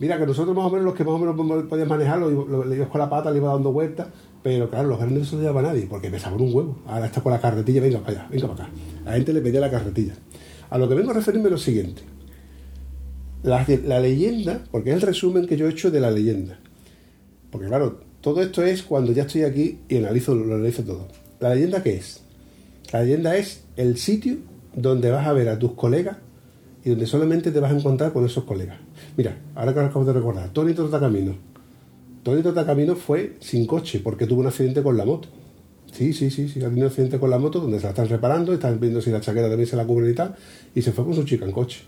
[0.00, 2.64] Mira que nosotros más o menos los que más o menos podían manejarlo, lo- lo-
[2.64, 4.06] le ibas con la pata, le iba dando vueltas,
[4.42, 6.78] pero claro, los grandes no se llevaba nadie, porque pesaban un huevo.
[6.86, 8.72] Ahora está con la carretilla, venga para allá, venga para acá.
[9.04, 10.14] La gente le pedía la carretilla.
[10.70, 12.02] A lo que vengo a referirme es lo siguiente.
[13.42, 16.58] La, la leyenda, porque es el resumen que yo he hecho de la leyenda.
[17.50, 21.08] Porque claro, todo esto es cuando ya estoy aquí y analizo, lo analizo todo.
[21.40, 22.20] ¿La leyenda qué es?
[22.92, 24.36] La leyenda es el sitio
[24.74, 26.18] donde vas a ver a tus colegas
[26.84, 28.78] y donde solamente te vas a encontrar con esos colegas.
[29.16, 31.34] Mira, ahora que acabo de recordar, Tony Trotacamino.
[32.22, 35.28] Tony Trotacamino fue sin coche porque tuvo un accidente con la moto.
[35.92, 38.08] Sí, sí, sí, sí, ha tenido un accidente con la moto donde se la están
[38.08, 40.36] reparando, están viendo si la chaqueta también se la cubre y tal,
[40.74, 41.80] y se fue con su chica en coche.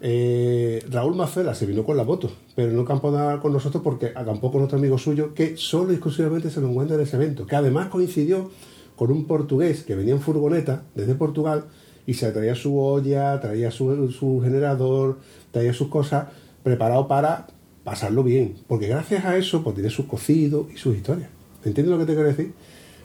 [0.00, 4.12] Eh, Raúl Macela se vino con la moto, pero no acampó nada con nosotros porque
[4.14, 7.46] acampó con otro amigo suyo que solo y exclusivamente se lo encuentra en ese evento,
[7.46, 8.50] que además coincidió
[8.96, 11.66] con un portugués que venía en furgoneta desde Portugal
[12.08, 15.18] y se traía su olla, traía su, generador,
[15.50, 16.28] traía sus cosas
[16.62, 17.48] preparado para
[17.84, 21.28] pasarlo bien, porque gracias a eso pues tiene sus cocidos y sus historias.
[21.66, 22.54] ¿Entiendes lo que te quiero decir?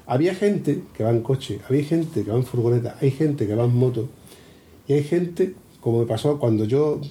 [0.05, 3.53] Había gente que va en coche, había gente que va en furgoneta, hay gente que
[3.55, 4.07] va en moto
[4.87, 7.01] y hay gente, como me pasó cuando yo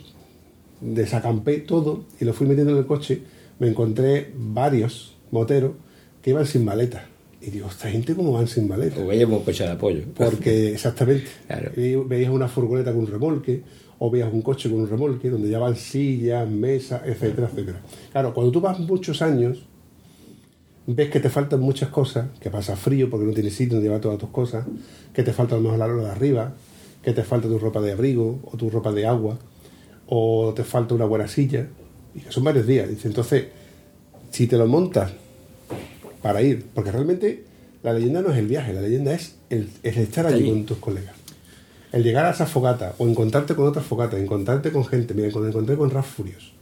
[0.80, 3.20] desacampé todo y lo fui metiendo en el coche,
[3.58, 5.72] me encontré varios moteros
[6.22, 7.11] que iban sin maleta.
[7.44, 9.00] Y digo, esta gente cómo van sin maleta.
[9.00, 10.02] O veíamos un coche de apoyo.
[10.14, 11.72] Porque, exactamente, Claro.
[12.06, 13.62] veías una furgoneta con un remolque,
[13.98, 17.80] o veías un coche con un remolque, donde ya van sillas, mesas, etcétera, etcétera.
[18.12, 19.64] Claro, cuando tú vas muchos años,
[20.86, 24.00] ves que te faltan muchas cosas, que pasa frío porque no tienes sitio donde llevar
[24.00, 24.64] todas tus cosas,
[25.12, 26.54] que te falta a lo mejor la lola de arriba,
[27.02, 29.38] que te falta tu ropa de abrigo, o tu ropa de agua,
[30.06, 31.66] o te falta una buena silla,
[32.14, 32.88] y que son varios días.
[32.88, 33.46] Dice, entonces,
[34.30, 35.12] si te lo montas
[36.22, 37.44] para ir, porque realmente
[37.82, 40.50] la leyenda no es el viaje, la leyenda es el, estar allí Allí.
[40.50, 41.14] con tus colegas.
[41.90, 45.12] El llegar a esa fogata, o encontrarte con otras fogatas, encontrarte con gente.
[45.12, 46.52] Mira, cuando encontré con Raf Furious.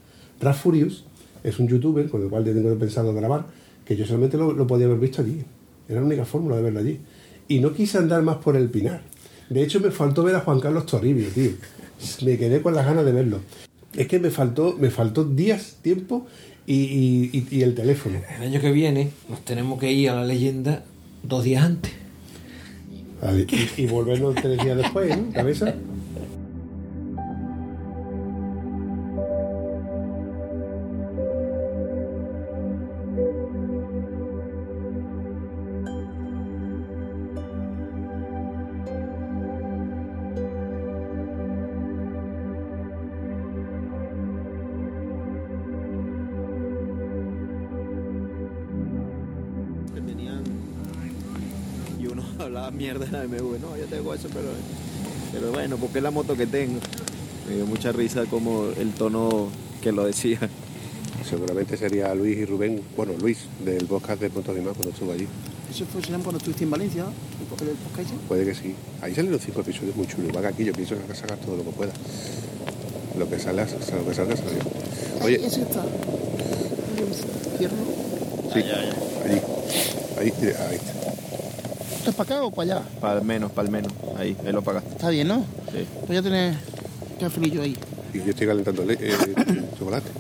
[0.40, 1.04] Raf Furious
[1.44, 3.46] es un youtuber con el cual yo tengo pensado grabar,
[3.84, 5.44] que yo solamente lo, lo podía haber visto allí.
[5.88, 7.00] Era la única fórmula de verlo allí.
[7.46, 9.02] Y no quise andar más por el Pinar.
[9.48, 11.50] De hecho, me faltó ver a Juan Carlos Toribio, tío.
[12.24, 13.40] Me quedé con las ganas de verlo.
[13.94, 16.26] Es que me faltó, me faltó días, tiempo
[16.74, 18.20] y, y- y- el teléfono.
[18.36, 20.84] El año que viene nos tenemos que ir a la leyenda
[21.22, 21.92] dos días antes.
[23.22, 25.30] Vale, Y, y volvernos tres días después, ¿no?
[25.32, 25.74] Cabeza.
[52.80, 54.48] Mierda de la BMW, no, yo tengo eso, pero,
[55.32, 56.80] pero bueno, porque es la moto que tengo.
[57.46, 59.48] Me dio mucha risa como el tono
[59.82, 60.38] que lo decía.
[61.28, 65.12] Seguramente sería Luis y Rubén, bueno, Luis, del podcast de Puntos de Más cuando estuvo
[65.12, 65.26] allí.
[65.70, 68.18] Eso fue cuando estuviste en Valencia, el el podcast ese.
[68.26, 68.74] Puede que sí.
[69.02, 70.32] Ahí salieron cinco episodios muy chulos.
[70.32, 71.92] Van aquí, yo pienso sacar todo lo que pueda.
[73.18, 74.58] Lo que salga, lo que salga, salió.
[75.22, 75.84] Oye, Ese está.
[77.58, 77.76] Cierro.
[78.54, 79.40] sí, allí.
[80.18, 80.99] Ahí, mira, ahí está.
[82.10, 82.88] ¿Esto es para acá o para allá?
[83.00, 83.92] Para menos, para menos.
[84.16, 84.90] Ahí, ahí lo pagaste.
[84.90, 85.44] Está bien, ¿no?
[85.72, 85.86] Sí.
[86.06, 86.56] Pues ya tenés
[87.20, 87.76] cafelillo ahí.
[88.12, 89.16] Y yo estoy calentando le- eh,
[89.78, 90.10] chocolate.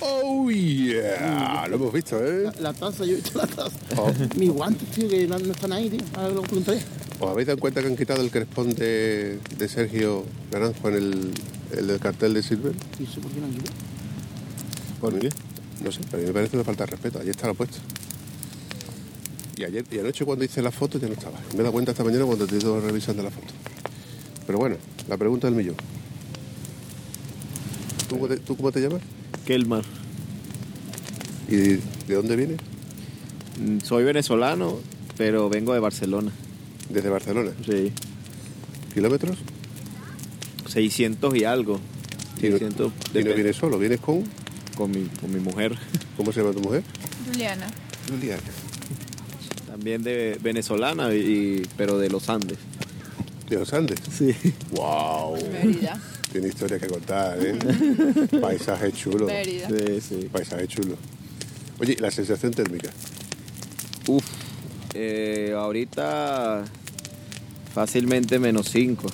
[0.00, 1.66] Oh, yeah.
[1.68, 2.44] Lo hemos visto, ¿eh?
[2.44, 3.76] La, la taza, yo he visto la taza.
[3.96, 4.10] Oh.
[4.36, 6.00] Mis guantes, tío, que no, no están ahí, tío.
[6.14, 6.80] Ahora lo preguntaré.
[7.20, 11.30] ¿Os habéis dado cuenta que han quitado el crespón de, de Sergio Naranjo en el,
[11.76, 12.72] el del cartel de Silver?
[13.00, 13.72] ¿Y eso por qué no han quitado?
[15.00, 15.28] ¿Por qué?
[15.82, 17.18] No sé, a mí me parece una falta de respeto.
[17.18, 17.78] Ayer estaba puesto.
[19.56, 21.38] Y ayer y anoche cuando hice la foto ya no estaba.
[21.52, 23.46] Me he dado cuenta esta mañana cuando te he ido revisando la foto.
[24.46, 24.76] Pero bueno,
[25.08, 25.76] la pregunta del millón.
[28.08, 29.00] ¿Tú, cómo te- tú cómo te llamas?
[29.46, 29.84] Kelmar.
[31.48, 32.58] ¿Y de, de dónde vienes?
[33.60, 34.78] Mm, Soy venezolano,
[35.16, 36.32] pero vengo de Barcelona.
[36.88, 37.52] Desde Barcelona.
[37.64, 37.92] Sí.
[38.92, 39.38] ¿Kilómetros?
[40.68, 41.80] 600 y algo.
[42.42, 44.24] Y no, 600 y no depende- vienes solo, vienes con...
[44.76, 45.76] con, mi, con mi mujer.
[46.16, 46.82] ¿Cómo se llama tu mujer?
[47.26, 47.66] Juliana.
[48.10, 48.42] Juliana.
[49.74, 52.58] También de venezolana, y, pero de los Andes.
[53.50, 53.98] De los Andes.
[54.16, 54.32] Sí.
[54.70, 55.36] ¡Wow!
[55.50, 56.00] Mérida.
[56.30, 57.58] Tiene historia que contar, ¿eh?
[58.40, 59.26] Paisaje chulo.
[59.26, 59.66] Mérida.
[59.68, 60.28] Sí, sí.
[60.30, 60.96] Paisaje chulo.
[61.80, 62.90] Oye, la sensación térmica.
[64.06, 64.24] Uf.
[64.94, 66.64] Eh, ahorita
[67.74, 69.08] fácilmente menos 5.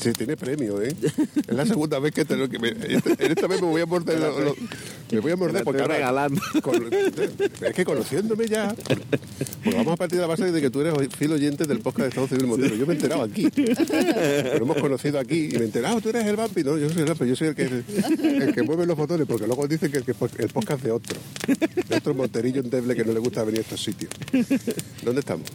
[0.00, 0.94] Sí, tiene premio, ¿eh?
[1.48, 3.82] Es la segunda vez que te lo que me, esta, en esta vez me voy
[3.82, 4.54] a morder lo- lo-
[5.10, 6.40] me voy a morder porque ahora- regalando.
[6.62, 8.72] con- es que conociéndome ya
[9.68, 12.04] pues vamos a partir de la base de que tú eres fiel oyente del podcast
[12.04, 12.74] de Estado Civil Montero.
[12.74, 13.50] Yo me he enterado aquí.
[13.54, 16.00] Pero hemos conocido aquí y me he enterado.
[16.00, 18.62] Tú eres el vampi no yo soy el vampi yo soy el que el que
[18.62, 21.18] mueve los botones porque luego dicen que, que el podcast de otro
[21.88, 24.10] de otro monterillo endeble que no le gusta venir a estos sitios.
[25.04, 25.46] ¿dónde estamos?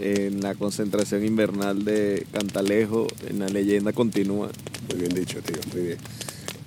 [0.00, 4.50] En la concentración invernal de Cantalejo, en la leyenda continúa.
[4.88, 5.58] muy bien dicho tío.
[5.72, 5.98] Muy bien.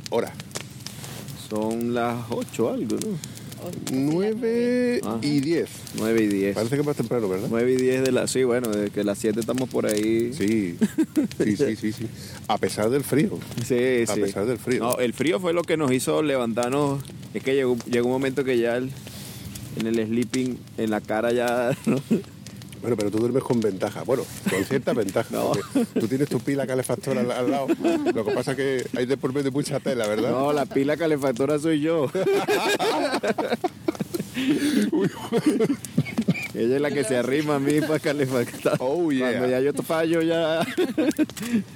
[0.09, 0.31] Hora.
[1.49, 3.34] Son las 8 algo, ¿no?
[3.91, 5.17] 9 Ajá.
[5.21, 6.55] y 10 9 y 10.
[6.55, 7.47] parece que es más temprano ¿verdad?
[7.49, 8.27] 9 y 10 de la...
[8.27, 10.31] Sí, bueno, de que las 7 estamos por ahí.
[10.33, 10.77] Sí,
[11.43, 12.07] sí, sí, sí, sí.
[12.47, 13.39] A pesar del frío.
[13.65, 14.21] Sí, A sí.
[14.21, 14.79] pesar del frío.
[14.83, 17.03] No, el frío fue lo que nos hizo levantarnos.
[17.33, 18.91] Es que llegó, llegó un momento que ya el-
[19.79, 21.77] en el sleeping, en la cara ya...
[21.85, 22.01] ¿no?
[22.85, 24.03] Bueno, pero tú duermes con ventaja.
[24.03, 25.27] Bueno, con cierta ventaja.
[25.31, 25.53] No.
[25.99, 27.65] Tú tienes tu pila calefactora al, al lado.
[28.13, 30.29] Lo que pasa es que hay de por medio mucha tela, ¿verdad?
[30.29, 32.05] No, la pila calefactora soy yo.
[36.53, 38.75] Ella es la que se arrima a mí para calefactar.
[38.79, 39.31] Oh, yeah.
[39.31, 40.63] Cuando ya yo fallo, ya...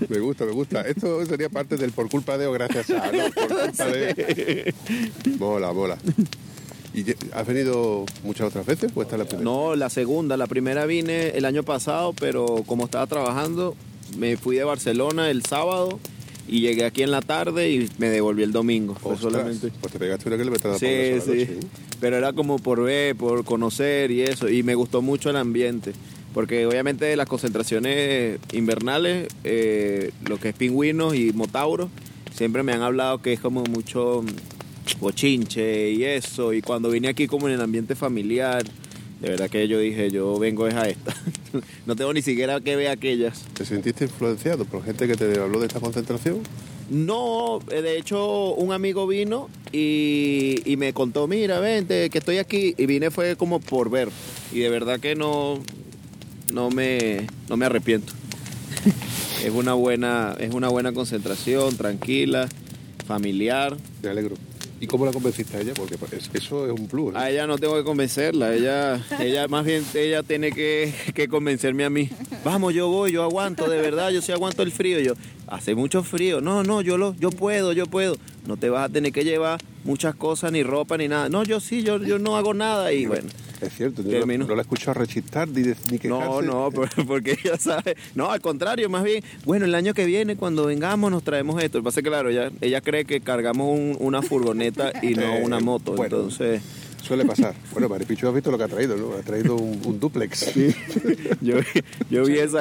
[0.07, 0.81] Me gusta, me gusta.
[0.81, 3.11] Esto sería parte del por culpa de o gracias a.
[3.11, 3.31] ¿no?
[3.31, 4.75] Por culpa de.
[5.39, 5.97] Mola, mola.
[6.93, 9.43] ¿Y has venido muchas otras veces o esta es la primera?
[9.43, 10.37] No, la segunda.
[10.37, 13.75] La primera vine el año pasado, pero como estaba trabajando,
[14.17, 15.99] me fui de Barcelona el sábado
[16.47, 18.93] y llegué aquí en la tarde y me devolví el domingo.
[19.03, 19.71] Ostras, solamente...
[19.79, 20.87] Pues te pegaste una Sí, una sola sí.
[21.21, 21.59] noche, ¿eh?
[22.01, 24.49] Pero era como por ver, por conocer y eso.
[24.49, 25.93] Y me gustó mucho el ambiente.
[26.33, 31.89] Porque obviamente las concentraciones invernales, eh, lo que es pingüinos y motauros,
[32.33, 34.23] siempre me han hablado que es como mucho
[34.97, 36.53] bochinche y eso.
[36.53, 38.63] Y cuando vine aquí como en el ambiente familiar,
[39.19, 41.13] de verdad que yo dije, yo vengo es a esta.
[41.85, 43.45] no tengo ni siquiera que ver aquellas.
[43.53, 46.39] ¿Te sentiste influenciado por gente que te habló de esta concentración?
[46.89, 52.37] No, eh, de hecho un amigo vino y, y me contó, mira, vente, que estoy
[52.37, 52.73] aquí.
[52.77, 54.09] Y vine fue como por ver.
[54.51, 55.59] Y de verdad que no,
[56.53, 58.13] no, me, no me arrepiento.
[59.43, 62.47] es, una buena, es una buena concentración, tranquila,
[63.05, 63.77] familiar.
[64.01, 64.35] Me alegro.
[64.81, 65.73] ¿Y cómo la convenciste a ella?
[65.75, 67.13] Porque pues, eso es un plus.
[67.13, 67.19] ¿no?
[67.19, 71.83] A ella no tengo que convencerla, ella, ella más bien ella tiene que, que convencerme
[71.83, 72.09] a mí.
[72.45, 74.99] Vamos, yo voy, yo aguanto, de verdad, yo sí aguanto el frío.
[74.99, 75.13] Yo,
[75.47, 76.39] hace mucho frío.
[76.39, 78.15] No, no, yo lo, yo puedo, yo puedo.
[78.47, 81.29] No te vas a tener que llevar muchas cosas, ni ropa, ni nada.
[81.29, 82.93] No, yo sí, yo, yo no hago nada.
[82.93, 83.29] Y bueno,
[83.61, 86.25] Es cierto, yo no, no la he escuchado rechistar ni, de- ni quejarse.
[86.25, 87.95] no, no, por- porque ella sabe.
[88.15, 91.77] No, al contrario, más bien, bueno, el año que viene, cuando vengamos, nos traemos esto.
[91.79, 95.15] Lo que pasa es que, claro, ella, ella cree que cargamos un- una furgoneta y
[95.15, 95.93] no Eh, una moto.
[95.93, 96.15] bueno.
[96.17, 96.61] Entonces,
[97.03, 97.53] Suele pasar.
[97.71, 99.13] Bueno, Maripichu has visto lo que ha traído, ¿no?
[99.13, 100.53] Ha traído un, un duplex.
[101.41, 101.55] yo,
[102.09, 102.59] yo vi esa,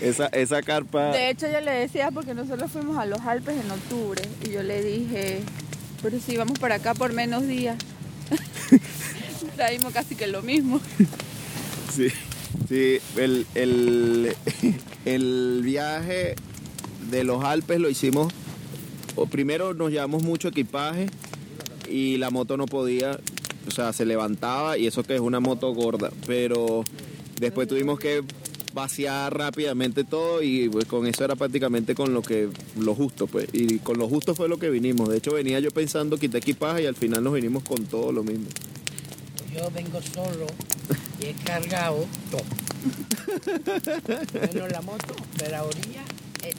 [0.00, 1.10] esa, esa carpa.
[1.12, 4.62] De hecho, yo le decía, porque nosotros fuimos a los Alpes en octubre, y yo
[4.62, 5.40] le dije,
[6.02, 7.76] pero si vamos para acá por menos días,
[9.56, 10.80] traímos casi que lo mismo.
[11.94, 12.08] Sí,
[12.70, 14.34] sí el, el,
[15.04, 16.36] el viaje
[17.10, 18.32] de los Alpes lo hicimos,
[19.30, 21.08] primero nos llevamos mucho equipaje
[21.90, 23.18] y la moto no podía,
[23.68, 26.82] o sea, se levantaba y eso que es una moto gorda, pero
[27.38, 28.22] después tuvimos que
[28.72, 32.48] vaciar rápidamente todo y pues con eso era prácticamente con lo que
[32.78, 35.70] lo justo pues y con lo justo fue lo que vinimos de hecho venía yo
[35.70, 38.46] pensando quitar equipaje y al final nos vinimos con todo lo mismo
[39.54, 40.46] Yo vengo solo
[41.20, 42.42] y he cargado todo.
[44.54, 46.02] Menos la moto, de la orilla,
[46.42, 46.52] eh,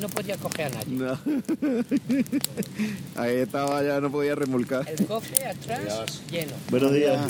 [0.00, 0.96] no podía coger a nadie.
[0.96, 1.18] No.
[3.16, 6.52] ahí estaba ya no podía remolcar El cofre atrás lleno.
[6.70, 7.20] Buenos días.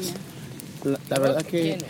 [0.84, 1.84] La, la verdad es que, Lleno.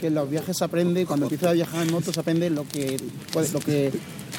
[0.00, 2.66] que en los viajes se aprende, cuando empiezas a viajar en moto se aprende lo
[2.68, 2.96] que
[3.32, 3.90] puedes, lo que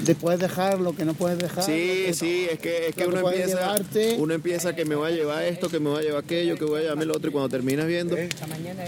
[0.03, 1.63] te puedes dejar, lo que no puedes dejar.
[1.63, 4.15] Sí, sí, es que, es que uno empieza, llevarte.
[4.19, 6.65] uno empieza que me voy a llevar esto, que me voy a llevar aquello, que
[6.65, 8.15] voy a llevarme lo otro, y cuando terminas viendo,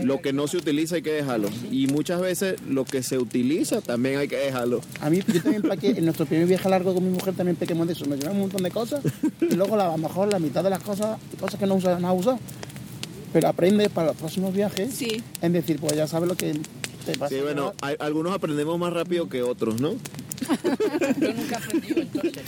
[0.03, 1.49] lo que no se utiliza hay que dejarlo.
[1.71, 4.81] Y muchas veces lo que se utiliza también hay que dejarlo.
[5.01, 7.87] A mí, yo también plaqué, en nuestro primer viaje largo con mi mujer también pequemos
[7.87, 8.05] de eso.
[8.05, 9.01] Nos llevamos un montón de cosas
[9.41, 11.97] y luego la- a lo mejor la mitad de las cosas, cosas que no, usa,
[11.99, 12.39] no has usado.
[13.33, 15.21] Pero aprendes para los próximos viajes Sí.
[15.41, 16.53] en decir, pues ya sabes lo que
[17.05, 17.33] te pasa.
[17.35, 19.95] Sí, bueno, hay- algunos aprendemos más rápido que otros, ¿no?
[21.19, 22.43] Yo nunca he aprendido entonces.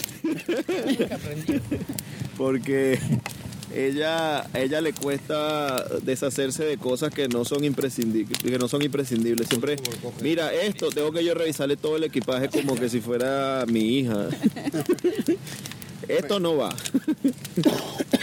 [2.37, 2.99] Porque
[3.73, 9.47] ella, ella le cuesta deshacerse de cosas que no son imprescindibles, que no son imprescindibles.
[9.47, 9.75] Siempre,
[10.21, 14.29] mira, esto tengo que yo revisarle todo el equipaje como que si fuera mi hija.
[16.09, 16.75] Esto no va.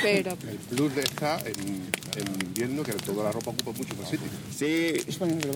[0.02, 4.26] Pero El plus está en, en invierno que toda la ropa ocupa mucho más sitio.
[4.54, 4.94] Sí,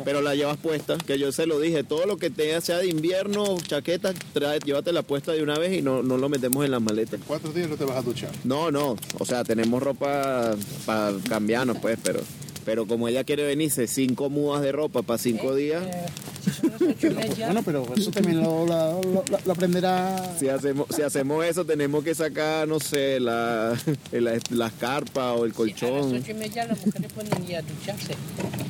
[0.04, 2.88] pero la llevas puesta, que yo se lo dije, todo lo que te sea de
[2.88, 6.82] invierno, chaqueta, trae, llévatela puesta de una vez y no, no lo metemos en las
[6.82, 7.20] maletas.
[7.26, 8.30] Cuatro días no te vas a duchar.
[8.44, 10.54] No, no, o sea, tenemos ropa
[10.86, 12.20] para cambiarnos, pues, pero,
[12.64, 16.06] pero como ella quiere venirse cinco mudas de ropa para cinco días, Eh,
[16.44, 20.34] si son las ocho y media, Bueno, pero eso también lo, lo- lo- lo aprenderá.
[20.38, 23.76] si hacemos, si hacemos eso tenemos que sacar, no sé, la,
[24.12, 26.14] la- las carpas o el a las colchón.
[26.14, 28.14] ocho y media las mujeres pueden ir a ducharse.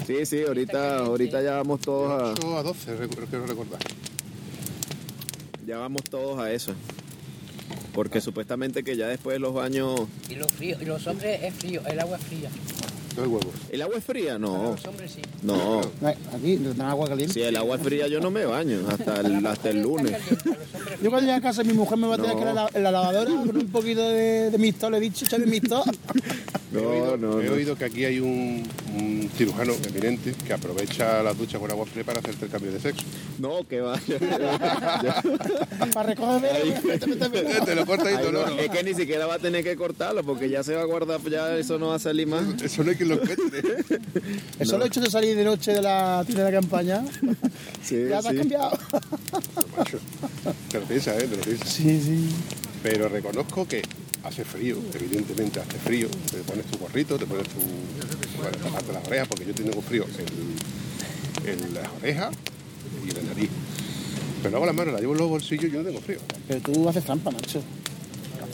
[0.06, 3.78] Sí, sí, ahorita, ahorita ya vamos todos a, 8 a 12, recu- quiero recordar.
[5.66, 6.72] ya vamos todos a eso.
[7.94, 10.00] Porque supuestamente que ya después de los baños...
[10.28, 12.48] Y los fríos, y los hombres es frío, el agua es fría.
[13.20, 13.52] Todo el huevo.
[13.70, 14.38] ¿El agua es fría?
[14.38, 15.20] No, Los hombres sí.
[15.42, 15.80] no.
[16.34, 17.34] Aquí, agua caliente.
[17.34, 20.16] Si el agua es fría yo no me baño hasta el, hasta el lunes.
[21.02, 22.38] Yo cuando llegue a casa mi mujer me va a tener No.
[22.38, 25.24] que la, la- en la lavadora con un poquito de, de mistol, le he dicho,
[25.26, 25.82] échale mistol.
[26.72, 27.52] he No, oído, no, he no.
[27.52, 28.62] oído que aquí hay un,
[28.96, 32.80] un cirujano eminente que aprovecha la ducha con agua fría para hacerte el cambio de
[32.80, 33.04] sexo.
[33.38, 33.98] No, que va.
[35.94, 36.48] Para recogerme.
[37.64, 38.60] te lo corta y Ay, no, dolor.
[38.60, 41.20] es que ni siquiera va a tener que cortarlo porque ya se va a guardar,
[41.30, 42.44] ya eso no va a salir más.
[42.62, 43.62] Eso no hay quien lo encuentre.
[44.58, 47.04] El solo hecho de salir de noche de la tienda de campaña,
[47.82, 48.36] Sí, ya te has sí.
[48.36, 48.78] cambiado.
[49.76, 49.98] Macho,
[50.70, 51.26] te lo piensas, ¿eh?
[51.28, 51.68] Te lo piensas.
[51.68, 52.28] Sí, sí.
[52.82, 53.82] Pero reconozco que
[54.24, 56.08] hace frío, evidentemente hace frío.
[56.30, 57.60] Te pones tu gorrito, te pones tu.
[58.64, 60.06] Taparte las orejas, porque yo tengo frío
[61.44, 62.34] en, en las orejas
[63.06, 63.50] y en la nariz.
[64.38, 66.18] Pero luego las manos las llevo en los bolsillos y yo no tengo frío.
[66.48, 67.62] Pero tú haces trampa, macho.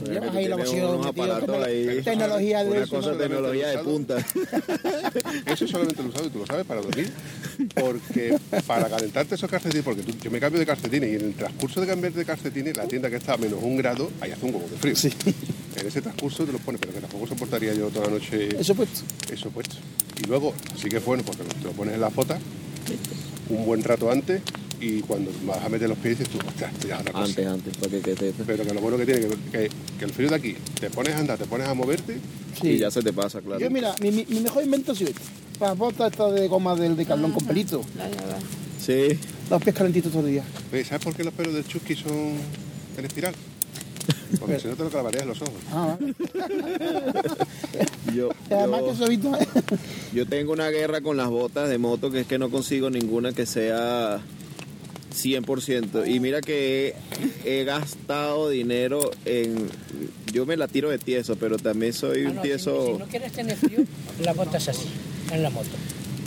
[0.05, 0.56] Llevas ahí la.
[2.05, 3.16] Tecnología de Una cosa ¿no?
[3.16, 4.16] tecnología de punta.
[5.47, 7.10] Eso solamente lo usado y tú lo sabes para dormir.
[7.74, 8.36] Porque
[8.66, 11.81] para calentarte esos calcetines, porque tú- yo me cambio de calcetines y en el transcurso
[11.81, 14.55] de cambiar de calcetines, la tienda que está a menos un grado, ahí hace un
[14.55, 15.12] huevo de frío.
[15.81, 18.74] En ese transcurso te los pones, pero que tampoco soportaría yo toda la noche Eso
[18.74, 18.89] pues.
[19.32, 19.77] eso puesto.
[20.23, 22.39] Y luego, sí que es bueno porque te lo pones en las botas
[23.48, 24.43] un buen rato antes
[24.81, 27.24] y cuando vas a meter los pies dices tú, ostras, esto ya es otra cosa.
[27.24, 30.12] Antes, antes, para que, te- Pero que lo bueno que tiene, que, que, que el
[30.12, 32.19] frío de aquí, te pones a andar, te pones a moverte,
[32.61, 32.69] Sí.
[32.69, 33.61] Y ya se te pasa, claro.
[33.61, 35.20] Yo, mira, mi, mejor invento ha sido este.
[35.61, 37.82] Las botas estas de goma del decalón con pelito.
[37.98, 38.39] la verdad.
[38.82, 39.19] Sí.
[39.51, 40.44] Los pies calentitos todo el día.
[40.89, 42.32] ¿sabes por qué los pelos del chusqui son
[42.97, 43.35] en espiral?
[44.40, 45.53] Porque si no te lo clavarías en los ojos.
[45.70, 46.15] Ah, vale.
[48.15, 49.32] Yo, Y Además yo- que eso he visto.
[50.15, 53.32] Yo tengo una guerra con las botas de moto que es que no consigo ninguna
[53.32, 54.20] que sea
[55.16, 56.06] 100%.
[56.09, 56.94] Y mira que
[57.44, 59.68] he, he gastado dinero en...
[60.32, 62.93] Yo me la tiro de tieso, pero también soy Ah, un no, si, tieso...
[62.93, 63.80] si no quieres tener frío,
[64.22, 64.86] la botas así,
[65.32, 65.68] en la moto.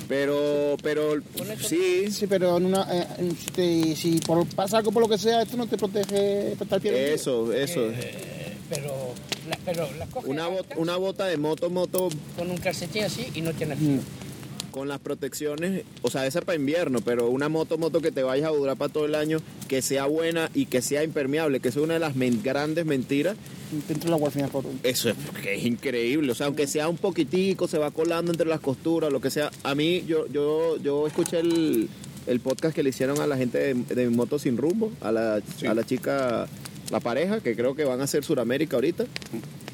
[0.07, 1.13] Pero, pero
[1.61, 5.07] sí, Sí, pero en una, eh, en- si, te- si por, pasa algo por lo
[5.09, 7.89] que sea, esto no te protege estar pie eso, eso.
[7.91, 9.13] Eh, pero,
[9.47, 13.27] la, pero la coges Una, bot- una bota de moto, moto con un calcetín así
[13.35, 13.99] y no tienes frío.
[14.69, 18.47] Con las protecciones, o sea, esa para invierno, pero una moto, moto que te vaya
[18.47, 21.75] a durar para todo el año, que sea buena y que sea impermeable, que es
[21.75, 23.35] una de las men- grandes mentiras.
[24.03, 26.97] El agua al final por Eso es, que es increíble, o sea, aunque sea un
[26.97, 29.51] poquitico, se va colando entre las costuras, lo que sea.
[29.63, 31.87] A mí, yo, yo, yo escuché el,
[32.25, 35.41] el podcast que le hicieron a la gente de, de Moto Sin Rumbo, a la,
[35.67, 36.47] a la chica,
[36.91, 39.05] la pareja, que creo que van a hacer Suramérica ahorita.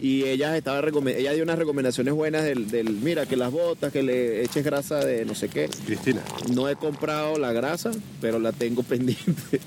[0.01, 4.03] Y ella estaba ella dio unas recomendaciones buenas del, del, mira, que las botas, que
[4.03, 5.69] le eches grasa de no sé qué.
[5.85, 6.21] Cristina.
[6.53, 9.61] No he comprado la grasa, pero la tengo pendiente.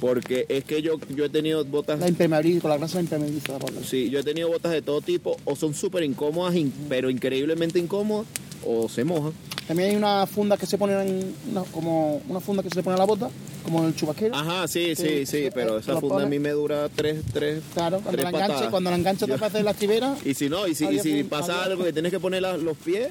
[0.00, 3.84] Porque es que yo, yo he tenido botas La impermeabiliza, con la grasa impermeabiliza la.
[3.84, 7.78] Sí, yo he tenido botas de todo tipo, o son súper incómodas, in- pero increíblemente
[7.78, 8.26] incómodas,
[8.64, 9.32] o se mojan.
[9.66, 12.82] También hay una funda que se pone en una, como una funda que se le
[12.82, 13.30] pone a la bota,
[13.62, 14.34] como en el chubasquero.
[14.34, 18.10] Ajá, sí, sí, Sí, pero esa funda a mí me dura tres, tres, Claro, cuando
[18.22, 20.74] tres la enganche, cuando la engancha te Yo- parece la tibera, Y si no, y
[20.74, 23.08] si, y pasa algo que tienes que poner la- los pies,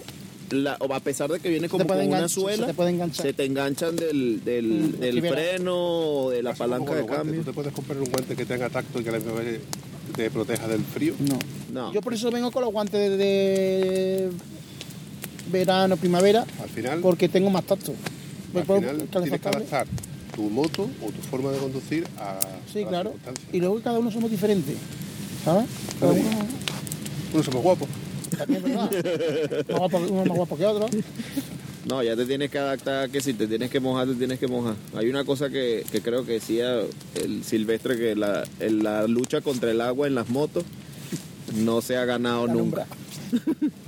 [0.51, 3.26] la- o a pesar de que viene como con una se suela, te puede enganchar.
[3.26, 7.17] se te enganchan del, del, Mm, del freno o de la palanca de los guantes.
[7.26, 7.41] cambio.
[7.41, 9.59] ¿Tú te puedes comprar un guante que tenga tacto y que a la misma vez
[10.15, 11.13] te proteja del frío?
[11.19, 11.39] no.
[11.71, 11.93] No.
[11.93, 14.30] Yo por eso vengo con los guantes de, de
[15.51, 17.93] verano, primavera, Al final, porque tengo más tacto.
[18.53, 19.88] Me al puedo final tienes que adaptar
[20.35, 22.39] tu moto o tu forma de conducir a
[22.73, 23.13] Sí, a claro.
[23.53, 24.76] Y luego cada uno somos diferentes.
[25.45, 25.65] ¿Sabes?
[25.99, 27.88] Cada Uno somos guapos.
[28.30, 28.91] También, ¿verdad?
[29.69, 30.88] Más uno más guapo que otro.
[31.85, 34.47] No, ya te tienes que adaptar que si te tienes que mojar, te tienes que
[34.47, 34.76] mojar.
[34.95, 36.81] Hay una cosa que, que creo que decía
[37.15, 40.65] el Silvestre, que la, el- la lucha contra el agua en las motos
[41.56, 42.85] no se ha ganado La nunca.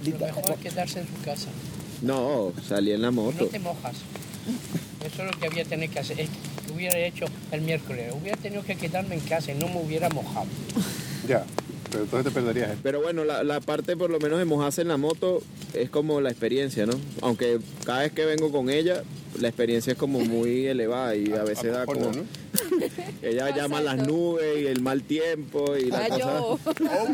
[0.06, 1.50] Lo mejor es quedarse en su casa.
[2.02, 3.46] No, salí en la No moto.
[3.48, 3.96] te mojas.
[5.06, 6.20] Eso es lo que había tenido que hacer.
[6.20, 8.12] Es que hubiera hecho el miércoles.
[8.20, 10.48] Hubiera tenido que quedarme en casa y no me hubiera mojado.
[11.28, 11.46] Ya,
[11.92, 12.82] pero entonces te perderías esto.
[12.84, 15.42] Pero bueno, la, la parte por lo menos de mojarse en la moto
[15.74, 16.94] es como la experiencia, ¿no?
[17.22, 19.04] Aunque cada vez que vengo con ella,
[19.40, 22.12] la experiencia es como muy elevada y a veces da como...
[23.22, 26.20] Ella llama las nubes y el mal tiempo y la Ah, cosa...
[26.20, 26.60] yo.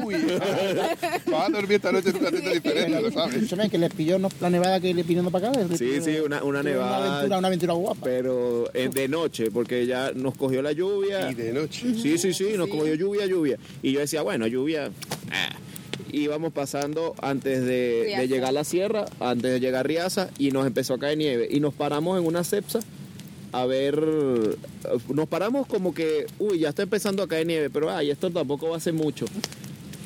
[0.06, 0.15] Uy,
[1.32, 3.36] vas a dormir esta noche en un cantito diferente, lo sabes.
[3.36, 5.60] Escúchame, que les pilló no- la nevada que le pilló para acá.
[5.78, 7.07] Sí, sí, una, una Una nevada.
[7.18, 8.02] aventura, una aventura guapa.
[8.03, 11.30] Pero de noche, porque ya nos cogió la lluvia.
[11.32, 11.94] Y de noche.
[12.02, 13.57] Sí, sí, sí, nos cogió lluvia, lluvia.
[13.82, 14.91] Y yo decía, bueno, lluvia.
[15.32, 15.56] ah.
[16.11, 18.22] Íbamos pasando antes de, Riaza.
[18.22, 21.18] de llegar a la sierra, antes de llegar a Riaza, y nos empezó a caer
[21.18, 21.48] nieve.
[21.52, 22.80] Y nos paramos en una cepsa
[23.52, 24.02] a ver.
[25.14, 28.69] Nos paramos como que, uy, ya está empezando a caer nieve, pero ay, esto tampoco
[28.69, 29.26] va a ser mucho.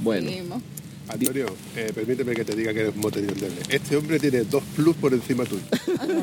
[0.02, 0.62] Bueno, Seguimos.
[1.08, 3.62] Antonio, eh, permíteme que te diga que eres un motorista endeble.
[3.70, 5.62] Este hombre tiene dos plus por encima tuyo.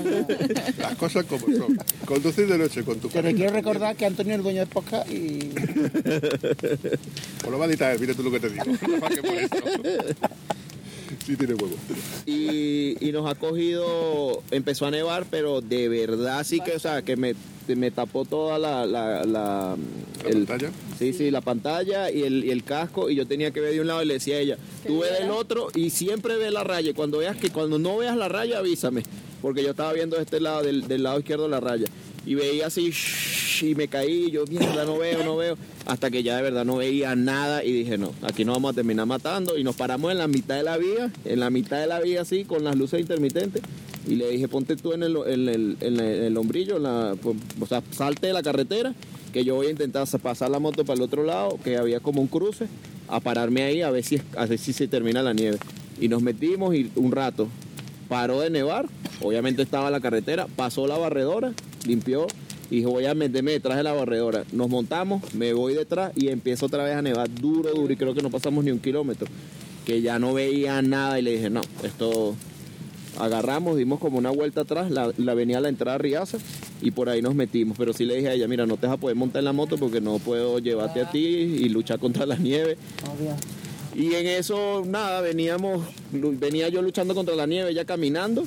[0.79, 1.79] Las cosas como son.
[2.07, 5.11] Conducir de noche con tu Pero quiero recordar que Antonio es el dueño de podcast
[5.11, 8.65] y Pues lo va a editar mira tú lo que te digo.
[11.25, 11.75] Sí tiene huevo.
[12.27, 17.03] y, y nos ha cogido, empezó a nevar, pero de verdad sí que, o sea,
[17.03, 17.35] que me,
[17.77, 18.87] me tapó toda la...
[18.87, 19.77] la, la-
[20.25, 20.73] ¿La el- pantalla?
[20.99, 23.81] Sí, sí, la pantalla y el, y el casco y yo tenía que ver de
[23.81, 26.65] un lado y le decía a ella, tú ve del otro y siempre ve la
[26.65, 26.91] raya.
[26.91, 29.03] Y Cuando veas que cuando no veas la raya, avísame.
[29.41, 31.87] Porque yo estaba viendo de este lado, del, del lado izquierdo la raya.
[32.27, 35.57] Y veía así shhh, y me caí, y yo mierda, no veo, no veo.
[35.87, 38.75] Hasta que ya de verdad no veía nada y dije, no, aquí nos vamos a
[38.75, 39.57] terminar matando.
[39.57, 42.23] Y nos paramos en la mitad de la vía, en la mitad de la vía
[42.23, 43.63] así, con las luces intermitentes.
[44.09, 46.79] Y le dije, ponte tú en el, en el, en el- hombrillo,
[47.23, 48.95] pues, o sea, salte de la carretera,
[49.33, 52.01] que yo voy a intentar sa- pasar la moto para el otro lado, que había
[52.01, 52.67] como un cruce,
[53.09, 55.59] a pararme ahí a ver si, a ver si se termina la nieve.
[56.01, 57.49] Y nos metimos y un rato
[58.09, 58.87] paró de nevar,
[59.23, 61.53] obviamente estaba la carretera, pasó la barredora,
[61.87, 62.27] limpió
[62.71, 64.45] y dijo voy a meterme detrás de la barredora.
[64.53, 68.15] Nos montamos, me voy detrás y empiezo otra vez a nevar duro, duro y creo
[68.15, 69.27] que no pasamos ni un kilómetro,
[69.85, 72.35] que ya no veía nada y le dije no, esto
[73.19, 76.39] agarramos, dimos como una vuelta atrás, la, la venía a la entrada a Riaza
[76.81, 78.97] y por ahí nos metimos, pero sí le dije a ella, mira, no te vas
[78.97, 82.27] a poder montar en la moto porque no puedo llevarte a ti y luchar contra
[82.27, 82.77] la nieve.
[83.95, 88.45] Y en eso, nada, veníamos, venía yo luchando contra la nieve, ya caminando.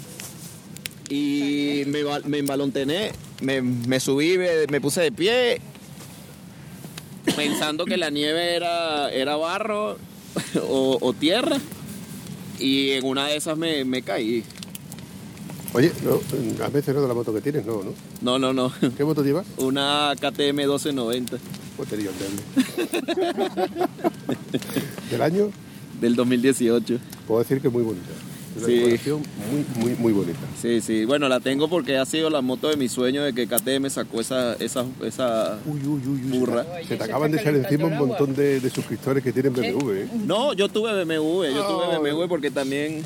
[1.09, 3.11] Y me, me embalontené,
[3.41, 5.59] me, me subí, me, me puse de pie,
[7.35, 9.97] pensando que la nieve era, era barro
[10.69, 11.57] o, o tierra.
[12.59, 14.43] Y en una de esas me, me caí.
[15.73, 16.19] Oye, no,
[16.65, 17.93] has mencionado la moto que tienes, no, ¿no?
[18.21, 18.71] No, no, no.
[18.97, 19.45] ¿Qué moto llevas?
[19.57, 21.37] Una KTM 1290
[21.77, 23.87] Pues te digo, endeble.
[25.11, 25.49] ¿Del año?
[26.01, 26.97] del 2018.
[27.27, 28.09] Puedo decir que muy bonita.
[28.57, 28.99] Una Sí.
[29.07, 30.39] muy, muy, muy bonita.
[30.59, 31.05] Sí, sí.
[31.05, 34.19] Bueno, la tengo porque ha sido la moto de mi sueño de que KTM sacó
[34.19, 36.39] esa, esa, esa Uy, uy, uy, uy.
[36.39, 36.65] burra.
[36.87, 40.07] Se te acaban de echar encima un montón de, de suscriptores que tienen BMW, ¿eh?
[40.25, 42.01] No, yo tuve BMW, yo tuve Oh.
[42.01, 43.03] BMW porque también...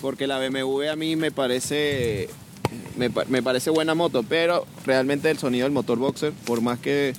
[0.00, 2.28] Porque la BMW a mí me parece...
[2.96, 6.78] Me, pa- me parece buena moto, pero realmente el sonido del motor boxer, por más
[6.78, 7.14] que,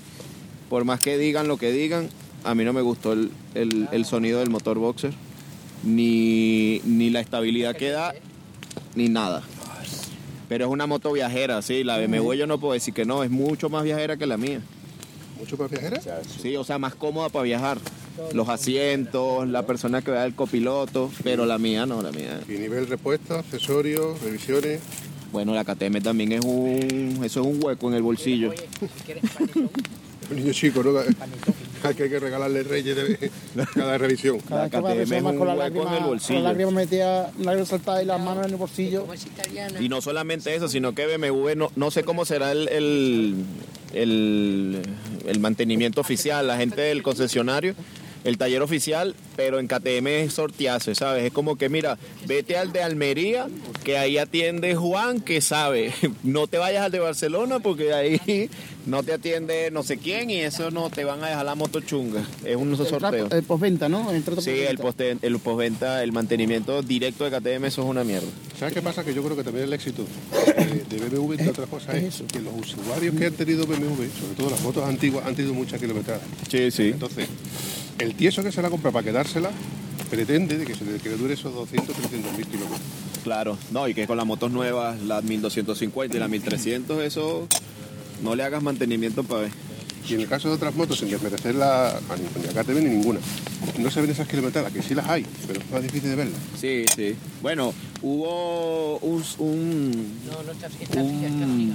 [0.69, 2.09] por más que digan lo que digan,
[2.45, 5.13] a mí no me gustó el, el- el sonido del motor boxer,
[5.83, 8.13] ni, ni la estabilidad que da,
[8.95, 9.43] ni nada.
[10.47, 13.29] Pero es una moto viajera, sí, la BMW yo no puedo decir que no, es
[13.29, 14.61] mucho más viajera que la mía.
[15.37, 15.99] ¿Mucho más viajera?
[16.41, 17.77] Sí, o sea, más cómoda para viajar.
[18.33, 22.39] Los asientos, la persona que va del copiloto, pero la mía no, la mía.
[22.47, 24.79] Y nivel repuesto, accesorios, revisiones.
[25.31, 28.53] Bueno, la KTM también es un, eso es un hueco en el bolsillo.
[30.29, 30.93] Un niño chico, ¿no?
[31.81, 33.29] Que hay que regalarle reyes de
[33.73, 34.39] cada revisión.
[34.39, 37.65] Cada vez que va a resolver con la lágrima, con la lágrima metida, la lágrima
[37.65, 39.05] saltada y las manos en el bolsillo.
[39.79, 43.35] Y no solamente eso, sino que BMW, no, no sé cómo será el, el,
[43.93, 44.81] el-
[45.27, 47.75] el mantenimiento oficial, la gente del concesionario,
[48.23, 51.23] el taller oficial, pero en KTM es sortearse, ¿sabes?
[51.25, 53.47] Es como que, mira, vete al de Almería,
[53.83, 55.93] que ahí atiende Juan, que sabe.
[56.23, 58.49] No te vayas al de Barcelona, porque ahí
[58.85, 61.81] no te atiende no sé quién y eso no te van a dejar la moto
[61.81, 62.23] chunga.
[62.45, 63.27] Es un sorteo.
[63.31, 64.11] El postventa, ¿no?
[64.11, 65.21] El trato Sí, el, postventa.
[65.21, 68.27] poste- el postventa, el mantenimiento directo de KTM, eso es una mierda.
[68.59, 69.03] ¿Sabes qué pasa?
[69.03, 70.05] Que yo creo que también el éxito
[70.57, 74.35] de, de BMW, entre otras cosas, es que los usuarios que han tenido BMW, sobre
[74.37, 76.21] todo las motos antiguas, han tenido mucha kilometrada.
[76.49, 76.89] Sí, sí.
[76.89, 77.27] Entonces,
[78.01, 79.51] el tieso que se la compra para quedársela
[80.09, 82.81] pretende de que, se le, que le dure esos 200, 300 mil kilómetros.
[83.23, 87.47] Claro, no, y que con las motos nuevas, las 1250 y las 1300, eso
[88.23, 89.51] no le hagas mantenimiento para ver.
[90.09, 92.83] Y en el caso de otras motos, sin desmerecer la, a ni, ni a KTM
[92.83, 93.19] ni ninguna,
[93.77, 96.39] no se ven esas kilometradas, que sí las hay, pero es más difícil de verlas.
[96.59, 97.15] Sí, sí.
[97.41, 100.17] Bueno, hubo un, un,
[100.97, 101.73] un,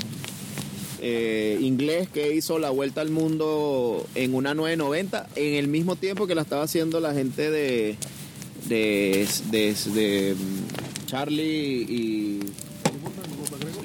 [1.00, 6.26] eh, inglés que hizo la vuelta al mundo en una 990 en el mismo tiempo
[6.26, 7.96] que la estaba haciendo la gente de
[8.68, 12.40] de, de, mm, Charlie y,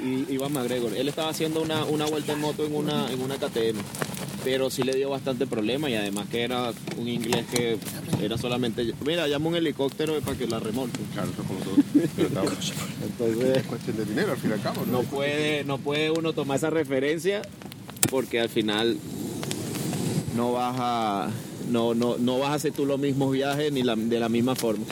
[0.03, 0.93] y Iván McGregor.
[0.95, 3.77] Él estaba haciendo una, una vuelta en moto en una, en una KTM,
[4.43, 7.77] pero sí le dio bastante problema y además que era un inglés que
[8.21, 10.99] era solamente, mira, llama un helicóptero para que la remolque.
[11.13, 11.75] Claro, eso es como todo.
[13.03, 14.83] Entonces, es cuestión de dinero, al fin y al cabo.
[14.91, 17.41] no puede, no puede uno tomar esa referencia
[18.09, 18.97] porque al final
[20.35, 21.29] no vas a,
[21.69, 24.55] no, no, no vas a hacer tú los mismos viajes ni la- de la misma
[24.55, 24.85] forma.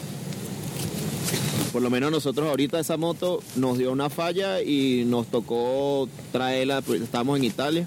[1.72, 6.82] Por lo menos nosotros ahorita esa moto nos dio una falla y nos tocó traerla,
[6.82, 7.86] pues, estamos en Italia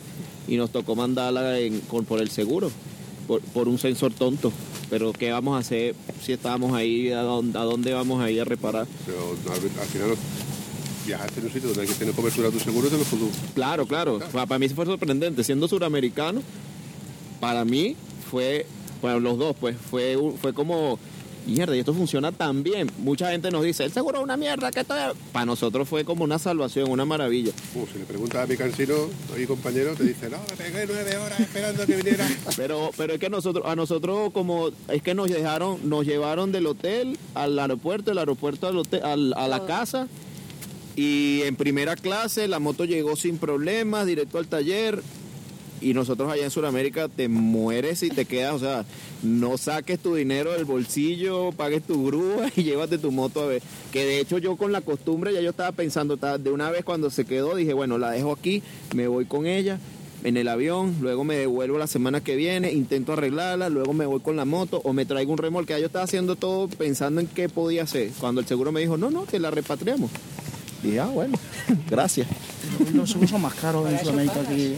[0.48, 2.70] y nos tocó mandarla en- con- por el seguro,
[3.26, 4.52] por, por un sensor tonto.
[4.90, 7.10] Pero ¿qué vamos a hacer si estábamos ahí?
[7.12, 8.86] ¿A dónde, a dónde vamos a ir a reparar?
[9.06, 10.16] Pero al, al final
[11.06, 13.28] viajaste en un sitio donde hay que tener cobertura de tu seguro te lo pudo.
[13.54, 14.18] Claro, claro.
[14.32, 15.42] Pa- Para mí sí fue sorprendente.
[15.44, 16.42] Siendo suramericano,
[17.40, 17.96] para mí
[18.30, 18.66] fue,
[19.00, 20.98] bueno, los dos, pues, fue, fue como,
[21.46, 22.90] mierda, y esto funciona tan bien.
[22.98, 25.12] Mucha gente nos dice, el seguro es una mierda, que esto es-".
[25.32, 27.52] Para nosotros fue como una salvación, una maravilla.
[27.74, 28.94] Uh, si le preguntas a mi cansino,
[29.34, 32.28] oye compañero, te dice, no, me pegué nueve horas esperando que viniera.
[32.56, 36.66] Pero, pero es que nosotros, a nosotros como, es que nos dejaron, nos llevaron del
[36.66, 40.06] hotel al aeropuerto, del aeropuerto al hotel, al- a la casa.
[40.94, 45.02] Y en primera clase la moto llegó sin problemas, directo al taller.
[45.82, 48.84] Y nosotros allá en Sudamérica te mueres y te quedas, o sea,
[49.22, 53.62] no saques tu dinero del bolsillo, pagues tu grúa y llévate tu moto a ver.
[53.92, 57.10] Que de hecho yo con la costumbre ya yo estaba pensando, de una vez cuando
[57.10, 58.62] se quedó, dije, bueno, la dejo aquí,
[58.94, 59.78] me voy con ella
[60.24, 64.20] en el avión, luego me devuelvo la semana que viene, intento arreglarla, luego me voy
[64.20, 65.72] con la moto o me traigo un remolque.
[65.72, 68.10] Ya yo estaba haciendo todo pensando en qué podía hacer.
[68.20, 70.10] Cuando el seguro me dijo, no, no, te la repatriamos.
[70.82, 71.38] Dije, ah, bueno,
[71.90, 72.26] gracias.
[72.92, 74.76] Los son más caros en Sudamérica que...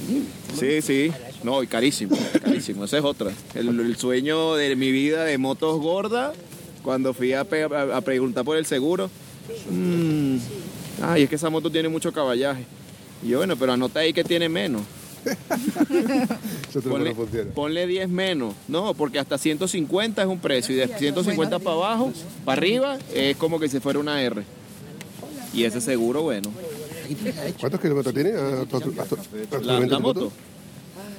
[0.59, 1.13] Sí, sí.
[1.43, 2.85] No, y carísimo, carísimo.
[2.85, 3.31] Esa es otra.
[3.55, 6.35] El, el sueño de mi vida de motos gordas,
[6.83, 9.11] cuando fui a, pe- a- a preguntar por el seguro.
[9.71, 10.37] mm,
[11.03, 12.65] ay, es que esa moto tiene mucho caballaje.
[13.23, 14.83] Y yo, bueno, pero anota ahí que tiene menos.
[16.69, 17.15] Eso te lo Ponle,
[17.55, 18.55] ponle 10 menos.
[18.69, 20.75] No, porque hasta 150 es un precio.
[20.75, 22.13] Y de 150 para abajo,
[22.45, 24.43] para arriba, es como que si fuera una R.
[25.55, 26.51] Y ese seguro, bueno.
[27.61, 30.33] ¿Cuántos kilómetros tiene a tu, a tu- a tu La, moto.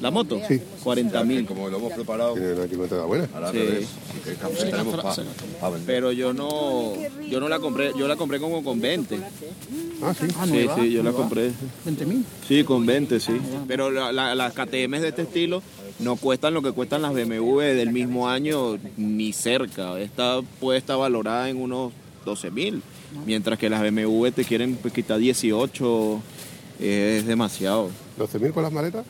[0.02, 0.40] ¿La moto?
[0.48, 0.60] Sí.
[0.84, 1.45] 40 mil.
[1.45, 3.30] Como lo hemos preparado Tiene una kilometrada buena.
[3.34, 3.57] al Sí.
[3.60, 3.88] revés,
[4.26, 5.86] que casi tenemos para vender.
[5.86, 6.94] Pero yo no,
[7.30, 9.18] yo no la compré, yo la compré como con 20.
[10.02, 10.28] Ah, sí.
[10.38, 11.18] Ah, Sí, nueva, sí, yo la nueva.
[11.18, 11.52] compré.
[11.86, 12.26] 20.000.
[12.48, 13.34] Sí, con 20, sí.
[13.68, 15.62] Pero la- la- las KTM de este estilo
[15.99, 19.98] no cuestan lo que cuestan las BMW del mismo año ni cerca.
[19.99, 21.94] Esta puede estar valorada en unos
[22.26, 22.82] 12 mil,
[23.25, 26.21] mientras que las BMW te quieren pues, quitar 18.
[26.79, 27.89] Es demasiado.
[28.19, 29.05] ¿12.000 con las maletas?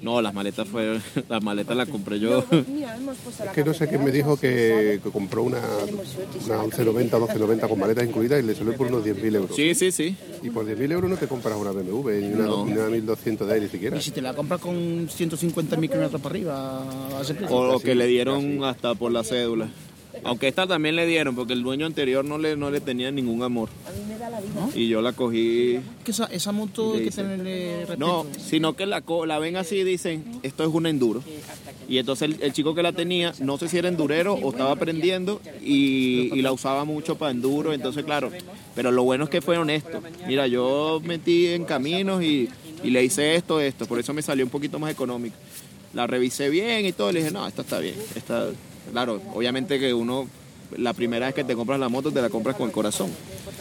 [0.00, 2.44] No, las maletas fue, las maletas las compré yo.
[2.50, 7.78] Es que no sé quién me dijo que, que compró una, una 1190 1290 con
[7.78, 9.54] maletas incluidas y le salió por unos 10.000 euros.
[9.56, 10.16] Sí, sí, sí.
[10.42, 12.64] Y por 10.000 euros no te compras una BMW ni una, No.
[12.66, 13.96] ni una 1200 de ahí ni siquiera.
[13.96, 16.82] Y si te la compras con 150 mil kilómetros para arriba,
[17.18, 17.56] a ese precio.
[17.56, 19.68] O que le dieron hasta por la cédula.
[20.24, 23.42] Aunque esta también le dieron, porque el dueño anterior no le, no le tenía ningún
[23.42, 23.68] amor.
[24.74, 25.80] Y yo la cogí.
[26.04, 27.98] Que esa, esa moto hay que tenerle respeto.
[27.98, 31.22] No, sino que la, la ven así y dicen, esto es una enduro.
[31.88, 34.70] Y entonces el, el chico que la tenía, no sé si era endurero o estaba
[34.70, 38.30] aprendiendo y, y la usaba mucho para enduro, entonces claro,
[38.74, 40.00] pero lo bueno es que fue honesto.
[40.26, 42.48] Mira, yo metí en caminos y,
[42.84, 45.34] y le hice esto, esto, por eso me salió un poquito más económico.
[45.92, 47.96] La revisé bien y todo, y le dije, no, esta está bien.
[48.14, 48.48] Esta,
[48.92, 50.28] claro, obviamente que uno,
[50.76, 53.10] la primera vez que te compras la moto, te la compras con el corazón.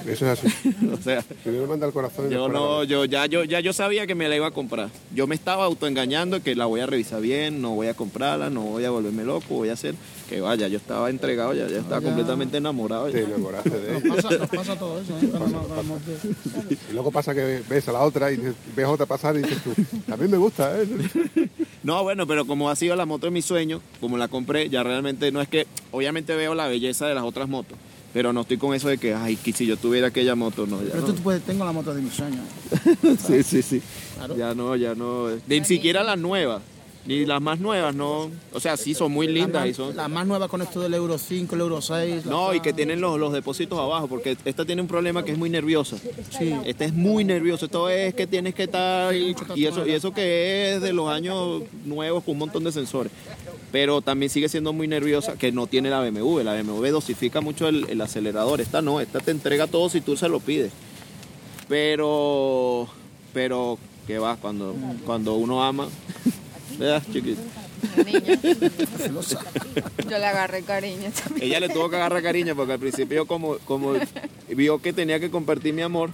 [0.07, 0.47] Eso es así.
[0.93, 4.07] o sea, Primero manda el corazón y yo no, yo ya yo ya yo sabía
[4.07, 4.89] que me la iba a comprar.
[5.13, 8.61] Yo me estaba autoengañando que la voy a revisar bien, no voy a comprarla, no
[8.61, 9.93] voy a volverme loco, voy a hacer
[10.29, 13.09] que vaya, yo estaba entregado ya, ya estaba completamente enamorado.
[13.09, 13.15] ya.
[13.19, 15.29] Te enamoraste de Nos pasa, nos pasa todo eso, ¿eh?
[15.75, 19.35] Vamos de- Y luego pasa que ves a la otra y ves a otra pasar
[19.35, 19.73] y dices tú,
[20.07, 20.87] también me gusta, ¿eh?
[21.83, 24.83] No, bueno, pero como ha sido la moto de mi sueño, como la compré, ya
[24.83, 27.77] realmente no es que, obviamente veo la belleza de las otras motos,
[28.13, 30.81] pero no estoy con eso de que, ay, que si yo tuviera aquella moto, no,
[30.83, 31.13] ya Pero no.
[31.13, 32.41] tú puedes, tengo la moto de mis sueños.
[33.27, 33.81] Sí, sí, sí.
[34.15, 34.37] Claro.
[34.37, 35.27] Ya no, ya no.
[35.47, 36.61] Ni siquiera las nuevas,
[37.05, 38.29] ni las más nuevas, no.
[38.53, 39.95] O sea, sí son muy lindas y son.
[39.95, 42.25] La más nueva con esto del Euro 5, el Euro 6.
[42.25, 45.31] la- No, y que tienen los, los depósitos abajo, porque esta tiene un problema que
[45.31, 45.97] es muy nerviosa.
[46.37, 46.53] Sí.
[46.65, 47.65] Esta es muy nerviosa.
[47.65, 49.15] Esto es que tienes que estar.
[49.15, 53.11] Y eso, y eso que es de los años nuevos con un montón de sensores.
[53.71, 56.41] Pero también sigue siendo muy nerviosa, que no tiene la BMW.
[56.43, 58.61] La BMW dosifica mucho el, el acelerador.
[58.61, 60.71] Esta no, esta te entrega todo si tú se lo pides.
[61.67, 62.87] Pero.
[63.33, 64.35] Pero, ¿qué va?
[64.35, 64.75] Cuando,
[65.05, 65.87] cuando uno ama.
[66.77, 67.41] ¿Verdad, chiquito?
[70.09, 71.47] Yo le agarré cariño también.
[71.47, 73.93] Ella le tuvo que agarrar cariño porque al principio como, como
[74.49, 76.11] vio que tenía que compartir mi amor,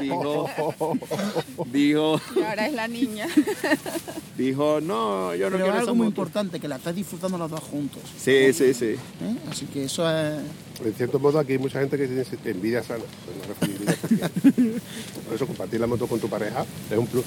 [0.00, 0.48] dijo,
[1.66, 3.26] dijo, Y ahora es la niña.
[4.36, 6.20] dijo, no, yo no Pero quiero es algo muy moto".
[6.20, 8.02] importante, que la estás disfrutando los dos juntos.
[8.18, 8.86] Sí, sí, sí.
[9.22, 9.36] ¿eh?
[9.50, 10.38] Así que eso es...
[10.84, 13.04] En cierto modo aquí hay mucha gente que tiene envidia sana.
[13.24, 14.30] Pues no envidia
[15.26, 17.24] Por eso compartir la moto con tu pareja es un plus.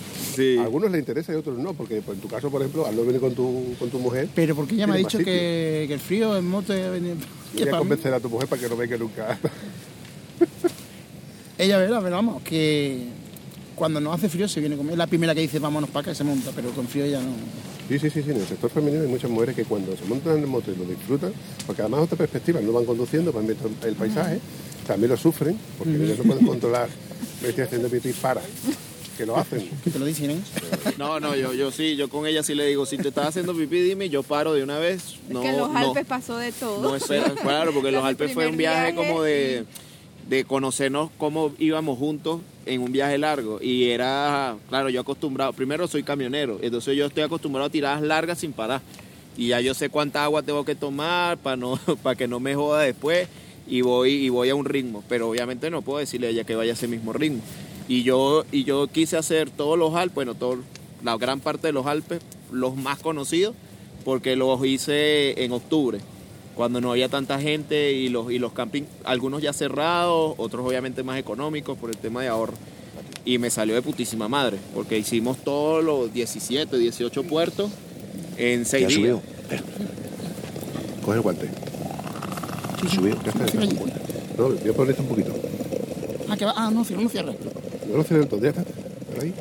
[0.60, 2.86] A algunos les interesa y a otros no, porque pues, en tu caso, por ejemplo,
[2.88, 4.28] al no venir con tu, con tu mujer...
[4.34, 6.74] Pero porque ella me ha dicho que, que el frío en moto...
[6.74, 7.16] venir-
[7.54, 9.40] Voy a convencer a tu mujer para que no venga nunca.
[11.58, 13.06] Ella verá, pero vamos, que
[13.84, 14.94] cuando no hace frío se viene conmigo.
[14.94, 17.20] Es la primera que dice vámonos para acá y se monta, pero con frío ya
[17.20, 17.34] no.
[17.90, 18.32] Sí, sí, sí, sí.
[18.32, 20.86] En el sector femenino hay muchas mujeres que cuando se montan en moto y lo
[20.86, 21.34] disfrutan,
[21.68, 24.40] porque además otra perspectiva, no van conduciendo, van viendo el paisaje,
[24.88, 26.88] también lo sufren, porque ellos no pueden controlar,
[27.42, 28.40] me estoy haciendo pipí, para,
[29.18, 29.70] que lo hacen.
[29.84, 30.40] Que te lo dicen, ¿eh?
[30.98, 33.54] No, no, yo, yo sí, yo con ella sí le digo, si te estás haciendo
[33.54, 35.18] pipí, dime, yo paro de una vez.
[35.28, 36.82] No, que en los no, Alpes pasó de todo.
[36.82, 39.66] no espera, claro, porque en los Alpes fue un viaje viaje como de,
[40.30, 43.60] de conocernos cómo íbamos juntos en un viaje largo.
[43.62, 48.40] Y era, claro, yo acostumbrado, primero soy camionero, entonces yo estoy acostumbrado a tiradas largas
[48.40, 48.82] sin parar.
[49.36, 52.56] Y ya yo sé cuánta agua tengo que tomar para no, para que no me
[52.56, 53.28] joda después.
[53.66, 55.04] Y voy, y voy a un ritmo.
[55.08, 57.42] Pero obviamente no puedo decirle a ella que vaya a ese mismo ritmo.
[57.88, 60.58] Y yo, y yo quise hacer todos los Alpes, bueno, todo,
[61.04, 62.22] la gran parte de los Alpes,
[62.52, 63.56] los más conocidos,
[64.06, 66.00] porque los hice en octubre
[66.56, 71.04] cuando no había tanta gente y los, y los campings, algunos ya cerrados, otros obviamente
[71.04, 72.54] más económicos por el tema de ahorro.
[73.26, 77.72] Y me salió de putísima madre, porque hicimos todos los 17, 18 puertos
[78.38, 79.00] en 6 ¿Ya días.
[79.00, 79.22] subió?
[81.04, 81.50] Coge el guante.
[82.82, 83.46] Sí, Subió, ya está.
[84.38, 85.34] No, voy a poner esto un poquito.
[86.28, 86.54] Ah, que va.
[86.56, 87.34] Ah, no, cierra, no cierra.
[87.90, 88.64] No lo cierres todo, ya está.
[89.22, 89.34] Ahí.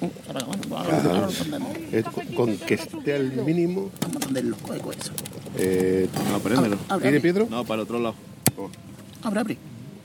[0.00, 3.90] Uh, bueno, ahora, ahora lo con, con que esté al mínimo.
[4.00, 5.12] Vamos a coge eso.
[5.58, 6.76] Eh, No, préndelo.
[6.88, 7.20] Abre, ¿Tiene abre.
[7.20, 7.46] Pedro?
[7.50, 8.14] No, para el otro lado.
[9.22, 9.58] Abre, abre.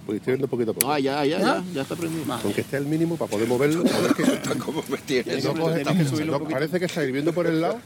[0.05, 0.87] Pues estoy viendo poquito a poco.
[0.87, 1.45] No, ya, ya, ¿Ya?
[1.45, 2.23] ya, ya está prendido.
[2.41, 3.83] Con que esté al mínimo para poder moverlo.
[3.93, 4.23] A ver que,
[4.65, 5.43] ¿Cómo me tienes?
[5.43, 6.53] no coge- Tienes que subirlo un no, poquito.
[6.59, 7.79] parece que está hirviendo por el lado,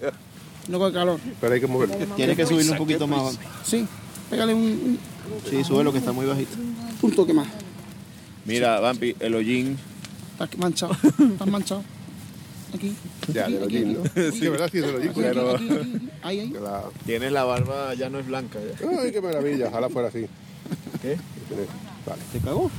[0.68, 1.20] No coge calor.
[1.40, 1.96] pero hay que moverlo.
[2.16, 3.40] Tienes que subirlo un poquito más.
[3.66, 3.88] Sí,
[4.30, 5.00] pégale un, un,
[5.50, 6.58] Sí, sube lo que está muy bajito.
[7.02, 7.48] un toque más.
[8.46, 9.78] Mira, Vampi, el hollín.
[10.34, 10.94] Estás manchado.
[11.32, 11.84] Estás manchado.
[12.74, 12.96] Aquí.
[13.34, 14.32] Ya, aquí, de los jeans, ¿no?
[14.32, 14.70] Sí, ¿verdad?
[14.72, 15.16] Sí, de los jeans.
[15.16, 15.56] Pero...
[16.22, 16.50] Ahí, ahí.
[16.62, 18.60] la- Tienes la barba, ya no es blanca.
[18.60, 18.88] ya.
[19.02, 20.26] Ay, qué maravilla, ojalá fuera así.
[21.02, 21.18] ¿Qué?
[22.06, 22.22] Vale.
[22.32, 22.72] ¿Te cagó?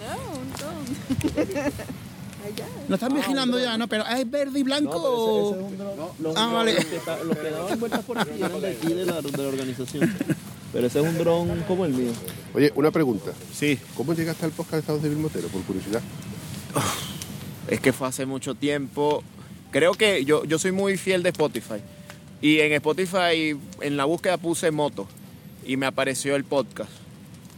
[0.00, 1.48] No, un ton.
[2.46, 2.66] Allá.
[2.88, 3.88] Lo están vigilando ya, ¿no?
[3.88, 5.70] Pero ¿es verde y blanco o...?
[6.20, 6.74] Los, Ah, vale.
[6.74, 9.32] los que, está- los que daban vueltas por aquí eran de aquí de la, de
[9.42, 10.14] la organización.
[10.72, 12.12] Pero ese es un dron como el mío.
[12.54, 13.32] Oye, una pregunta.
[13.52, 13.78] Sí.
[13.96, 15.48] ¿Cómo llegaste al podcast de Estado Civil Motero?
[15.48, 16.00] Por curiosidad.
[17.68, 19.22] Es que fue hace mucho tiempo.
[19.70, 21.76] Creo que yo, yo soy muy fiel de Spotify.
[22.40, 25.06] Y en Spotify, en la búsqueda puse moto.
[25.66, 26.90] Y me apareció el podcast.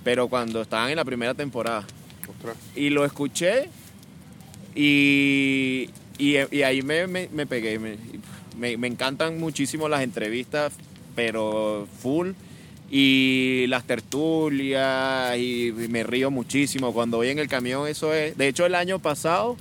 [0.03, 1.87] Pero cuando estaban en la primera temporada.
[2.29, 2.57] Ostras.
[2.75, 3.69] Y lo escuché.
[4.75, 7.79] Y, y, y ahí me, me- me pegué.
[7.79, 10.73] Me, me- encantan muchísimo las entrevistas,
[11.15, 12.31] pero full.
[12.91, 15.37] Y las tertulias.
[15.39, 16.93] Y, y me río muchísimo.
[16.93, 18.37] Cuando voy en el camión, eso es.
[18.37, 19.57] De hecho, el año pasado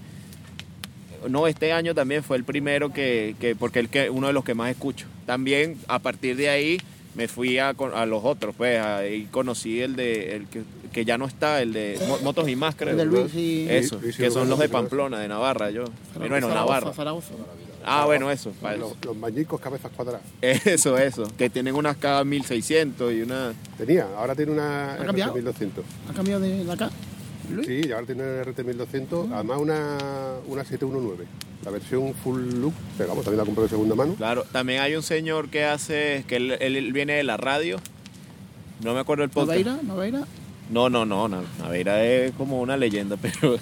[1.28, 4.44] no, este año también fue el primero que, que porque el que uno de los
[4.44, 5.08] que más escucho.
[5.26, 6.78] también a partir de ahí
[7.16, 10.62] me fui a, con- a los otros, pues ahí conocí el de el que,
[10.94, 12.94] que ya no está, el de Mo- Motos y Máscaras.
[12.94, 14.72] El de Luis y- Eso, Luis y que son los de ¿no?
[14.72, 15.86] Pamplona, de Navarra, yo.
[16.16, 16.94] Bueno, Zaragoza, Navarra.
[16.94, 17.34] Zaragoza.
[17.84, 18.52] Ah, bueno, eso.
[18.62, 18.90] para eso.
[18.90, 20.22] Los, los mañicos cabezas cuadradas.
[20.42, 21.24] Eso, eso.
[21.38, 23.54] Que tienen unas K1600 y una...
[23.78, 25.34] Tenía, ahora tiene una ¿Ha cambiado?
[25.36, 25.70] RT1200.
[26.10, 26.76] ¿Ha cambiado de la
[27.54, 27.64] acá?
[27.66, 29.98] Sí, ahora tiene una RT1200, además una,
[30.48, 31.26] una 719.
[31.66, 34.16] La versión full look, pero vamos, también la compré de segunda mano.
[34.16, 37.78] Claro, también hay un señor que hace, que él, él- él viene de la radio.
[38.84, 39.50] No me acuerdo el podcast.
[39.60, 39.80] ¿Naveira?
[39.84, 40.22] ¿Naveira?
[40.70, 41.42] No, no, no, no.
[41.60, 43.58] Naveira es como una leyenda, pero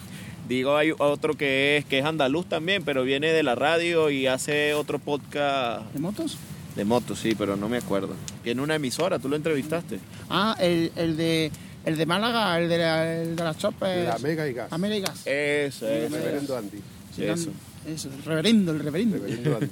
[0.48, 4.28] digo, hay otro que es, que es andaluz también, pero viene de la radio y
[4.28, 6.38] hace otro podcast ¿De motos?
[6.76, 8.10] de motos, sí, pero no me acuerdo.
[8.44, 9.98] Tiene una emisora, tú lo entrevistaste.
[10.30, 11.52] Ah, el, el de
[11.88, 13.64] el de Málaga, el de, la, el de las.
[13.64, 14.72] La Mega y Gas.
[14.72, 15.26] La Mega y Gas.
[15.26, 16.16] Eso, El eso.
[16.18, 16.82] reverendo Andy.
[17.16, 17.50] Sí, eso.
[17.88, 19.18] Eso, el reverendo, el reverendo.
[19.18, 19.68] Reverendo Andy.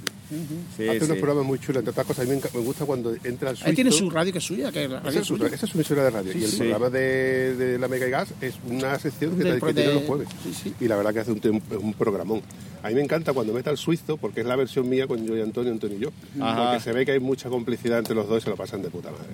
[0.76, 2.26] Sí, Hace unos programas muy chulos, entre otras cosas.
[2.26, 3.68] A mí me, gusta cuando entra el suizo.
[3.68, 5.54] Ahí tiene su radio que es suya, que la radio Esa es es, su, suya.
[5.54, 6.32] esa es su emisora de radio.
[6.36, 6.56] y el sí.
[6.58, 9.94] programa de, de la Mega y Gas es una sección que, Del que tiene de-
[9.94, 10.28] los jueves.
[10.42, 10.74] sí, sí.
[10.80, 12.40] Y la verdad que hace un, un programón.
[12.82, 15.36] A mí me encanta cuando mete al suizo, porque es la versión mía con yo
[15.36, 16.10] y Antonio, Antonio y yo.
[16.40, 16.70] Ajá.
[16.70, 18.88] Porque se ve que hay mucha complicidad entre los dos y se lo pasan de
[18.90, 19.26] puta madre.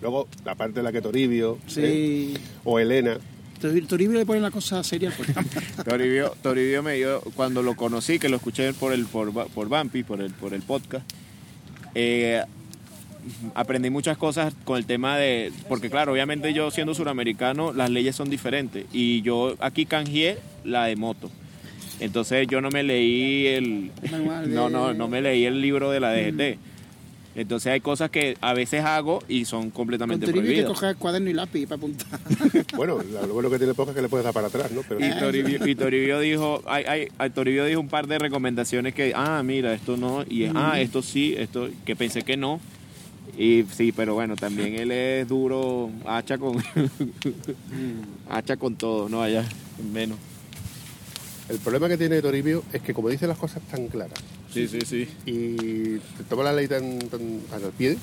[0.00, 2.32] Luego, la parte de la que Toribio ¿eh?
[2.34, 2.34] Sí.
[2.64, 3.18] o Elena.
[3.62, 5.48] Tor- Toribio le pone la cosa seria al programa.
[5.84, 10.02] Toribio, Toribio me dio, cuando lo conocí, que lo escuché por el por, por Bumpy,
[10.02, 11.08] por el, por el podcast,
[11.94, 12.42] eh,
[13.54, 18.16] aprendí muchas cosas con el tema de, porque claro, obviamente yo siendo suramericano, las leyes
[18.16, 21.30] son diferentes y yo aquí canjeé la de moto.
[22.00, 25.90] Entonces yo no me leí el, Manual de- no, no, no me leí el libro
[25.90, 26.58] de la DGT.
[27.34, 30.80] Entonces hay cosas que a veces hago y son Con completamente Toribio hay que prohibidas.
[30.80, 32.20] coger cuaderno y lápiz para apuntar.
[32.76, 34.82] Bueno, lo bueno que tiene poca es que le puedes dar para atrás, ¿no?
[34.88, 38.94] Pero Y Toribio, y Toribio dijo, ay, ay, ay, Toribio dijo un par de recomendaciones
[38.94, 42.60] que, ah, mira, esto no, y ah, esto sí, esto, que pensé que no.
[43.38, 46.62] Y sí, pero bueno, también él es duro, hacha con,
[48.28, 49.44] hacha con todo, no allá,
[49.92, 50.18] menos.
[51.48, 54.18] El problema que tiene Toribio es que como dice las cosas tan claras
[54.52, 55.08] Sí, sí, sí.
[55.26, 57.96] y te toma la ley tan, tan, tan al pie,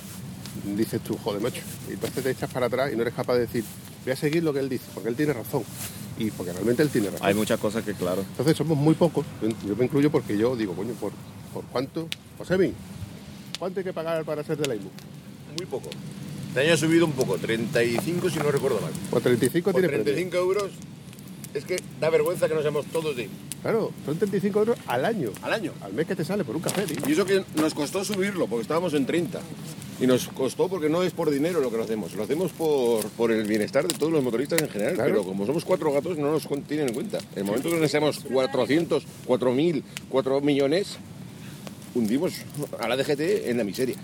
[0.76, 1.62] dices tú, joder, macho.
[1.88, 3.64] Y entonces te echas para atrás y no eres capaz de decir,
[4.04, 5.64] voy a seguir lo que él dice, porque él tiene razón.
[6.18, 7.28] Y porque realmente él tiene razón.
[7.28, 8.22] Hay muchas cosas que, claro.
[8.32, 9.26] Entonces somos muy pocos,
[9.66, 11.12] yo me incluyo porque yo digo, coño, ¿por,
[11.54, 12.08] por cuánto?
[12.40, 12.74] Josemi,
[13.60, 14.90] ¿cuánto hay que pagar para ser de la IMU?
[15.56, 15.90] Muy poco.
[16.48, 18.92] Este año ha subido un poco, 35 si no recuerdo mal.
[19.12, 20.04] Por 35 Por tiene premio.
[20.04, 20.72] 35 euros
[21.54, 23.30] es que da vergüenza que no seamos todos de
[23.62, 25.32] Claro, son 35 euros al año.
[25.42, 25.74] al año.
[25.82, 26.98] Al mes que te sale por un café, tío.
[27.08, 29.40] Y eso que nos costó subirlo, porque estábamos en 30.
[30.00, 33.04] Y nos costó porque no es por dinero lo que lo hacemos, lo hacemos por,
[33.10, 34.94] por el bienestar de todos los motoristas en general.
[34.96, 35.10] Claro.
[35.12, 37.18] Pero como somos cuatro gatos, no nos tienen en cuenta.
[37.34, 40.96] En el momento que nos seamos 400, 4.000, 4 millones,
[41.96, 42.34] hundimos
[42.80, 43.20] a la DGT
[43.50, 43.96] en la miseria.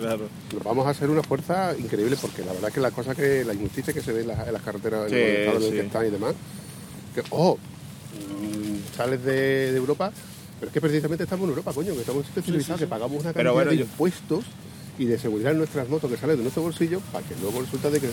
[0.00, 0.28] Claro.
[0.52, 3.54] Nos vamos a hacer una fuerza increíble porque la verdad que la cosa que la
[3.54, 5.70] injusticia que se ve en las, en las carreteras Sí, en el estado en el
[5.70, 5.76] sí.
[5.76, 6.34] que están y demás
[7.14, 10.12] que oh mm, sales de, de Europa
[10.60, 12.86] pero es que precisamente estamos en Europa coño que estamos en un sitio civilizado que
[12.86, 14.44] pagamos una cantidad bueno, de yo- impuestos
[14.98, 17.90] y de seguridad en nuestras motos que salen de nuestro bolsillo para que luego resulta
[17.90, 18.08] de que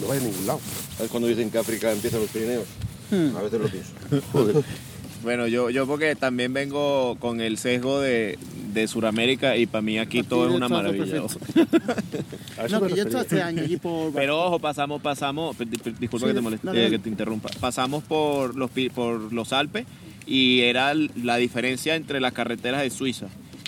[0.00, 0.60] no vaya a ningún lado
[0.96, 2.66] ¿Sabes cuando dicen que África empieza los Pirineos?
[3.10, 3.92] A veces lo pienso.
[4.32, 4.56] Joder.
[5.22, 8.38] Bueno, yo, yo porque también vengo con el sesgo de,
[8.80, 11.22] de Sudamérica y para mí aquí todo es una maravilla.
[11.26, 13.02] No, que yo refería.
[13.04, 14.12] estoy este año allí por...
[14.12, 16.90] Pero ojo, pasamos, pasamos, disculpa Sí, que te moleste, dale.
[16.90, 17.48] que te interrumpa.
[17.60, 19.86] Pasamos por los por los Alpes
[20.26, 23.26] y era la diferencia entre las carreteras de Suiza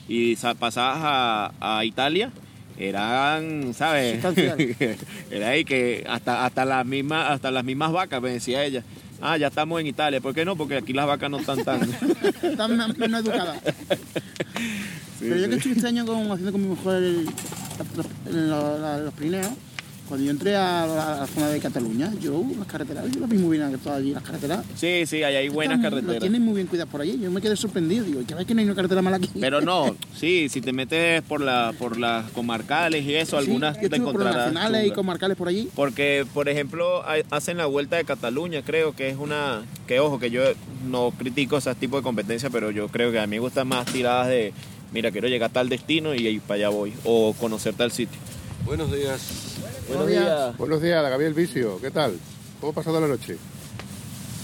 [0.08, 2.30] y sa- pasabas a, a Italia
[2.78, 4.24] eran, ¿sabes?
[5.30, 8.84] Era ahí que hasta hasta las mismas hasta las mismas vacas me decía ella.
[9.20, 10.20] Ah, ya estamos en Italia.
[10.20, 10.54] ¿Por qué no?
[10.56, 11.82] Porque aquí las vacas no están tan.
[12.42, 13.60] Están men- menos educadas.
[15.20, 19.48] Pero yo que estoy este año con- haciendo con mi mujer el- los Pirineos,
[20.08, 23.28] cuando yo entré a la, a la zona de Cataluña, yo las carreteras, yo las
[23.28, 24.64] vi muy bien todas allí, las carreteras.
[24.76, 26.20] Sí, sí, ahí hay buenas están- carreteras.
[26.20, 27.18] tienen muy bien cuidadas por allí.
[27.20, 28.04] Yo me quedé sorprendido.
[28.04, 29.30] Digo, ya ves que no hay una carretera mala aquí.
[29.40, 33.78] Pero no, sí, si te metes por la por las comarcales y eso, Sí, algunas
[33.78, 34.52] te estuve por encontrarás.
[34.52, 35.68] nacionales y comarcales por allí.
[35.74, 39.62] Porque, por ejemplo, hay- hacen la vuelta de Cataluña, creo que es una.
[39.86, 40.42] Que ojo, que yo
[40.88, 43.86] no critico ese tipo de competencia, pero yo creo que a mí me gustan más
[43.86, 44.52] tiradas de.
[44.92, 46.94] Mira, quiero llegar a tal destino y ahí para allá voy.
[47.04, 48.18] O conocer tal sitio.
[48.68, 49.22] Buenos días.
[49.88, 50.24] Buenos días.
[50.24, 50.58] días.
[50.58, 52.18] buenos días Gabriel Vicio ¿qué tal?
[52.60, 53.38] ¿cómo ha pasado la noche?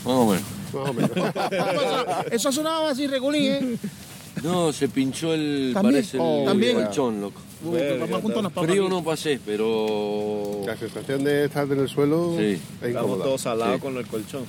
[0.03, 0.43] Más o menos.
[0.73, 1.11] más o menos
[2.33, 3.77] Eso sonaba así regulín, ¿eh?
[4.43, 5.95] No, se pinchó el, ¿También?
[5.97, 6.77] parece Oh, el ¿también?
[6.77, 7.39] colchón, loco.
[8.67, 10.63] Frío no pasé, pero...
[10.67, 12.59] la sensación de estar en el suelo Sí.
[12.81, 13.81] es Estamos todos salados Sí.
[13.83, 14.47] con el colchón.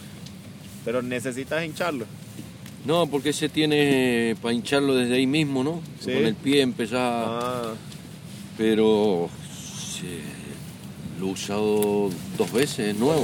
[0.86, 2.06] Pero necesitas hincharlo.
[2.86, 5.82] No, porque ese tiene para hincharlo desde ahí mismo, ¿no?
[6.00, 6.14] Sí.
[6.14, 7.26] Con el pie empezar...
[7.28, 7.74] Ah,
[8.58, 9.30] pero
[10.00, 10.20] sí,
[11.20, 13.24] lo he usado dos veces, es nuevo.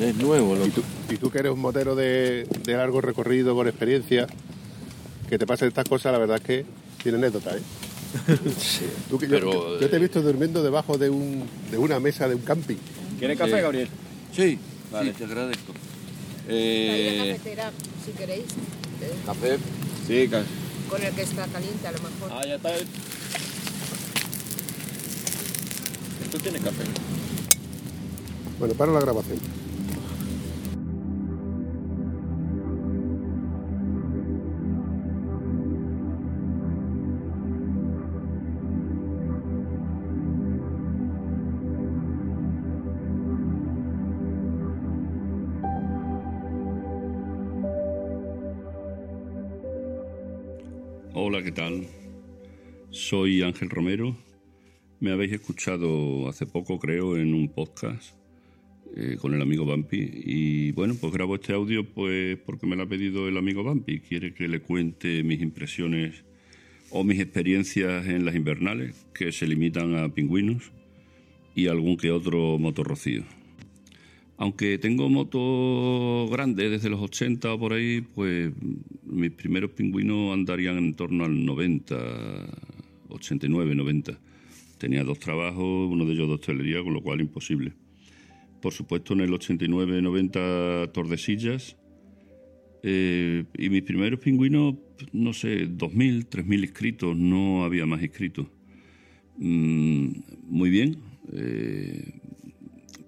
[0.00, 0.66] Es nuevo.
[0.66, 4.26] ¿Y tú, y tú que eres un motero de, de largo recorrido, con experiencia,
[5.28, 6.64] que te pasen estas cosas, la verdad es que
[7.02, 7.60] tiene anécdota, ¿eh?
[8.58, 12.00] Sí, Tú que- yo- pero, yo, te he visto durmiendo debajo de, un, de una
[12.00, 12.76] mesa de un camping.
[13.18, 13.88] ¿Quieres café, Gabriel?
[14.34, 14.58] Sí,
[14.92, 15.10] Vale.
[15.12, 15.72] sí, te agradezco.
[16.48, 17.72] Hay Eh, cafetera,
[18.04, 18.44] si queréis,
[19.02, 19.58] eh, café.
[20.06, 20.44] Sí, ca-
[20.88, 22.30] con el que está caliente a lo mejor.
[22.30, 22.70] Ah, ya está.
[26.26, 26.82] Esto tiene café.
[28.58, 29.38] Bueno, para la grabación.
[51.14, 51.86] Hola, ¿qué tal?
[52.90, 54.25] Soy Ángel Romero.
[54.98, 58.14] Me habéis escuchado hace poco, creo, en un podcast
[58.96, 60.10] eh, con el amigo Bampi.
[60.24, 64.00] Y bueno, pues grabo este audio pues porque me lo ha pedido el amigo Bampi.
[64.00, 66.24] Quiere que le cuente mis impresiones
[66.90, 70.72] o mis experiencias en las invernales, que se limitan a pingüinos
[71.54, 73.24] y algún que otro motorrocío.
[74.38, 78.50] Aunque tengo motos grandes desde los 80 o por ahí, pues
[79.04, 81.96] mis primeros pingüinos andarían en torno al 90,
[83.10, 84.25] 89, 90.
[84.78, 87.72] Tenía dos trabajos, uno de ellos de hostelería, con lo cual imposible.
[88.60, 91.76] Por supuesto, en el 89, 90 Tordesillas.
[92.82, 94.74] Eh, y mis primeros pingüinos,
[95.12, 98.46] no sé, 2.000, 3.000 inscritos, no había más inscritos.
[99.38, 100.08] Mm,
[100.48, 100.98] muy bien.
[101.32, 102.20] eh,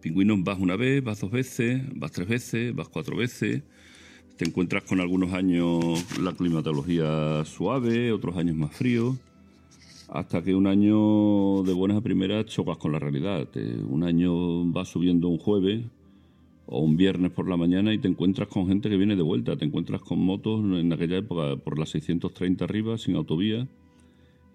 [0.01, 3.63] pingüinos vas una vez, vas dos veces, vas tres veces, vas cuatro veces.
[4.37, 9.17] Te encuentras con algunos años la climatología suave, otros años más frío,
[10.09, 13.47] hasta que un año de buenas a primeras chocas con la realidad.
[13.89, 15.85] Un año vas subiendo un jueves
[16.67, 19.57] o un viernes por la mañana y te encuentras con gente que viene de vuelta.
[19.57, 23.69] Te encuentras con motos en aquella época por las 630 arriba, sin autovía.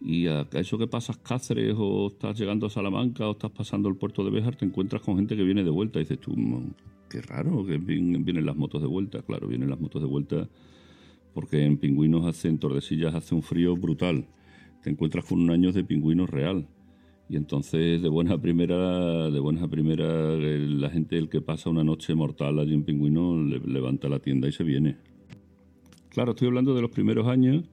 [0.01, 3.95] Y a eso que pasas Cáceres o estás llegando a Salamanca o estás pasando el
[3.95, 5.99] puerto de Béjar, te encuentras con gente que viene de vuelta.
[5.99, 6.71] Y dices tú, "Mm,
[7.09, 9.21] qué raro que vienen las motos de vuelta.
[9.21, 10.49] Claro, vienen las motos de vuelta
[11.33, 14.25] porque en Pingüinos hace, en Tordesillas hace un frío brutal.
[14.83, 16.67] Te encuentras con un año de pingüinos real.
[17.29, 22.13] Y entonces, de buena primera, de buena primera, la gente, el que pasa una noche
[22.13, 24.97] mortal allí en Pingüino, le- levanta la tienda y se viene.
[26.09, 27.63] Claro, estoy hablando de los primeros años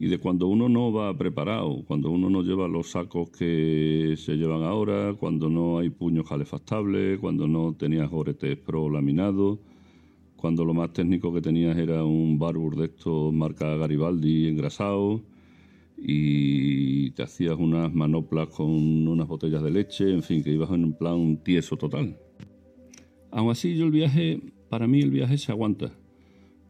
[0.00, 4.36] y de cuando uno no va preparado, cuando uno no lleva los sacos que se
[4.36, 9.60] llevan ahora, cuando no hay puños calefactables, cuando no tenías goretes pro laminados,
[10.36, 15.22] cuando lo más técnico que tenías era un Barbour de estos marca Garibaldi engrasado
[16.00, 20.84] y te hacías unas manoplas con unas botellas de leche, en fin, que ibas en
[20.84, 22.16] un plan tieso total.
[23.30, 25.92] Aún así, yo el viaje, para mí el viaje se aguanta.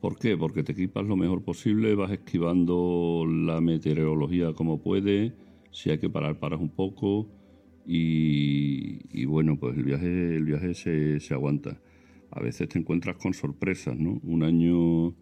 [0.00, 0.36] ¿Por qué?
[0.36, 5.32] Porque te equipas lo mejor posible, vas esquivando la meteorología como puedes,
[5.72, 7.28] si hay que parar, paras un poco
[7.86, 11.80] y, y bueno, pues el viaje, el viaje se, se aguanta.
[12.30, 14.20] A veces te encuentras con sorpresas, ¿no?
[14.22, 15.14] Un año,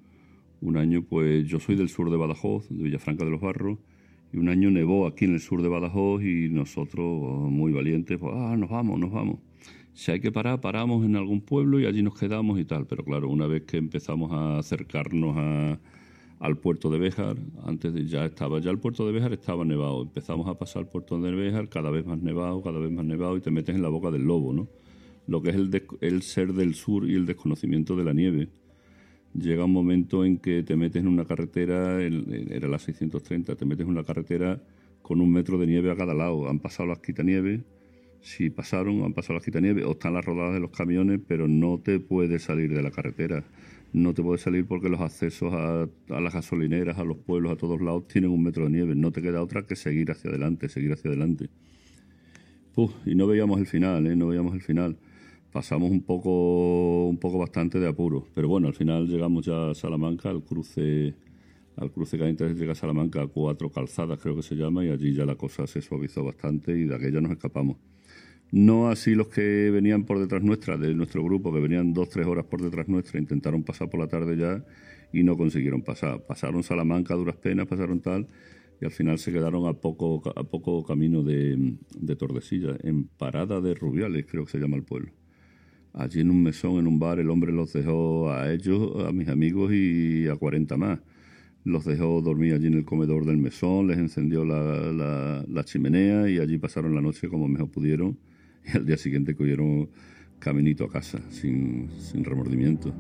[0.61, 3.79] un año, pues yo soy del sur de Badajoz, de Villafranca de los Barros,
[4.33, 7.05] y un año nevó aquí en el sur de Badajoz y nosotros,
[7.51, 9.39] muy valientes, pues, ah, nos vamos, nos vamos.
[9.95, 12.87] Si hay que parar, paramos en algún pueblo y allí nos quedamos y tal.
[12.87, 15.79] Pero claro, una vez que empezamos a acercarnos a-
[16.39, 20.03] al puerto de Béjar, antes de ya estaba, ya el puerto de Béjar estaba nevado.
[20.03, 23.37] Empezamos a pasar el puerto de Béjar, cada vez más nevado, cada vez más nevado
[23.39, 24.69] y te metes en la boca del lobo, ¿no?
[25.27, 28.49] Lo que es el, el ser del sur y el desconocimiento de la nieve.
[29.39, 33.85] Llega un momento en que te metes en una carretera, era la 630, te metes
[33.85, 34.63] en una carretera
[35.03, 36.49] con un metro de nieve a cada lado.
[36.49, 37.61] Han pasado las quitanieves,
[38.21, 41.79] si pasaron, han pasado las quitanieves, o están las rodadas de los camiones, pero no
[41.79, 43.45] te puedes salir de la carretera.
[43.93, 47.57] No te puedes salir porque los accesos a, a las gasolineras, a los pueblos, a
[47.57, 48.95] todos lados, tienen un metro de nieve.
[48.95, 51.49] No te queda otra que seguir hacia adelante, seguir hacia adelante.
[52.75, 54.17] Uf, y no veíamos el final, ¿eh?
[54.17, 54.97] No veíamos el final.
[55.53, 58.27] Pasamos un poco, un poco bastante de apuro.
[58.35, 61.15] Pero bueno, al final llegamos ya a Salamanca, al cruce,
[61.77, 65.15] al cruce antes llega a Salamanca, a cuatro calzadas creo que se llama, y allí
[65.15, 67.77] ya la cosa se suavizó bastante y de aquella nos escapamos.
[68.53, 72.27] No así los que venían por detrás nuestra, de nuestro grupo, que venían dos, tres
[72.27, 74.65] horas por detrás nuestra, intentaron pasar por la tarde ya
[75.13, 76.25] y no consiguieron pasar.
[76.27, 78.29] Pasaron Salamanca a duras penas, pasaron tal,
[78.81, 83.61] y al final se quedaron a poco, a poco camino de, de Tordesillas, en Parada
[83.61, 85.13] de Rubiales, creo que se llama el pueblo.
[85.97, 89.29] Allí en un mesón, en un bar, el hombre los dejó a ellos, a mis
[89.29, 91.01] amigos y a 40 más.
[91.65, 96.59] los dejó dormir allí en el comedor del mesón, les encendió la, chimenea y allí
[96.59, 98.19] pasaron la noche como mejor pudieron
[98.67, 99.89] y al día siguiente cogieron
[100.39, 102.95] caminito a casa sin, sin remordimiento.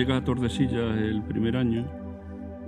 [0.00, 1.86] Llegas a Tordesillas el primer año,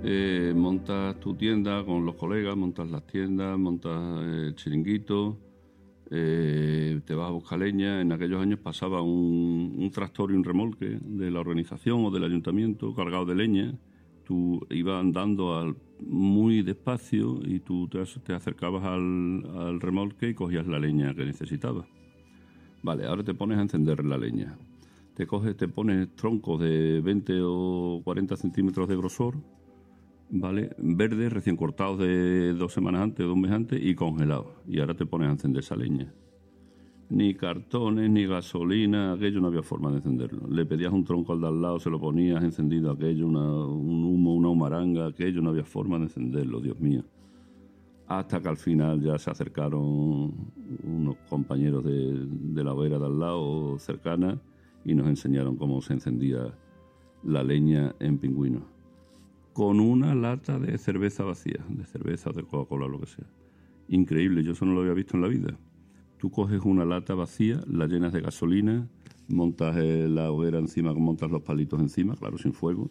[0.03, 5.39] eh, montas tu tienda con los colegas, montas las tiendas, montas el chiringuito,
[6.11, 8.01] eh, te vas a buscar leña.
[8.01, 12.25] En aquellos años pasaba un, un tractor y un remolque de la organización o del
[12.25, 13.73] ayuntamiento cargado de leña.
[14.27, 20.67] Tú ibas andando al- muy despacio y tú te acercabas al, al remolque y cogías
[20.67, 21.87] la leña que necesitabas.
[22.83, 24.55] Vale, ahora te pones a encender la leña.
[25.15, 29.35] Te coges, te pones troncos de 20 o 40 centímetros de grosor,
[30.31, 30.71] ¿vale?
[30.79, 34.47] Verdes, recién cortados de dos semanas antes, dos meses antes y congelados.
[34.67, 36.11] Y ahora te pones a encender esa leña.
[37.09, 40.47] Ni cartones, ni gasolina, aquello no había forma de encenderlo.
[40.49, 44.03] Le pedías un tronco al de al lado, se lo ponías encendido aquello, una- un
[44.03, 47.03] humo, una humaranga, aquello no había forma de encenderlo, Dios mío.
[48.07, 50.33] Hasta que al final ya se acercaron
[50.83, 54.41] unos compañeros de, de la hoguera de al lado cercana
[54.85, 56.57] y nos enseñaron cómo se encendía
[57.23, 58.73] la leña en pingüinos
[59.53, 63.25] con una lata de cerveza vacía, de cerveza, de Coca-Cola, lo que sea.
[63.87, 65.57] Increíble, yo eso no lo había visto en la vida.
[66.17, 68.89] Tú coges una lata vacía, la llenas de gasolina,
[69.27, 72.89] montas la hoguera encima, montas los palitos encima, claro, sin fuego,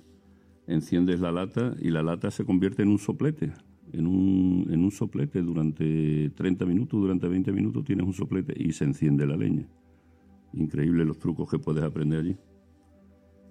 [0.67, 3.53] enciendes la lata y la lata se convierte en un soplete,
[3.93, 8.73] en un, en un soplete durante 30 minutos, durante 20 minutos tienes un soplete y
[8.73, 9.67] se enciende la leña.
[10.55, 12.37] Increíble los trucos que puedes aprender allí.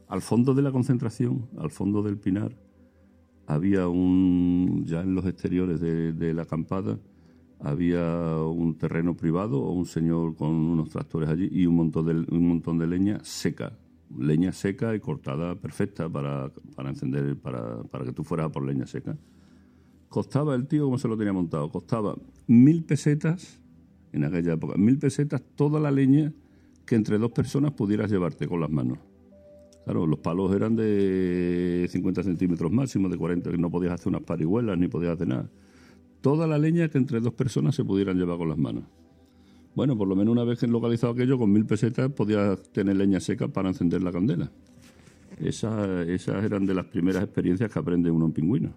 [0.07, 2.55] Al fondo de la concentración, al fondo del pinar,
[3.47, 6.99] había un, ya en los exteriores de, la acampada,
[7.59, 12.33] había un terreno privado o un señor con unos tractores allí y un montón de,
[12.33, 13.77] un montón de leña seca,
[14.17, 18.87] leña seca y cortada perfecta para, para encender, para, para que tú fueras por leña
[18.87, 19.17] seca.
[20.09, 22.17] Costaba el tío, como se lo tenía montado, costaba
[22.47, 23.61] mil pesetas,
[24.11, 26.33] en aquella época, mil pesetas toda la leña
[26.91, 28.97] que entre dos personas pudieras llevarte con las manos.
[29.85, 34.23] Claro, los palos eran de 50 centímetros máximo, de 40, que no podías hacer unas
[34.23, 35.49] parihuelas ni podías hacer nada.
[36.19, 38.83] Toda la leña que entre dos personas se pudieran llevar con las manos.
[39.73, 42.97] Bueno, por lo menos una vez que he localizado aquello, con mil pesetas podías tener
[42.97, 44.51] leña seca para encender la candela.
[45.39, 48.73] Esas, esas eran de las primeras experiencias que aprende uno en pingüino.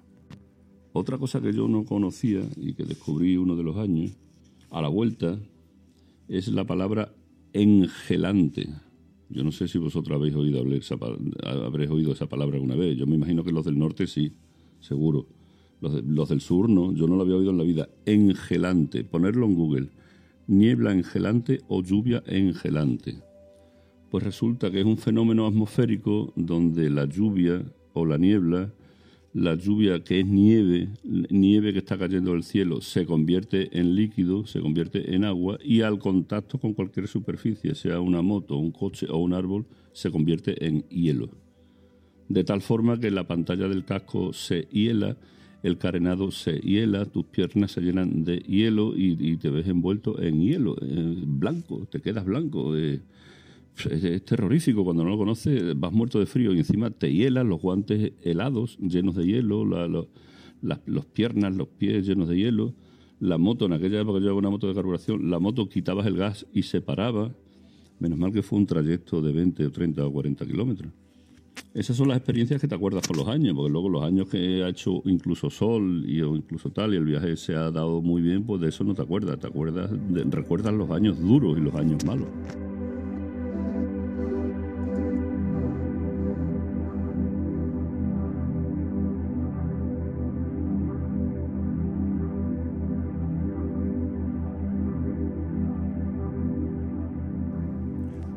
[0.92, 4.16] Otra cosa que yo no conocía y que descubrí uno de los años,
[4.70, 5.36] a la vuelta,
[6.28, 7.12] es la palabra
[7.54, 8.68] engelante.
[9.30, 10.96] Yo no sé si vosotros habéis oído hablar esa,
[11.44, 12.96] habréis oído esa palabra alguna vez.
[12.96, 14.34] Yo me imagino que los del norte sí,
[14.80, 15.26] seguro.
[15.80, 17.88] Los, los del sur no, yo no lo había oído en la vida.
[18.04, 19.88] Engelante, ponerlo en Google.
[20.46, 23.16] Niebla engelante o lluvia engelante.
[24.10, 27.64] Pues resulta que es un fenómeno atmosférico donde la lluvia
[27.94, 28.72] o la niebla,
[29.34, 34.46] la lluvia que es nieve, nieve que está cayendo del cielo, se convierte en líquido,
[34.46, 39.06] se convierte en agua y al contacto con cualquier superficie, sea una moto, un coche
[39.10, 41.30] o un árbol, se convierte en hielo.
[42.28, 45.16] De tal forma que la pantalla del casco se hiela,
[45.64, 50.22] el carenado se hiela, tus piernas se llenan de hielo y, y te ves envuelto
[50.22, 52.76] en hielo, eh, blanco, te quedas blanco.
[52.76, 53.00] eh.
[53.90, 57.60] Es, terrorífico cuando no lo conoces, vas muerto de frío y encima te hielas, los
[57.60, 60.06] guantes helados, llenos de hielo, la, la-
[60.62, 62.74] las los piernas, los pies llenos de hielo.
[63.20, 66.46] La moto, en aquella época yo una moto de carburación, la moto quitabas el gas
[66.52, 67.34] y se paraba.
[67.98, 70.92] Menos mal que fue un trayecto de 20 o 30 o 40 kilómetros.
[71.72, 74.62] Esas son las experiencias que te acuerdas con los años, porque luego los años que
[74.62, 78.22] ha hecho incluso sol y o incluso tal, y el viaje se ha dado muy
[78.22, 79.90] bien, pues de eso no te acuerdas, te acuerdas,
[80.30, 82.28] recuerdas los años duros y los años malos.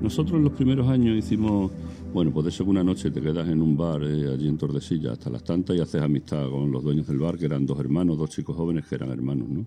[0.08, 1.70] Nosotros en los primeros años hicimos,
[2.14, 5.12] bueno, pues de eso una noche te quedas en un bar eh, allí en Tordesillas
[5.12, 8.18] hasta las tantas y haces amistad con los dueños del bar, que eran dos hermanos,
[8.18, 9.66] dos chicos jóvenes que eran hermanos, ¿no?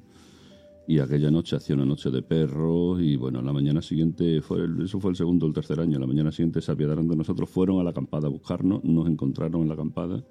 [0.89, 4.83] Y aquella noche hacía una noche de perros y bueno, la mañana siguiente, fue el-
[4.83, 7.51] eso fue el segundo o el tercer año, la mañana siguiente se apiadaron de nosotros,
[7.51, 10.25] fueron a la acampada a buscarnos, nos encontraron en la acampada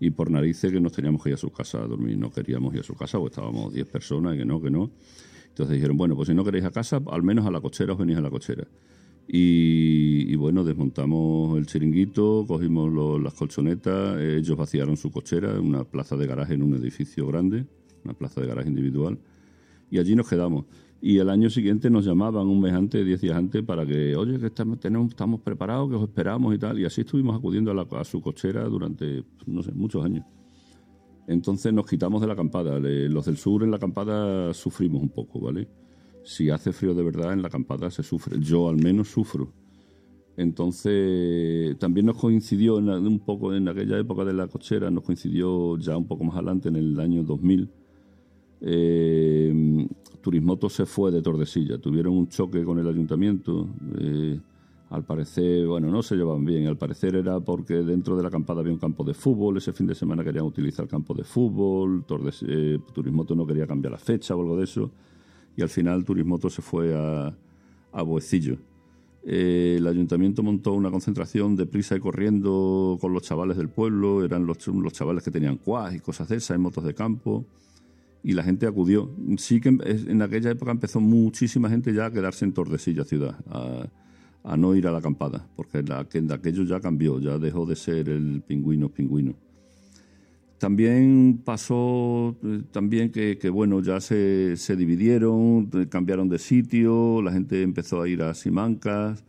[0.00, 2.72] y por narices que nos teníamos que ir a su casa a dormir, no queríamos
[2.72, 4.90] ir a su casa, o estábamos 10 personas, y que no, que no.
[5.48, 7.98] Entonces dijeron, bueno, pues si no queréis a casa, al menos a la cochera os
[7.98, 8.66] venís a la cochera.
[9.28, 15.84] Y, y bueno, desmontamos el chiringuito, cogimos lo- las colchonetas, ellos vaciaron su cochera una
[15.84, 17.66] plaza de garaje en un edificio grande
[18.06, 19.18] una plaza de garaje individual,
[19.90, 20.64] y allí nos quedamos.
[21.00, 24.38] Y el año siguiente nos llamaban un mes antes, diez días antes, para que, oye,
[24.38, 26.78] que estamos, tenemos, estamos preparados, que os esperamos y tal.
[26.78, 30.24] Y así estuvimos acudiendo a, su cochera durante, no sé, muchos años.
[31.28, 32.78] Entonces nos quitamos de la acampada.
[32.78, 35.68] Los del sur en la acampada sufrimos un poco, ¿vale?
[36.26, 38.36] Si hace frío de verdad, en la acampada se sufre.
[38.40, 39.52] Yo al menos sufro.
[40.36, 45.96] Entonces, también nos coincidió un poco en aquella época de la cochera, nos coincidió ya
[45.96, 47.70] un poco más adelante, en el año 2000.
[48.60, 49.86] Eh,
[50.20, 53.68] Turismoto se fue de Tordesillas, tuvieron un choque con el ayuntamiento.
[54.00, 54.40] eh,
[54.90, 56.66] al parecer, bueno, no se llevaban bien.
[56.66, 59.56] Al parecer era porque dentro de la acampada había un campo de fútbol.
[59.56, 62.04] Ese fin de semana querían utilizar el campo de fútbol.
[62.04, 64.90] Tordes, eh, Turismoto no quería cambiar la fecha o algo de eso.
[65.56, 67.34] Y al final Turismoto se fue a,
[67.92, 68.58] a Boecillo.
[69.24, 74.24] Eh, el ayuntamiento montó una concentración de prisa y corriendo con los chavales del pueblo.
[74.24, 77.44] Eran los, los chavales que tenían cuas y cosas de esas en motos de campo.
[78.22, 79.10] Y la gente acudió.
[79.38, 83.36] Sí que en, en aquella época empezó muchísima gente ya a quedarse en Tordesillas ciudad.
[83.48, 83.86] A,
[84.46, 87.74] a no ir a la acampada, porque la, que, aquello ya cambió, ya dejó de
[87.74, 89.34] ser el pingüino pingüino.
[90.58, 97.20] También pasó eh, también que, que, bueno, ya se, se dividieron, eh, cambiaron de sitio,
[97.20, 99.22] la gente empezó a ir a Simancas.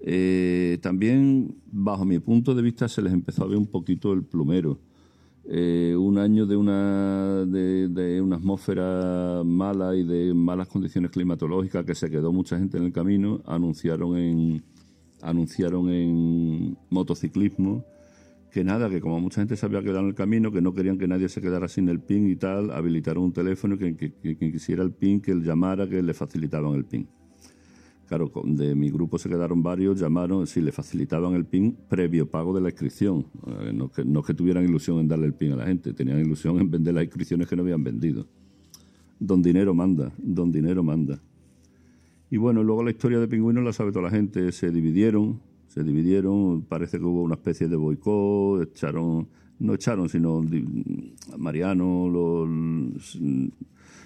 [0.00, 4.22] Eh, también, bajo mi punto de vista, se les empezó a ver un poquito el
[4.22, 4.78] plumero.
[5.46, 12.08] Un año de una, de una atmósfera mala y de malas condiciones climatológicas que se
[12.08, 14.62] quedó mucha gente en el camino, anunciaron en,
[15.20, 17.84] anunciaron en motociclismo
[18.54, 20.96] que nada, que como mucha gente se había quedado en el camino, que no querían
[20.96, 24.84] que nadie se quedara sin el PIN y tal, habilitaron un teléfono que, quien quisiera
[24.84, 27.08] el PIN, que él llamara, que le facilitaban el PIN.
[28.06, 32.54] Claro, de mi grupo se quedaron varios, llamaron, si le facilitaban el PIN previo pago
[32.54, 33.26] de la inscripción.
[33.44, 36.20] Eh, no, que, no que tuvieran ilusión en darle el PIN a la gente, tenían
[36.20, 38.28] ilusión en vender las inscripciones que no habían vendido.
[39.18, 41.20] Don Dinero manda, Don Dinero manda.
[42.30, 45.40] Y bueno, luego la historia de Pingüinos la sabe toda la gente, se dividieron,
[45.74, 49.26] se dividieron, parece que hubo una especie de boicot, echaron,
[49.58, 50.40] no echaron, sino
[51.36, 52.48] Mariano lo-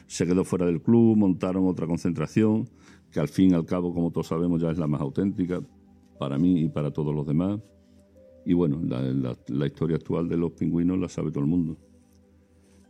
[0.06, 2.66] se quedó fuera del club, montaron otra concentración,
[3.12, 5.60] que al fin y al cabo, como todos sabemos, ya es la más auténtica
[6.18, 7.60] para mí y para todos los demás.
[8.46, 8.80] Y bueno,
[9.48, 11.76] la historia actual de los pingüinos la sabe todo el mundo.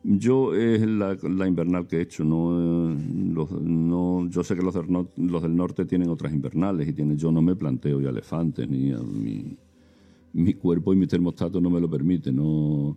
[0.02, 2.96] Yo es la, la invernal que he hecho, no, eh,
[3.34, 7.18] los- no yo sé que los del, los del norte tienen otras invernales y tienen,
[7.18, 9.56] yo no me planteo ya elefantes ni a mi,
[10.34, 12.96] mi cuerpo y mi termostato no me lo permite, no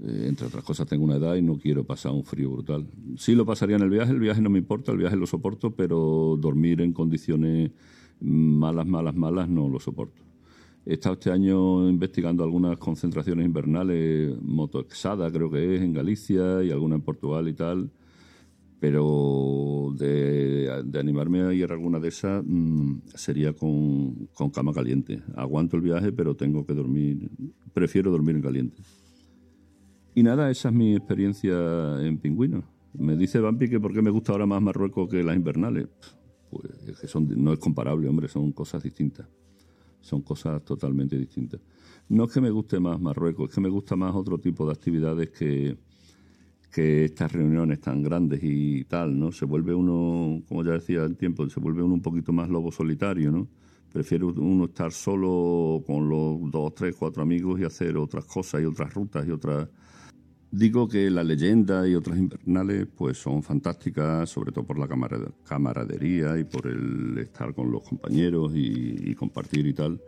[0.00, 2.86] eh, entre otras cosas tengo una edad y no quiero pasar un frío brutal.
[3.16, 5.72] Sí lo pasaría en el viaje, el viaje no me importa, el viaje lo soporto,
[5.72, 7.72] pero dormir en condiciones
[8.20, 10.22] malas, malas, malas no lo soporto.
[10.88, 16.70] He estado este año investigando algunas concentraciones invernales, Motoexada creo que es, en Galicia y
[16.70, 17.90] alguna en Portugal y tal,
[18.80, 25.22] pero de, animarme a ir a alguna de esas mm, sería con, con cama caliente.
[25.36, 27.28] Aguanto el viaje, pero tengo que dormir,
[27.74, 28.82] prefiero dormir en caliente.
[30.14, 31.52] Y nada, esa es mi experiencia
[32.00, 32.64] en pingüinos.
[32.94, 35.86] Me dice Bampi que por qué me gusta ahora más Marruecos que las invernales.
[36.48, 39.28] Pues es que son, no es comparable, hombre, son cosas distintas.
[40.00, 41.60] Son cosas totalmente distintas.
[42.08, 44.72] No es que me guste más Marruecos, es que me gusta más otro tipo de
[44.72, 45.76] actividades que,
[46.72, 49.32] que estas reuniones tan grandes y tal, ¿no?
[49.32, 52.72] Se vuelve uno, como ya decía el tiempo, se vuelve uno un poquito más lobo
[52.72, 53.48] solitario, ¿no?
[53.92, 58.64] Prefiere uno estar solo con los dos, tres, cuatro amigos y hacer otras cosas y
[58.64, 59.68] otras rutas y otras...
[60.50, 65.30] Digo que la leyenda y otras invernales pues son fantásticas, sobre todo por la camara-
[65.44, 70.00] camaradería y por el estar con los compañeros y, y compartir y tal.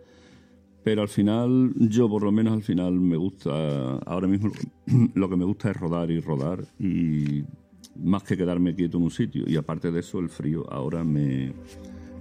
[0.83, 4.51] Pero al final, yo por lo menos al final me gusta, ahora mismo
[5.15, 7.45] lo que me gusta es rodar y rodar y
[8.03, 9.45] más que quedarme quieto en un sitio.
[9.47, 11.53] Y aparte de eso, el frío ahora me,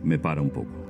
[0.03, 0.88] me para un poco.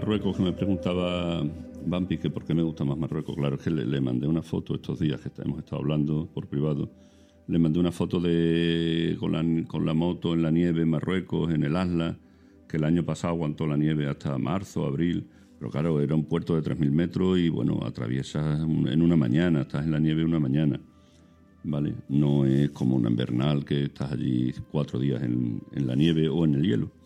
[0.00, 1.42] Marruecos, que me preguntaba
[1.84, 3.36] Bampi que por qué me gusta más Marruecos.
[3.36, 6.90] Claro, es que le, mandé una foto estos días que hemos estado hablando por privado.
[7.46, 11.52] Le mandé una foto de con la, con la moto en la nieve en Marruecos,
[11.52, 12.16] en el Asla,
[12.66, 15.26] que el año pasado aguantó la nieve hasta marzo, abril.
[15.58, 19.84] Pero claro, era un puerto de 3.000 metros y bueno, atraviesas en una mañana, estás
[19.84, 20.80] en la nieve una mañana.
[21.62, 21.92] ¿Vale?
[22.08, 26.46] No es como una invernal que estás allí cuatro días en, en la nieve o
[26.46, 26.99] en el hielo.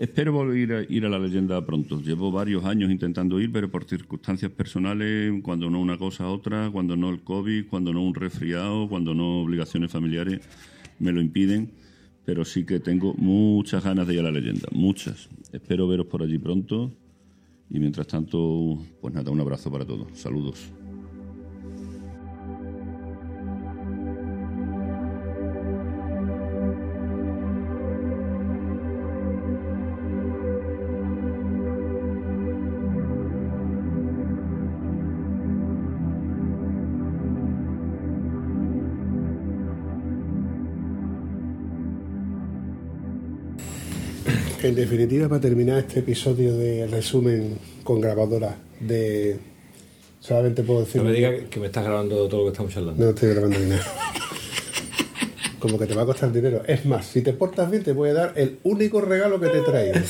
[0.00, 2.00] Espero volver a ir a la leyenda pronto.
[2.00, 6.96] Llevo varios años intentando ir, pero por circunstancias personales, cuando no una cosa otra, cuando
[6.96, 10.40] no el COVID, cuando no un resfriado, cuando no obligaciones familiares,
[11.00, 11.72] me lo impiden.
[12.24, 15.28] Pero sí que tengo muchas ganas de ir a la leyenda, muchas.
[15.52, 16.90] Espero veros por allí pronto.
[17.68, 20.18] Y mientras tanto, pues nada, un abrazo para todos.
[20.18, 20.79] Saludos.
[44.70, 49.36] En definitiva, para terminar este episodio de resumen con grabadora de...
[50.20, 51.02] Solamente puedo decir...
[51.02, 53.02] No me digas que me estás grabando todo lo que estamos hablando.
[53.04, 53.84] No estoy grabando ni nada.
[55.58, 56.62] Como que te va a costar dinero.
[56.68, 59.58] Es más, si te portas bien, te voy a dar el único regalo que te
[59.58, 59.94] he traído.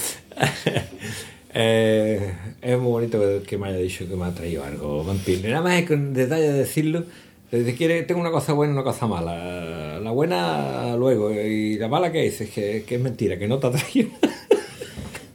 [1.52, 2.32] Eh,
[2.62, 5.42] es muy bonito que- me haya dicho que me ha traído algo, Vampir.
[5.48, 7.02] Nada más es con detalle de decirlo.
[7.50, 9.98] Si quiere, tengo una cosa buena y una cosa mala.
[9.98, 11.32] La buena luego.
[11.32, 14.10] Y la mala que dices que, que es mentira, que no te ha traído.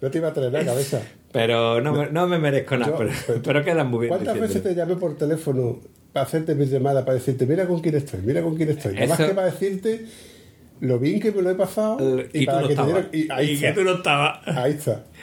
[0.02, 1.02] No te iba a traer la cabeza.
[1.32, 2.92] Pero no, me, no me merezco nada.
[2.94, 3.12] Yo- pero,
[3.44, 4.10] pero quedan muy bien.
[4.10, 5.80] ¿Cuántas veces te llamé por teléfono
[6.14, 8.94] para hacerte mis llamadas, para decirte, mira con quién estoy, mira con quién estoy?
[8.94, 10.06] Nada más Eso- que para decirte
[10.80, 13.52] lo bien que me lo he pasado y, para no que te dieran- y ahí
[13.52, 14.40] Y que tú no estabas.
[14.48, 15.04] Ahí está.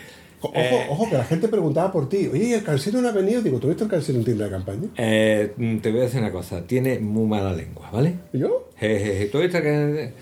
[0.44, 0.86] Ojo, Eh.
[0.90, 2.28] ojo, que la gente preguntaba por ti.
[2.32, 3.40] Oye, ¿y el calcero no ha venido?
[3.42, 4.88] Digo, ¿tú viste el calcero en tienda de campaña?
[4.98, 6.66] Eh, mm, te voy a decir una cosa.
[6.66, 8.16] Tiene muy mala lengua, ¿vale?
[8.32, 8.70] ¿Yo?
[8.76, 9.26] Jejeje.
[9.26, 10.12] ¿Tú viste que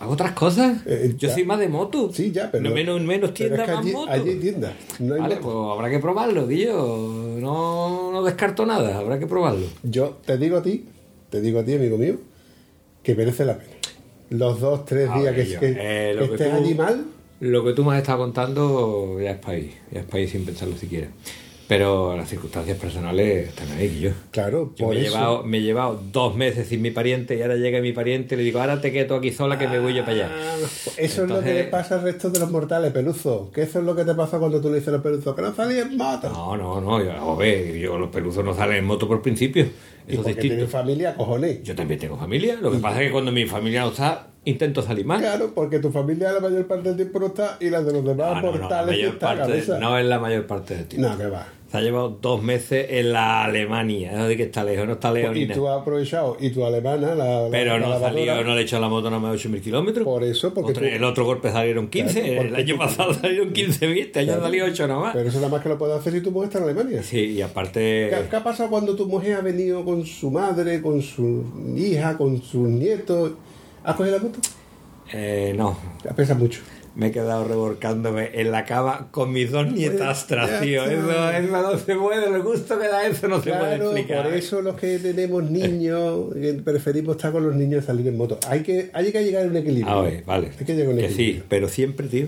[0.00, 0.84] hago otras cosas?
[0.84, 1.34] Yo ya.
[1.34, 2.10] soy más de moto.
[2.12, 2.64] Sí, ya, pero...
[2.64, 4.10] No menos, menos pero tienda, es que más allí, moto.
[4.12, 4.72] allí hay tiendas.
[5.00, 5.46] No Vale, moto.
[5.46, 7.36] pues habrá que probarlo, Guillo.
[7.40, 9.66] No, no descarto nada, habrá que probarlo.
[9.82, 10.84] Yo te digo a ti,
[11.30, 12.16] te digo a ti, amigo mío,
[13.02, 13.70] que merece la pena.
[14.30, 17.04] Los dos, tres A días ver, que, yo, que- eh, que que estés allí mal,
[17.40, 20.76] Lo que tú me has estado contando ya es país, ya es país sin pensarlo
[20.76, 21.08] siquiera.
[21.68, 26.00] Pero las circunstancias personales están ahí, claro, Yo por me he, llevado, me he llevado
[26.12, 28.90] dos meses sin mi pariente y ahora llega mi pariente y le digo, ahora te
[28.90, 30.30] quedo aquí sola que me voy yo para allá.
[30.96, 33.50] Eso es lo que le pasa al resto de los mortales, Peluzo.
[33.52, 35.42] Que eso es lo que te pasa cuando tú le dices a los peluzos que
[35.42, 36.30] no salí en moto.
[36.30, 39.64] No, no, no, yo, ver, yo los peluzos no salen en moto por principio.
[39.64, 40.54] y Eso es porque distinto.
[40.54, 41.62] tienen familia, cojones.
[41.64, 42.56] Yo también tengo familia.
[42.62, 45.20] Lo que pasa es que cuando mi familia no está, intento salir más.
[45.20, 48.04] Claro, porque tu familia la mayor parte del tiempo no está y la de los
[48.06, 49.78] demás No, no, no, mortales mayor está a parte, cabeza.
[49.78, 51.08] no es la mayor parte del tiempo.
[51.10, 51.46] No, que va.
[51.70, 54.12] Se ha llevado dos meses en la Alemania.
[54.12, 57.14] Eso de que está lejos, no está lejos y tú has aprovechado, y tu alemana,
[57.14, 57.42] la.
[57.42, 59.48] la- Pero la no lavadora, salió, no le he hecho la moto nada más de
[59.50, 60.02] 8.000 kilómetros.
[60.04, 60.72] Por eso, porque.
[60.72, 64.20] Tú- el otro golpe salieron 15, Claro, porque el año tú- pasado salieron 15, este
[64.20, 65.14] año han salido 8 nada más.
[65.14, 67.02] Pero eso nada más que lo puedes hacer si tu mujer está en Alemania.
[67.02, 68.08] Sí, y aparte...
[68.10, 71.44] ¿Qué, qué ha pasado cuando tu mujer ha venido con su madre, con su
[71.76, 73.32] hija, con sus nietos?
[73.84, 74.38] ¿Has cogido la moto?
[75.12, 75.76] Eh, no,
[76.16, 76.60] Pesa mucho.
[76.98, 80.84] Me he quedado revolcándome en la cama con mis dos nietastras, tío.
[80.84, 84.24] Eso, eso no se puede, el gusto que da eso no se puede explicar.
[84.24, 86.26] por eso los que tenemos niños
[86.64, 88.38] preferimos estar con los niños y salir en moto.
[88.48, 89.88] Hay que, hay que llegar a un equilibrio.
[89.94, 90.50] A ver, vale.
[90.58, 91.36] Hay que llegar a un Que equilibrio.
[91.36, 92.26] sí, pero siempre, tío.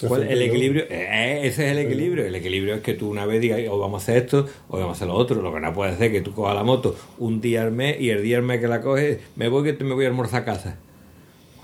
[0.00, 2.26] Pero ¿Cuál- siempre el equilibrio, eh, ese es el equilibrio.
[2.26, 4.88] El equilibrio es que tú una vez digas, o vamos a hacer esto, o vamos
[4.88, 5.40] a hacer lo otro.
[5.40, 8.00] Lo que no puede ser es que tú cojas la moto un día al mes
[8.00, 10.08] y el día al mes que la coges, me voy que te- me voy a
[10.08, 10.76] almorzar a casa.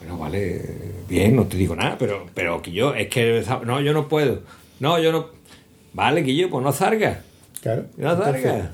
[0.01, 0.63] Bueno, vale,
[1.09, 4.41] bien, no te digo nada, pero, pero que yo, es que, no, yo no puedo.
[4.81, 5.29] No, yo no.
[5.93, 7.23] Vale, Guillo, pues no zarga.
[7.63, 7.85] Claro.
[7.97, 8.73] No Entonces, zarga.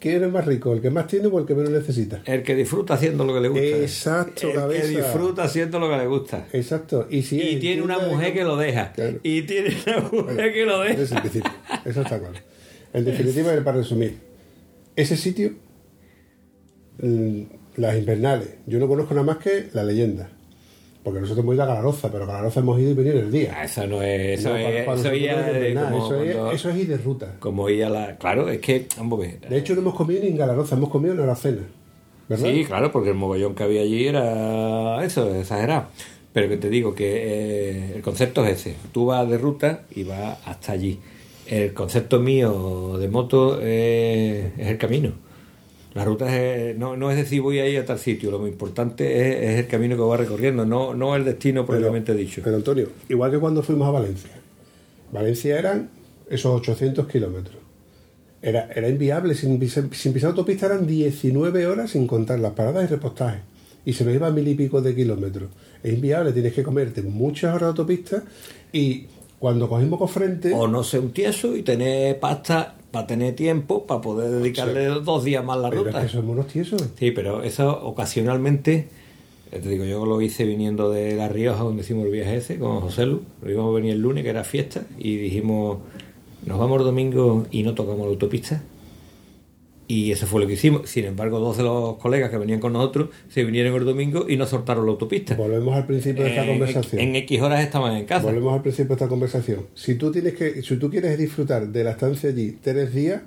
[0.00, 0.72] ¿Quién es más rico?
[0.74, 2.20] ¿El que más tiene o el que menos necesita?
[2.26, 3.64] El que disfruta haciendo lo que le gusta.
[3.78, 4.82] Exacto, El cabeza.
[4.82, 6.46] que disfruta haciendo lo que le gusta.
[6.52, 7.06] Exacto.
[7.10, 8.92] Y, si Y tiene una mujer que lo deja.
[8.92, 9.18] Claro.
[9.22, 11.02] Y tiene una mujer que lo Ese deja.
[11.04, 11.50] es el principio.
[11.86, 12.34] Eso está claro.
[12.92, 14.18] En definitiva, para resumir,
[14.94, 15.52] ese sitio,
[17.00, 17.42] mm,
[17.76, 20.28] las invernales, yo no conozco nada más que la leyenda.
[21.02, 23.30] Porque nosotros hemos ido a Galaroza, pero a Galaroza hemos ido y venido en el
[23.32, 23.54] día.
[23.58, 24.40] Ah, Eso no es.
[24.40, 24.84] Eso No, para- es.
[24.86, 26.88] para eso nosotros ya no es es invernal, como eso, es, cuando- eso es ir
[26.88, 27.36] de ruta.
[27.40, 28.16] Como ir a la.
[28.16, 28.86] Claro, es que.
[29.50, 31.62] De hecho, no hemos comido ni en Galaroza, hemos comido en Aracena.
[32.26, 32.48] ¿Verdad?
[32.50, 35.88] Sí, claro, porque el mogollón que había allí era eso, exagerado.
[36.32, 38.74] Pero que te digo que eh, el concepto es ese.
[38.92, 40.98] Tú vas de ruta y vas hasta allí.
[41.46, 45.12] El concepto mío de moto es, es el camino.
[45.94, 49.04] La ruta es, no, no es decir voy a ir a tal sitio, lo importante
[49.20, 52.40] es, es el camino que vas recorriendo, no, no el destino propiamente dicho.
[52.42, 54.30] Pero Antonio, igual que cuando fuimos a Valencia.
[55.12, 55.90] Valencia eran
[56.28, 57.58] esos 800 kilómetros.
[58.42, 59.60] Era, era inviable, sin,
[59.92, 63.42] sin pisar autopista eran 19 horas sin contar las paradas y repostajes.
[63.86, 65.50] Y se nos iba a mil y pico de kilómetros.
[65.82, 68.22] Es inviable, tienes que comerte muchas horas de autopista
[68.72, 69.06] y
[69.38, 70.52] cuando cogimos cofrente...
[70.52, 75.24] O no ser un tieso y tener pasta para tener tiempo para poder dedicarle dos
[75.24, 76.04] días más a la pero ruta.
[76.04, 76.80] es que unos tiesos.
[76.96, 78.88] Sí, pero eso ocasionalmente
[79.52, 82.58] Ya te digo, yo lo hice viniendo de La Rioja, donde hicimos el viaje ese,
[82.60, 83.22] con José Lu.
[83.42, 85.78] Lo íbamos a venir el lunes, que era fiesta, y dijimos,
[86.46, 88.62] nos vamos el domingo y no tocamos la autopista.
[89.86, 90.88] Y eso fue lo que hicimos.
[90.88, 94.36] Sin embargo, dos de los colegas que venían con nosotros se vinieron el domingo y
[94.38, 95.34] no soltaron la autopista.
[95.34, 97.02] Volvemos al principio de esta En- conversación.
[97.02, 98.24] En, X horas estaban en casa.
[98.24, 99.66] Volvemos al principio de esta conversación.
[99.74, 103.20] Si tú tienes que, si tú quieres disfrutar de la estancia allí tres días,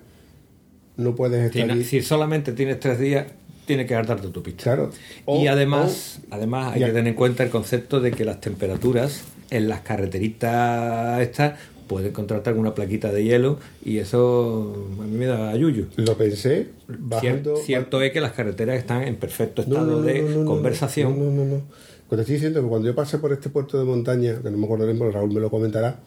[0.96, 1.84] no puedes estar Tiene- allí.
[1.84, 3.28] si solamente tienes tres días,
[3.68, 4.64] tienes que darte autopista.
[4.64, 4.90] Claro.
[4.92, 6.88] y O- además, además hay Ya.
[6.88, 12.10] que tener en cuenta el concepto de que las temperaturas en las carreteritas estas pueden
[12.10, 15.88] encontrarte alguna plaquita de hielo y eso a mí me da yuyu.
[15.96, 17.56] Lo pensé bajando.
[17.56, 20.40] Cier- cierto es que las carreteras están en perfecto estado no, no, de no, no,
[20.40, 21.18] no, conversación.
[21.18, 21.62] No, no, no, no.
[22.10, 24.66] Te estoy diciendo que cuando yo pasé por este puerto de montaña, que no me
[24.66, 26.00] acuerdo bien, pero Raúl me lo comentará,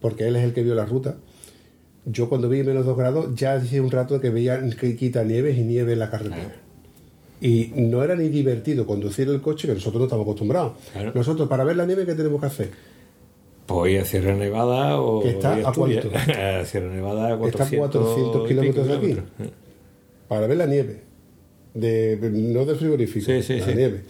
[0.00, 1.16] porque él es el que vio la ruta.
[2.04, 5.56] Yo cuando vi menos 2 grados, ya hacía un rato que veía que quita nieves
[5.58, 6.54] y nieve en la carretera.
[7.40, 10.72] Y no era ni divertido conducir el coche, que nosotros no estamos acostumbrados.
[10.92, 11.12] Claro.
[11.14, 12.70] Nosotros, para ver la nieve, ¿qué tenemos que hacer?
[13.66, 16.08] Pues ir a Sierra Nevada o ¿Que está a cuánto?
[16.14, 19.16] A Sierra Nevada a Está a 400, 400 y kilómetros de aquí.
[20.28, 21.02] Para ver la nieve.
[21.74, 23.74] De, no del frigorífico, Sí, sí, la sí.
[23.74, 24.04] nieve.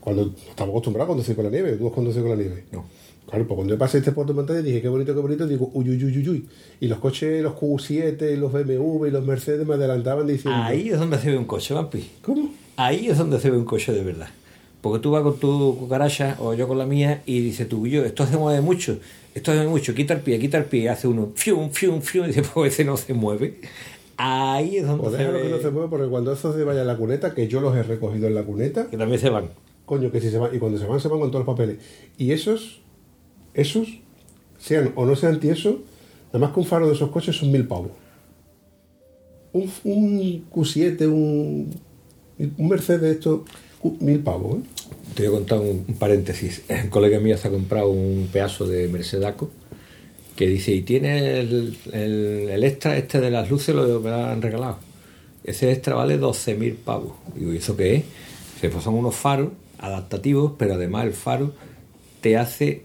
[0.00, 2.64] Cuando estamos acostumbrados a conducir con la nieve, tú has conducido con la nieve.
[2.72, 2.84] No.
[3.28, 5.70] Claro, pues cuando yo pasé este puerto de montaña dije, qué bonito, qué bonito, digo,
[5.72, 6.48] uy, uy, uy, uy, uy.
[6.80, 10.60] Y los coches, los Q7, los BMW y los Mercedes me adelantaban diciendo...
[10.60, 12.10] Ahí es donde se ve un coche, Vampi.
[12.22, 12.50] ¿Cómo?
[12.76, 14.28] Ahí es donde se ve un coche de verdad.
[14.80, 18.04] Porque tú vas con tu cucaracha o yo con la mía y dices tú, yo,
[18.04, 18.98] esto se mueve mucho,
[19.34, 22.00] esto se mueve mucho, quita el pie, quita el pie, y hace uno, fium, fium,
[22.00, 23.60] fium, y dice, pues ese no se mueve.
[24.16, 25.42] Ahí es donde Pues se ve...
[25.42, 27.76] que no se mueve porque cuando esos se vayan a la cuneta, que yo los
[27.76, 29.50] he recogido en la cuneta, Que también se van.
[29.86, 31.78] coño, que si se van, y cuando se van, se van con todos los papeles.
[32.16, 32.80] Y esos,
[33.54, 33.88] esos,
[34.58, 35.76] sean o no sean tiesos,
[36.32, 37.90] nada más que un faro de esos coches son mil pavos.
[39.52, 41.70] Un, un Q7, un,
[42.58, 43.44] un Mercedes, esto,
[44.00, 44.62] mil pavos, ¿eh?
[45.14, 46.62] Te voy a contar un, un paréntesis.
[46.84, 49.50] Un colega mío se ha comprado un pedazo de Mercedaco
[50.36, 54.16] que dice, y tiene el, el- el extra este de las luces, lo me lo
[54.16, 54.78] han regalado.
[55.44, 57.12] Ese extra vale 12.000 pavos.
[57.34, 58.04] Digo, ¿y eso qué es?
[58.60, 59.48] Se pues son unos faros
[59.78, 61.52] adaptativos, pero además el faro
[62.20, 62.84] te hace,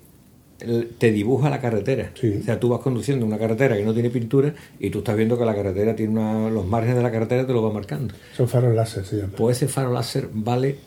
[0.97, 2.11] te dibuja la carretera.
[2.41, 5.37] O sea, tú vas conduciendo una carretera que no tiene pintura y tú estás viendo
[5.37, 8.13] que la carretera tiene una, los márgenes de la carretera te lo va marcando.
[8.35, 9.33] Son faros láser, se llama.
[9.35, 10.77] Pues ese faro láser vale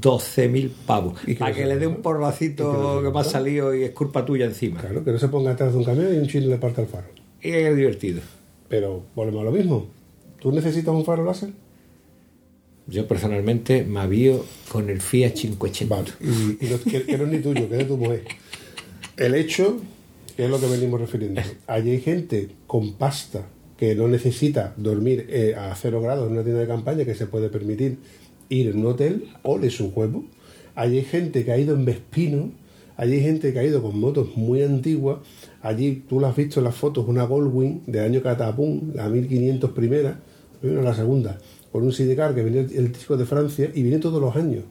[0.00, 1.20] 12.000 pavos.
[1.24, 4.24] ¿Y qué Para que le dé un porracito que me ha salido y es culpa
[4.24, 4.80] tuya encima.
[4.80, 6.88] Claro, que no se ponga atrás de un camión y un chino le parta el
[6.88, 7.06] faro.
[7.40, 8.20] Y es divertido.
[8.68, 9.86] Pero volvemos a lo mismo.
[10.40, 11.50] ¿Tú necesitas un faro láser?
[12.86, 15.94] Yo personalmente me avío con el Fiat 580.
[15.94, 16.10] Vale.
[16.20, 18.24] Y, y no, que, que no es ni tuyo, que es de tu mujer.
[19.16, 19.80] El hecho,
[20.36, 21.40] es lo que venimos refiriendo.
[21.66, 23.46] Allí hay gente con pasta
[23.76, 27.26] que no necesita dormir eh, a cero grados en una tienda de campaña que se
[27.26, 27.98] puede permitir
[28.48, 30.24] ir en un hotel, ole su huevo.
[30.74, 32.52] Allí hay gente que ha ido en Vespino,
[32.96, 35.18] allí hay gente que ha ido con motos muy antiguas.
[35.62, 39.70] Allí tú lo has visto en las fotos, una Goldwing de año Catapum, la 1500
[39.72, 40.20] primera,
[40.60, 41.38] primero la segunda,
[41.72, 44.64] con un sidecar que viene el, chico de Francia y viene todos los años.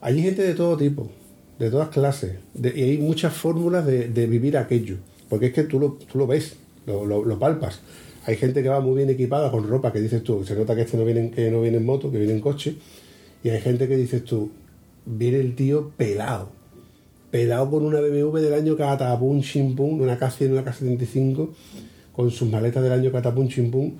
[0.00, 1.10] Allí hay gente de todo tipo,
[1.58, 4.98] de todas clases, y hay muchas fórmulas de, vivir aquello,
[5.28, 6.54] porque es que tú lo, tú lo ves,
[6.86, 7.80] lo palpas.
[8.26, 10.82] Hay gente que va muy bien equipada con ropa que dices tú, se nota que
[10.82, 12.76] este no viene, en- que no viene en moto, que viene en coche,
[13.42, 14.50] y hay gente que dices tú,
[15.06, 16.50] viene el tío pelado,
[17.30, 21.48] pelado con una BMW del año Catapum Chimpum, una K100, una K75,
[22.12, 23.92] con sus maletas del año Catapum Chimpum,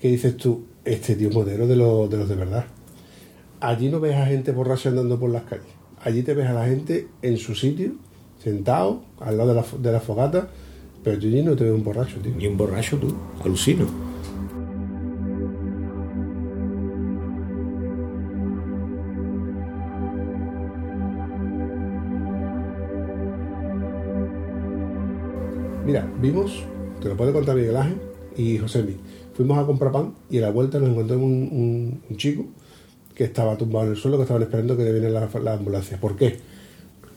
[0.00, 2.64] que dices tú, este tío modelo de los de, los de verdad.
[3.60, 5.66] Allí no ves a gente borracha andando por las calles.
[6.02, 7.92] Allí te ves a la gente en su sitio,
[8.42, 10.48] sentado, al lado de la, de la fogata,
[11.02, 12.32] pero allí no te ves un borracho, tío.
[12.36, 13.14] Ni un borracho tú,
[13.44, 13.86] alucino.
[25.84, 26.62] Mira, vimos,
[27.02, 27.98] te lo puede contar Miguel Ángel
[28.36, 28.84] y José
[29.34, 32.44] Fuimos a comprar pan y a la vuelta nos encontramos un, un- un chico
[33.14, 35.98] que estaba tumbado en el suelo, que estaban esperando que le viene la, la ambulancia.
[35.98, 36.38] ¿Por qué?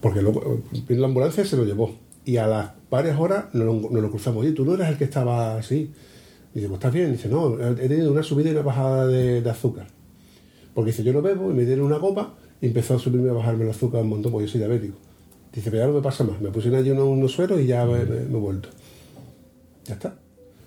[0.02, 1.92] Porque luego vino la ambulancia y se lo llevó.
[2.26, 4.42] Y a las varias horas nos lo, nos lo cruzamos.
[4.44, 5.92] Oye, tú no eras el que estaba así.
[6.54, 7.10] Y dice, pues estás bien.
[7.10, 9.88] Y dice, no, he tenido una subida y una bajada de, de azúcar.
[10.74, 13.30] Porque dice, yo no bebo y me dieron una copa y empezó a subirme y
[13.30, 14.96] a bajarme el azúcar un montón porque yo soy diabético.
[15.54, 16.40] Dice, pero ya no me pasa más.
[16.42, 18.70] Me pusieron allí unos, unos sueros y ya me, me- me he vuelto.
[19.86, 20.16] Ya está.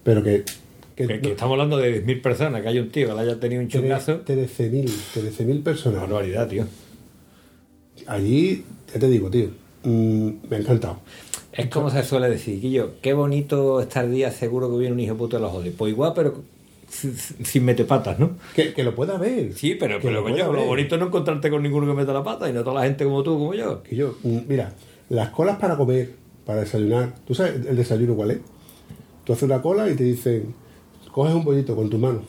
[0.04, 0.44] Pero que...
[0.94, 3.40] que Que, que estamos hablando de 10.000 personas, que hay un tío que le haya
[3.40, 4.24] tenido un chungazo.
[4.24, 4.84] 13.000
[5.14, 6.02] 13.000 personas.
[6.02, 6.64] Barbaridad, tío.
[8.06, 9.48] Allí, ya te digo, tío,
[9.84, 11.00] mm, me ha encantado.
[11.56, 15.14] Es como se suele decir, Guillo, qué bonito estar día seguro que viene un hijo
[15.16, 15.72] puto de los jodes.
[15.76, 16.34] Pues igual, pero
[16.88, 18.36] sin, metepatas, ¿no?
[18.54, 19.52] Que, que lo pueda ver.
[19.54, 20.22] Sí, pero, Que pero
[20.52, 22.86] lo bonito es no encontrarte con ninguno que meta la pata y no toda la
[22.86, 23.82] gente como tú, como yo.
[23.82, 24.72] Que yo, mm, mira,
[25.08, 26.12] las colas para comer,
[26.44, 28.38] para desayunar, ¿tú sabes el desayuno cuál es?
[29.24, 30.54] Tú haces una cola y te dicen,
[31.10, 32.22] coges un bollito con tu mano,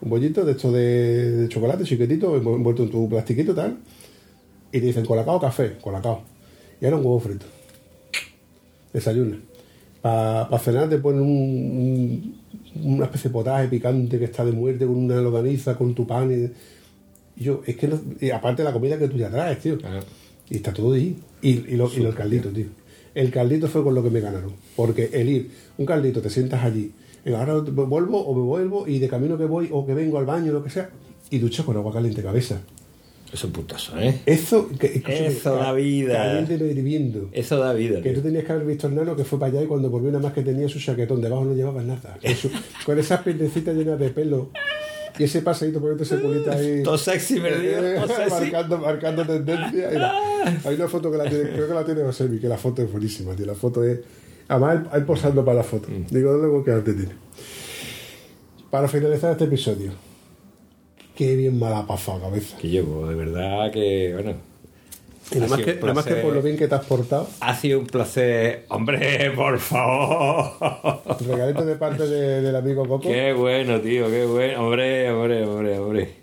[0.00, 3.78] un bollito de esto de, de chocolate chiquitito, envu- envuelto en tu plastiquito tal,
[4.70, 6.22] y te dicen colacao café, colacao.
[6.80, 7.46] Y ahora un huevo frito.
[8.92, 9.38] Desayuna.
[10.02, 12.34] Para cenar te ponen un-
[12.76, 16.06] un- una especie de potaje picante que está de muerte con una longaniza, con tu
[16.06, 16.30] pan.
[16.30, 19.76] Y, y yo, es que no, y aparte la comida que tú ya traes, tío.
[20.50, 21.16] Y está todo ahí.
[21.42, 22.66] Y, y, lo, y el caldito, tío.
[23.14, 24.52] El caldito fue con lo que me ganaron.
[24.76, 26.92] Porque el ir, un caldito, te sientas allí.
[27.26, 30.52] Ahora vuelvo o me vuelvo y de camino que voy o que vengo al baño,
[30.52, 30.88] lo que sea.
[31.30, 32.60] Y ducho con agua caliente cabeza.
[33.32, 34.20] Eso es putazo, ¿eh?
[34.24, 36.40] Eso, que, Eso da vida.
[36.40, 37.28] Hirviendo.
[37.32, 37.96] Eso da vida.
[38.00, 38.14] Que tío.
[38.20, 40.22] tú tenías que haber visto al nano que fue para allá y cuando volvió nada
[40.22, 42.18] más que tenía su chaquetón, debajo no llevaba nada.
[42.22, 42.50] Con, su-
[42.86, 44.48] con esas piernecitas llenas de pelo
[45.18, 46.82] y ese paseíto poniendo ese culito ahí.
[46.84, 48.00] Todo sexy, perdido, Eh,
[48.30, 49.88] marcando, marcando tendencia.
[49.92, 50.14] Mira,
[50.64, 52.90] hay una foto que la tiene, creo que la tiene Josémi, que la foto es
[52.90, 53.44] buenísima, tío.
[53.44, 54.00] La foto es.
[54.48, 55.88] Además, él, él posando para la foto.
[55.90, 56.06] Mm.
[56.14, 57.12] Digo, luego que arte tiene.
[58.70, 59.92] Para finalizar este episodio.
[61.18, 62.56] Qué bien mal ha pasado, cabeza.
[62.58, 64.34] Que llevo, de verdad que, bueno.
[65.32, 66.22] Y nada más, que, un nada más que placer.
[66.24, 67.28] por lo bien que te has portado.
[67.40, 68.64] Ha sido un placer.
[68.68, 70.52] Hombre, por favor.
[71.26, 73.00] Regalito de parte de- del amigo Coco.
[73.08, 74.64] Qué bueno, tío, qué bueno.
[74.64, 76.14] Hombre, hombre, hombre, hombre.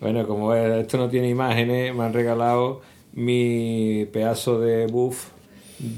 [0.00, 2.82] Bueno, como es- esto no tiene imágenes, me han regalado
[3.14, 5.28] mi pedazo de buff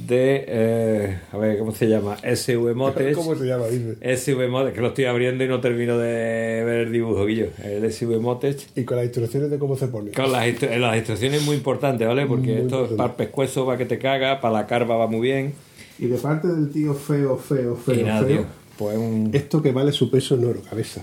[0.06, 0.44] de.
[0.48, 2.16] eh, a ver, ¿cómo se llama?
[2.16, 3.16] SV Motes.
[3.16, 3.66] ¿Cómo se llama?
[3.66, 4.16] Dice.
[4.16, 7.48] SV Motes, que lo estoy abriendo y no termino de ver el dibujo, Guillo.
[7.62, 8.68] El SV Motes.
[8.76, 10.10] Y con las instrucciones de cómo se pone.
[10.12, 12.26] Con las, instru- eh, las instrucciones muy importantes, ¿vale?
[12.26, 12.96] Porque Muy esto importante.
[12.96, 15.54] para el pescuezo va que te caga, para la carva va muy bien.
[15.98, 18.28] Y de parte del tío feo, feo, feo, y nada, feo.
[18.38, 18.46] tío.
[18.78, 19.30] Pues un.
[19.32, 21.02] Esto que vale su peso en oro, cabeza.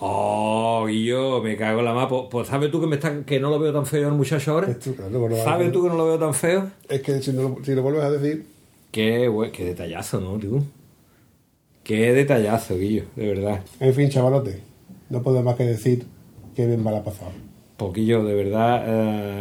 [0.00, 2.08] Oh, yo me cago en la mapa.
[2.08, 4.52] Pues, pues, ¿sabes tú que, me está, que no lo veo tan feo el muchacho
[4.52, 4.72] ahora?
[4.74, 6.70] claro, bueno, ¿Sabes tú que no lo veo tan feo?
[6.88, 8.46] Es que si, no, si lo vuelves a decir.
[8.92, 10.62] Qué, buen- qué detallazo, ¿no, tío?
[11.82, 13.60] Qué detallazo, Guillo, de verdad.
[13.80, 14.60] En fin, chavalote.
[15.10, 16.04] No puedo más que decir
[16.54, 17.32] que bien mal ha pasado.
[17.76, 18.84] Poquillo, de verdad,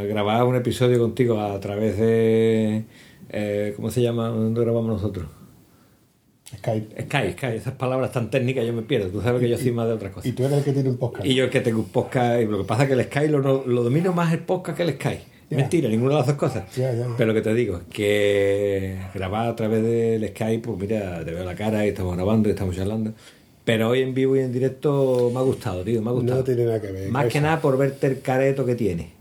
[0.03, 2.85] eh, grabar un episodio contigo a través de.
[3.29, 4.29] eh, ¿Cómo se llama?
[4.29, 5.27] ¿Dónde grabamos nosotros?
[6.55, 7.01] Skype.
[7.03, 7.55] Skype, Skype.
[7.55, 9.09] Esas palabras tan técnicas yo me pierdo.
[9.09, 10.27] Tú sabes que yo soy más de otras cosas.
[10.29, 11.25] Y tú eres el que tiene un podcast.
[11.25, 13.27] Y yo el que tengo un podcast, y lo que pasa es que el Sky
[13.27, 15.19] lo, lo domino más el podcast que el Sky.
[15.49, 15.57] Ya.
[15.57, 16.63] Mentira, ninguna de las dos cosas.
[17.17, 21.45] Pero lo que te digo, que grabar a través del Skype, pues mira, te veo
[21.45, 23.13] la cara y estamos grabando y estamos charlando.
[23.63, 26.39] Pero hoy en vivo y en directo me ha gustado, tío, me ha gustado.
[26.39, 27.09] No tiene nada que ver.
[27.09, 27.41] Más que Eso.
[27.41, 29.11] nada por verte el careto que tiene.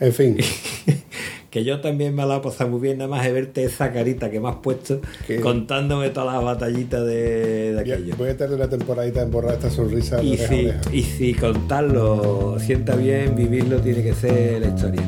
[0.00, 0.36] En fin.
[1.50, 4.30] Que yo también me la he pasado muy bien, nada más de verte esa carita
[4.30, 5.00] que me has puesto
[5.42, 8.14] contándome todas las batallitas de, de aquello.
[8.16, 12.96] Voy a tener una temporadita en borrar esta sonrisa Y si, y si contarlo sienta
[12.96, 15.02] bien, vivirlo tiene que ser la historia.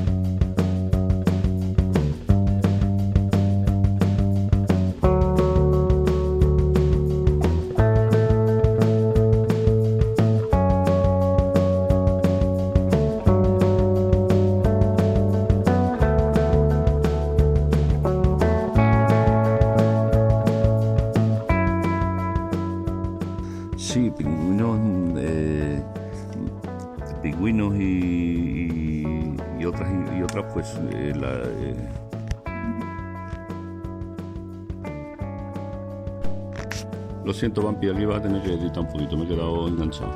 [37.41, 40.13] Siento Vampi, aquí vas a tener que editar un poquito, me he quedado enganchado.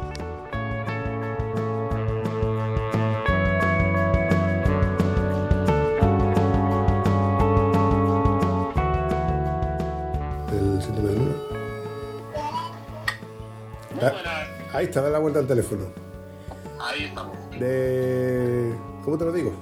[10.52, 11.34] El síndrome de Luna.
[14.02, 14.44] Ah,
[14.74, 15.84] Ahí está, da la vuelta al teléfono.
[16.78, 17.38] Ahí estamos.
[17.58, 18.74] De.
[19.02, 19.54] ¿Cómo te lo digo?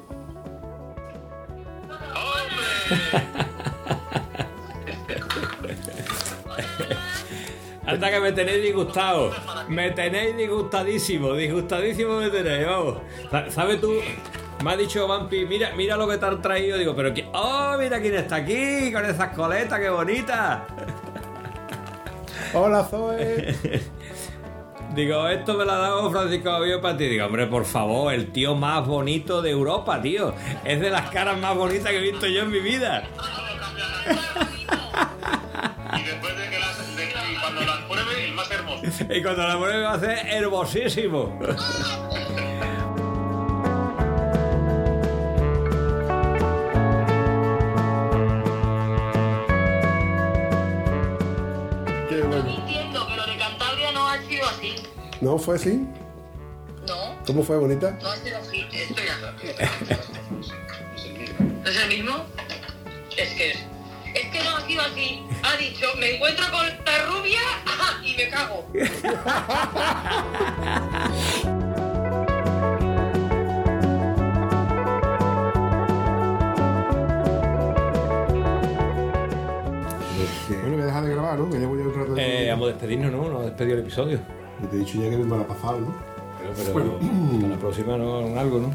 [8.11, 9.31] Que me tenéis disgustado.
[9.69, 11.33] Me tenéis disgustadísimo.
[11.35, 12.97] Disgustadísimo me tenéis, vamos.
[13.31, 13.93] Sa- ¿Sabes tú?
[14.65, 16.79] Me ha dicho Vampi, mira, mira lo que te han traído.
[16.79, 17.29] Digo, pero que.
[17.33, 18.93] ¡Oh, mira quién está aquí!
[18.93, 20.61] Con esas coletas, qué bonitas.
[22.55, 23.55] Hola, Zoe.
[24.95, 27.07] Digo, esto me lo ha dado Francisco Javier para ti.
[27.07, 30.35] Digo, hombre, por favor, el tío más bonito de Europa, tío.
[30.65, 33.05] Es de las caras más bonitas que he visto yo en mi vida.
[39.15, 41.39] Y cuando la pruebe va a ser hermosísimo.
[52.09, 52.49] Qué bueno.
[52.59, 53.93] Entiendo que lo de Cantabria
[55.21, 55.87] ¿No fue así?
[56.89, 57.97] No, ¿Cómo fue, bonita?
[58.03, 58.67] no ha sido así.
[58.73, 59.19] Esto ya.
[61.63, 62.25] ¿No es el mismo?
[63.17, 63.59] Es que es.
[64.15, 65.23] Es que no ha sido así.
[65.43, 67.41] Ha dicho, me encuentro con la rubia
[68.25, 68.65] me cago.
[80.49, 81.51] Bueno, voy a dejar de grabar, ¿no?
[81.51, 82.45] Que llevo ya un rato de...
[82.47, 83.29] Eh, vamos a despedirnos, ¿no?
[83.29, 84.19] Nos ha despedido el episodio.
[84.63, 85.95] Y te he dicho ya que me lo ha pasado, ¿no?
[86.39, 86.93] Pero, pero Bueno.
[87.35, 88.71] hasta la próxima no algo, ¿no?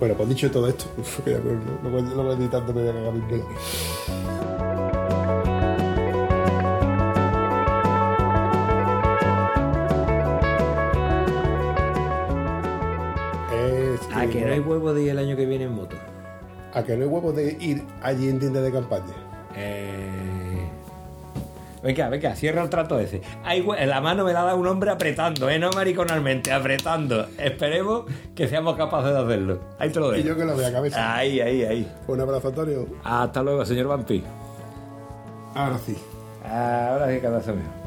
[0.00, 2.80] Bueno, pues dicho todo esto, uf, que ya no, no, no, no voy editando, me
[2.82, 3.46] voy a cagar pelos.
[14.60, 15.96] No hay huevo de ir el año que viene en moto.
[16.74, 19.14] A que no hay huevos de ir allí en tienda de campaña.
[19.56, 20.68] Eh...
[21.82, 23.22] Venga, venga, cierra el trato ese.
[23.86, 25.58] La mano me la da un hombre apretando, ¿eh?
[25.58, 27.26] No mariconalmente, apretando.
[27.38, 28.04] Esperemos
[28.36, 29.58] que seamos capaces de hacerlo.
[29.80, 30.28] Ahí te lo Y dejo.
[30.28, 31.16] yo que lo vea a cabeza.
[31.16, 31.92] Ahí, ahí, ahí.
[32.06, 32.86] Un abrazo, Antonio.
[33.02, 34.22] Hasta luego, señor Vampi.
[35.56, 35.96] Ahora sí.
[36.44, 37.81] Ahora sí abrazo mío.